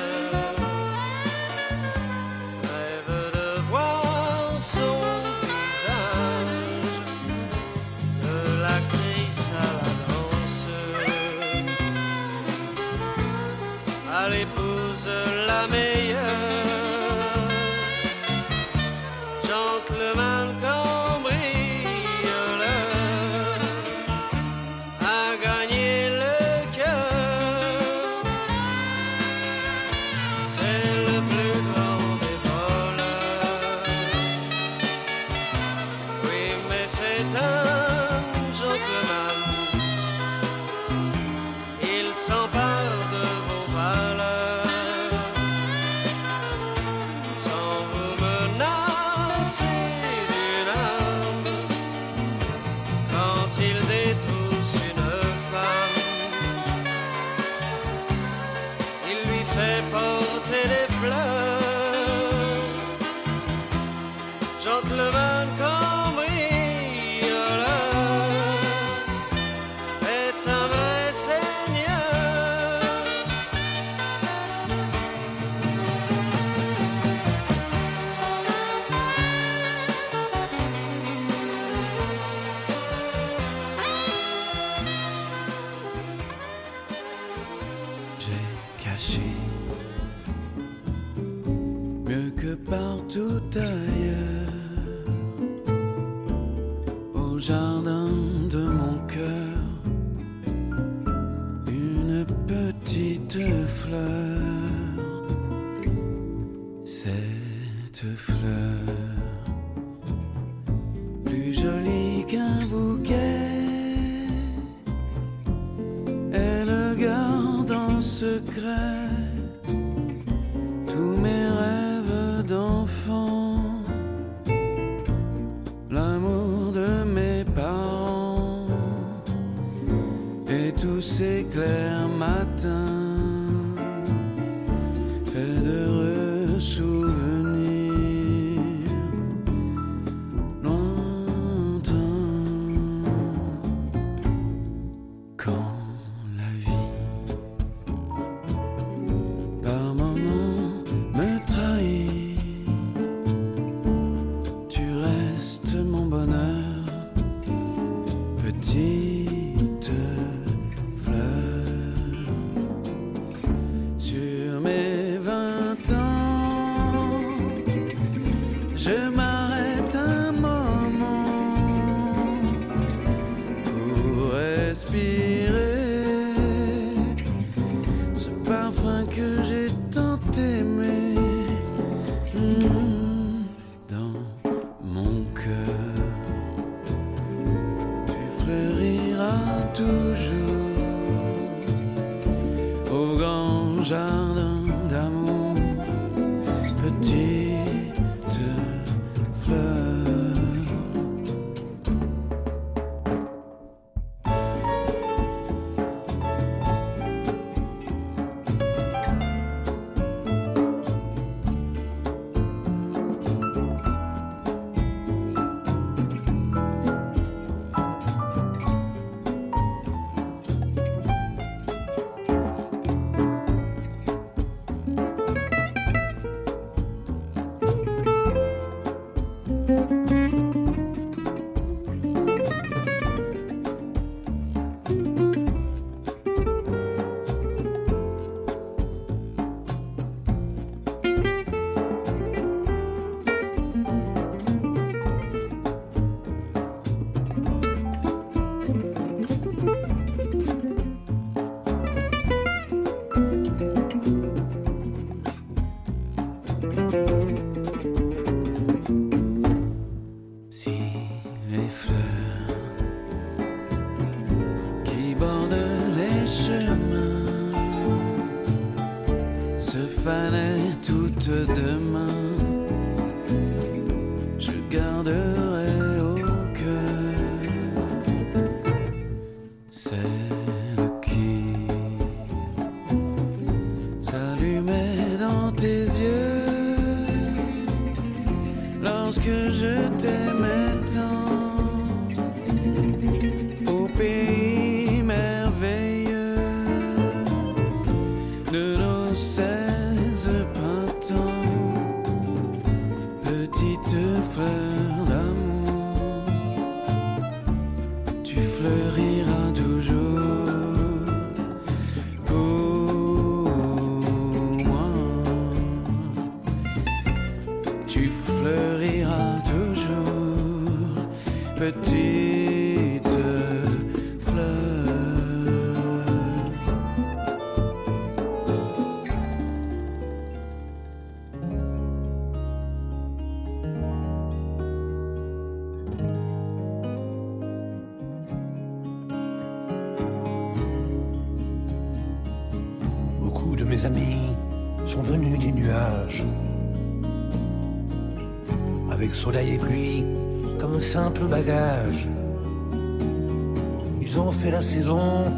saison, 354.65 355.31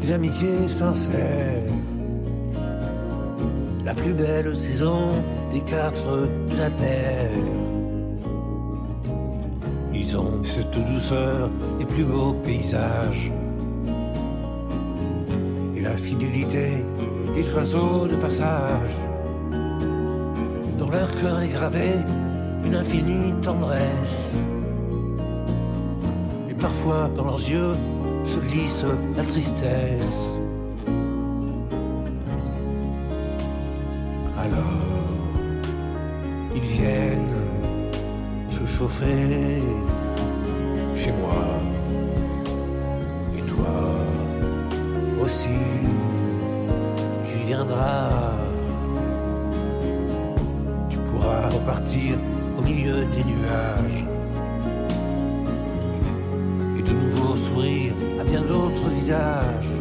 les 0.00 0.12
amitiés 0.12 0.68
sincères. 0.68 1.70
La 3.84 3.94
plus 3.94 4.12
belle 4.12 4.54
saison 4.56 5.12
des 5.52 5.60
quatre 5.60 6.28
de 6.50 6.56
la 6.56 6.70
terre. 6.70 7.30
Ils 9.94 10.16
ont 10.16 10.42
cette 10.42 10.76
douceur 10.92 11.48
des 11.78 11.84
plus 11.84 12.04
beaux 12.04 12.32
paysages. 12.44 13.32
Et 15.76 15.80
la 15.80 15.96
fidélité 15.96 16.84
des 17.36 17.54
oiseaux 17.54 18.06
de 18.08 18.16
passage. 18.16 18.94
Dans 20.78 20.90
leur 20.90 21.10
cœur 21.20 21.40
est 21.40 21.54
gravée 21.58 21.98
une 22.64 22.74
infinie 22.74 23.32
tendresse. 23.42 24.32
Et 26.50 26.54
parfois 26.54 27.08
dans 27.16 27.24
leurs 27.24 27.48
yeux, 27.56 27.74
la 29.16 29.22
tristesse. 29.24 30.28
Alors, 34.38 35.08
ils 36.54 36.60
viennent 36.62 37.40
se 38.50 38.66
chauffer 38.66 39.62
chez 40.94 41.12
moi. 41.12 41.60
Et 43.38 43.42
toi 43.42 44.04
aussi, 45.22 45.48
tu 47.24 47.46
viendras. 47.46 48.10
Tu 50.90 50.98
pourras 50.98 51.48
repartir 51.48 52.18
au 52.58 52.62
milieu 52.62 53.06
des 53.06 53.24
nuages. 53.24 54.11
À 57.60 58.24
bien 58.24 58.40
d'autres 58.40 58.88
visages. 58.94 59.72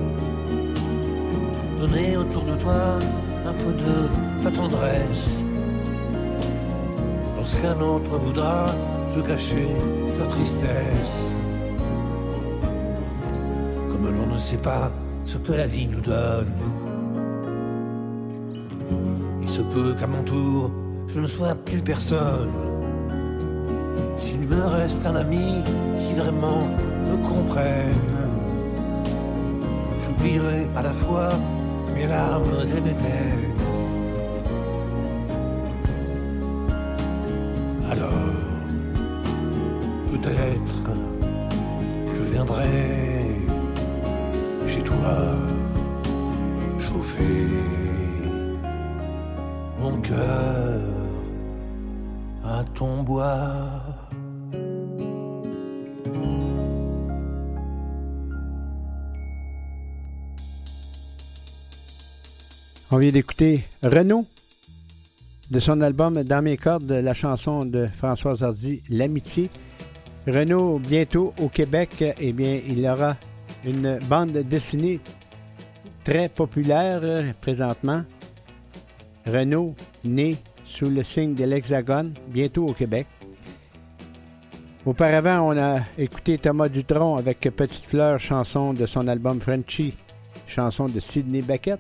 Donner 1.80 2.18
autour 2.18 2.44
de 2.44 2.56
toi 2.56 3.00
un 3.46 3.54
peu 3.54 3.72
de 3.72 4.44
ta 4.44 4.52
tendresse. 4.52 5.44
Lorsqu'un 7.38 7.80
autre 7.80 8.18
voudra 8.18 8.76
te 9.14 9.20
cacher 9.22 9.68
sa 10.18 10.28
tristesse. 10.28 11.34
Comme 13.90 14.06
l'on 14.18 14.34
ne 14.36 14.40
sait 14.40 14.58
pas 14.58 14.92
ce 15.26 15.38
que 15.38 15.54
la 15.54 15.68
vie 15.68 15.88
nous 15.88 16.02
donne. 16.02 16.54
Il 19.42 19.50
se 19.50 19.62
peut 19.62 19.96
qu'à 19.98 20.08
mon 20.08 20.24
tour, 20.24 20.72
je 21.08 21.22
ne 21.22 21.28
sois 21.28 21.56
plus 21.56 21.82
personne. 21.82 22.52
S'il 24.18 24.42
me 24.42 24.62
reste 24.66 25.06
un 25.06 25.16
ami 25.16 25.64
qui 25.98 26.14
vraiment 26.14 26.68
me 27.12 27.28
comprenne, 27.28 27.94
j'oublierai 30.04 30.68
à 30.76 30.82
la 30.82 30.94
fois 30.94 31.30
mes 31.94 32.08
larmes 32.08 32.64
et 32.64 32.82
mes 32.82 32.94
peines. 32.94 33.51
Vient 63.02 63.12
d'écouter 63.12 63.64
Renaud 63.82 64.28
de 65.50 65.60
son 65.60 65.82
album 65.82 66.22
Dans 66.22 66.44
mes 66.44 66.56
cordes, 66.56 66.92
la 66.92 67.16
chanson 67.16 67.66
de 67.66 67.88
Françoise 67.88 68.44
Hardy, 68.44 68.84
L'amitié. 68.92 69.50
Renaud, 70.28 70.78
bientôt 70.78 71.34
au 71.40 71.50
Québec, 71.50 72.04
eh 72.20 72.32
bien, 72.32 72.60
il 72.68 72.86
aura 72.86 73.16
une 73.66 73.98
bande 74.08 74.34
dessinée 74.48 75.00
très 76.04 76.30
populaire 76.30 77.02
présentement. 77.42 78.04
Renaud, 79.26 79.74
né 80.04 80.38
sous 80.64 80.92
le 80.92 81.02
signe 81.02 81.34
de 81.34 81.46
l'Hexagone, 81.46 82.14
bientôt 82.28 82.68
au 82.68 82.74
Québec. 82.74 83.08
Auparavant, 84.86 85.50
on 85.50 85.58
a 85.58 85.80
écouté 85.98 86.38
Thomas 86.38 86.70
Dutronc 86.70 87.18
avec 87.18 87.40
Petite 87.40 87.86
Fleur, 87.86 88.20
chanson 88.20 88.74
de 88.74 88.86
son 88.86 89.08
album 89.08 89.42
Frenchy, 89.42 89.96
chanson 90.46 90.86
de 90.86 91.00
Sidney 91.00 91.42
Beckett. 91.42 91.80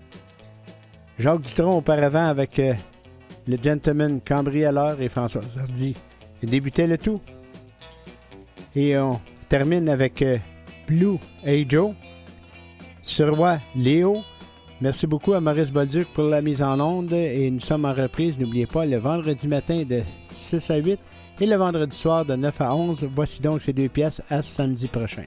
Jacques 1.21 1.43
Dutronc 1.43 1.77
auparavant 1.77 2.25
avec 2.25 2.57
euh, 2.57 2.73
le 3.47 3.55
gentleman 3.61 4.19
cambrioleur 4.21 4.99
et 4.99 5.07
François 5.07 5.43
Hardy. 5.59 5.95
Il 6.41 6.49
débutait 6.49 6.87
le 6.87 6.97
tout. 6.97 7.21
Et 8.75 8.97
on 8.97 9.19
termine 9.47 9.87
avec 9.87 10.23
euh, 10.23 10.39
Blue 10.87 11.17
Hey 11.45 11.67
Joe, 11.69 11.93
Surroi 13.03 13.59
Léo. 13.75 14.23
Merci 14.81 15.05
beaucoup 15.05 15.33
à 15.33 15.41
Maurice 15.41 15.71
Bolduc 15.71 16.07
pour 16.07 16.23
la 16.23 16.41
mise 16.41 16.63
en 16.63 16.79
onde 16.79 17.13
et 17.13 17.51
nous 17.51 17.59
sommes 17.59 17.85
en 17.85 17.93
reprise, 17.93 18.39
n'oubliez 18.39 18.65
pas, 18.65 18.87
le 18.87 18.97
vendredi 18.97 19.47
matin 19.47 19.83
de 19.87 20.01
6 20.33 20.71
à 20.71 20.77
8 20.77 20.99
et 21.39 21.45
le 21.45 21.55
vendredi 21.55 21.95
soir 21.95 22.25
de 22.25 22.35
9 22.35 22.61
à 22.61 22.75
11. 22.75 23.07
Voici 23.13 23.43
donc 23.43 23.61
ces 23.61 23.73
deux 23.73 23.89
pièces 23.89 24.23
à 24.27 24.41
samedi 24.41 24.87
prochain. 24.87 25.25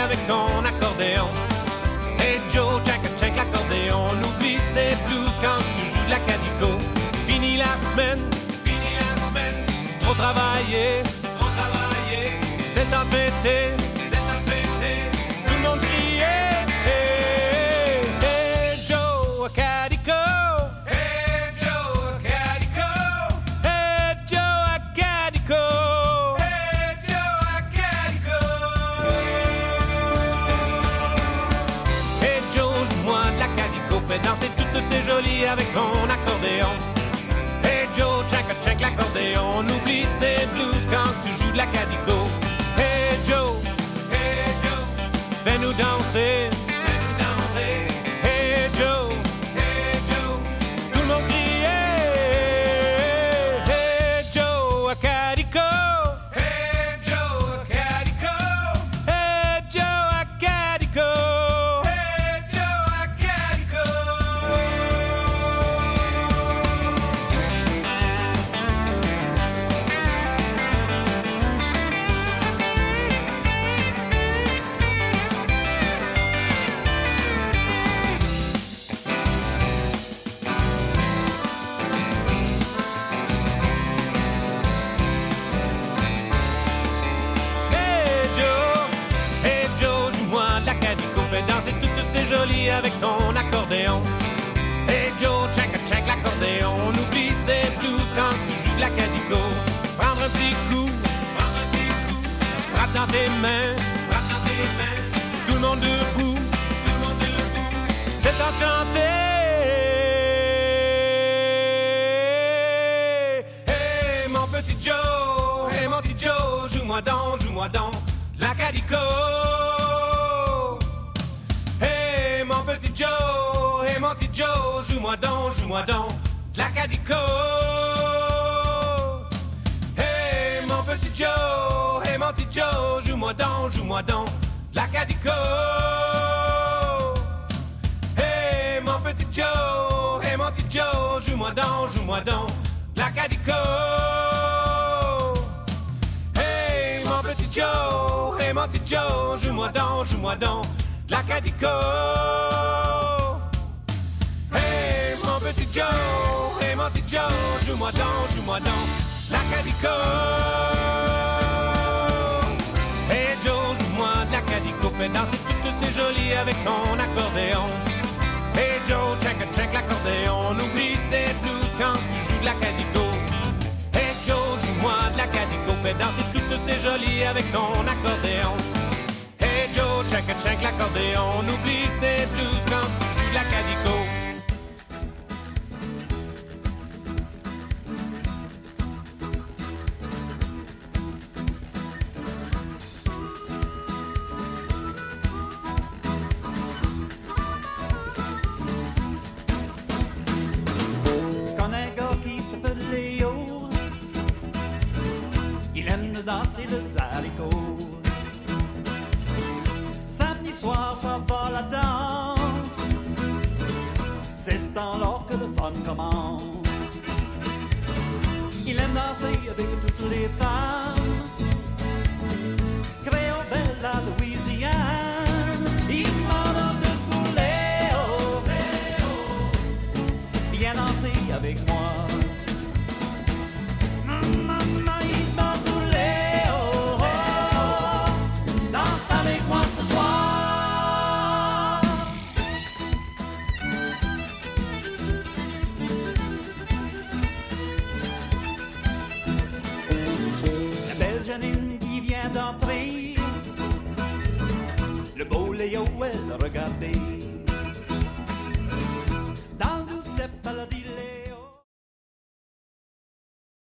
Avec 0.00 0.18
ton 0.26 0.64
accordéon. 0.64 1.28
Hey 2.18 2.40
Joe, 2.52 2.80
check 2.84 3.00
check 3.18 3.36
l'accordéon, 3.36 4.10
on 4.10 4.16
oublie 4.28 4.58
ces 4.58 4.96
blues 5.06 5.36
quand 5.40 5.60
tu 5.76 5.82
joues 5.92 6.04
de 6.06 6.10
la 6.10 6.20
cadico. 6.20 6.78
Fini 7.26 7.56
la 7.56 7.76
semaine, 7.88 8.20
fini 8.64 8.90
la 8.98 9.28
semaine, 9.28 9.66
trop 10.00 10.14
travaillé, 10.14 11.02
trop 11.38 11.50
travaillé. 11.58 12.32
C'est 12.70 12.92
un 12.94 13.04
danser 34.90 34.96
toutes 34.96 34.96
ces 34.96 35.02
jolies 35.10 35.46
avec 35.46 35.72
ton 35.72 36.08
accordéon. 36.08 36.74
Hey 37.62 37.88
Joe, 37.96 38.24
check 38.28 38.44
check 38.62 38.80
l'accordéon, 38.80 39.58
on 39.58 39.64
oublie 39.64 40.04
ces 40.04 40.46
blues 40.54 40.86
quand 40.90 41.12
tu 41.24 41.32
joues 41.42 41.52
de 41.52 41.56
la 41.56 41.66
cadico. 41.66 42.28
Hey 42.76 43.16
Joe, 43.26 43.56
hey 44.12 44.52
Joe, 44.62 45.12
fais-nous 45.44 45.72
danser. 45.72 46.69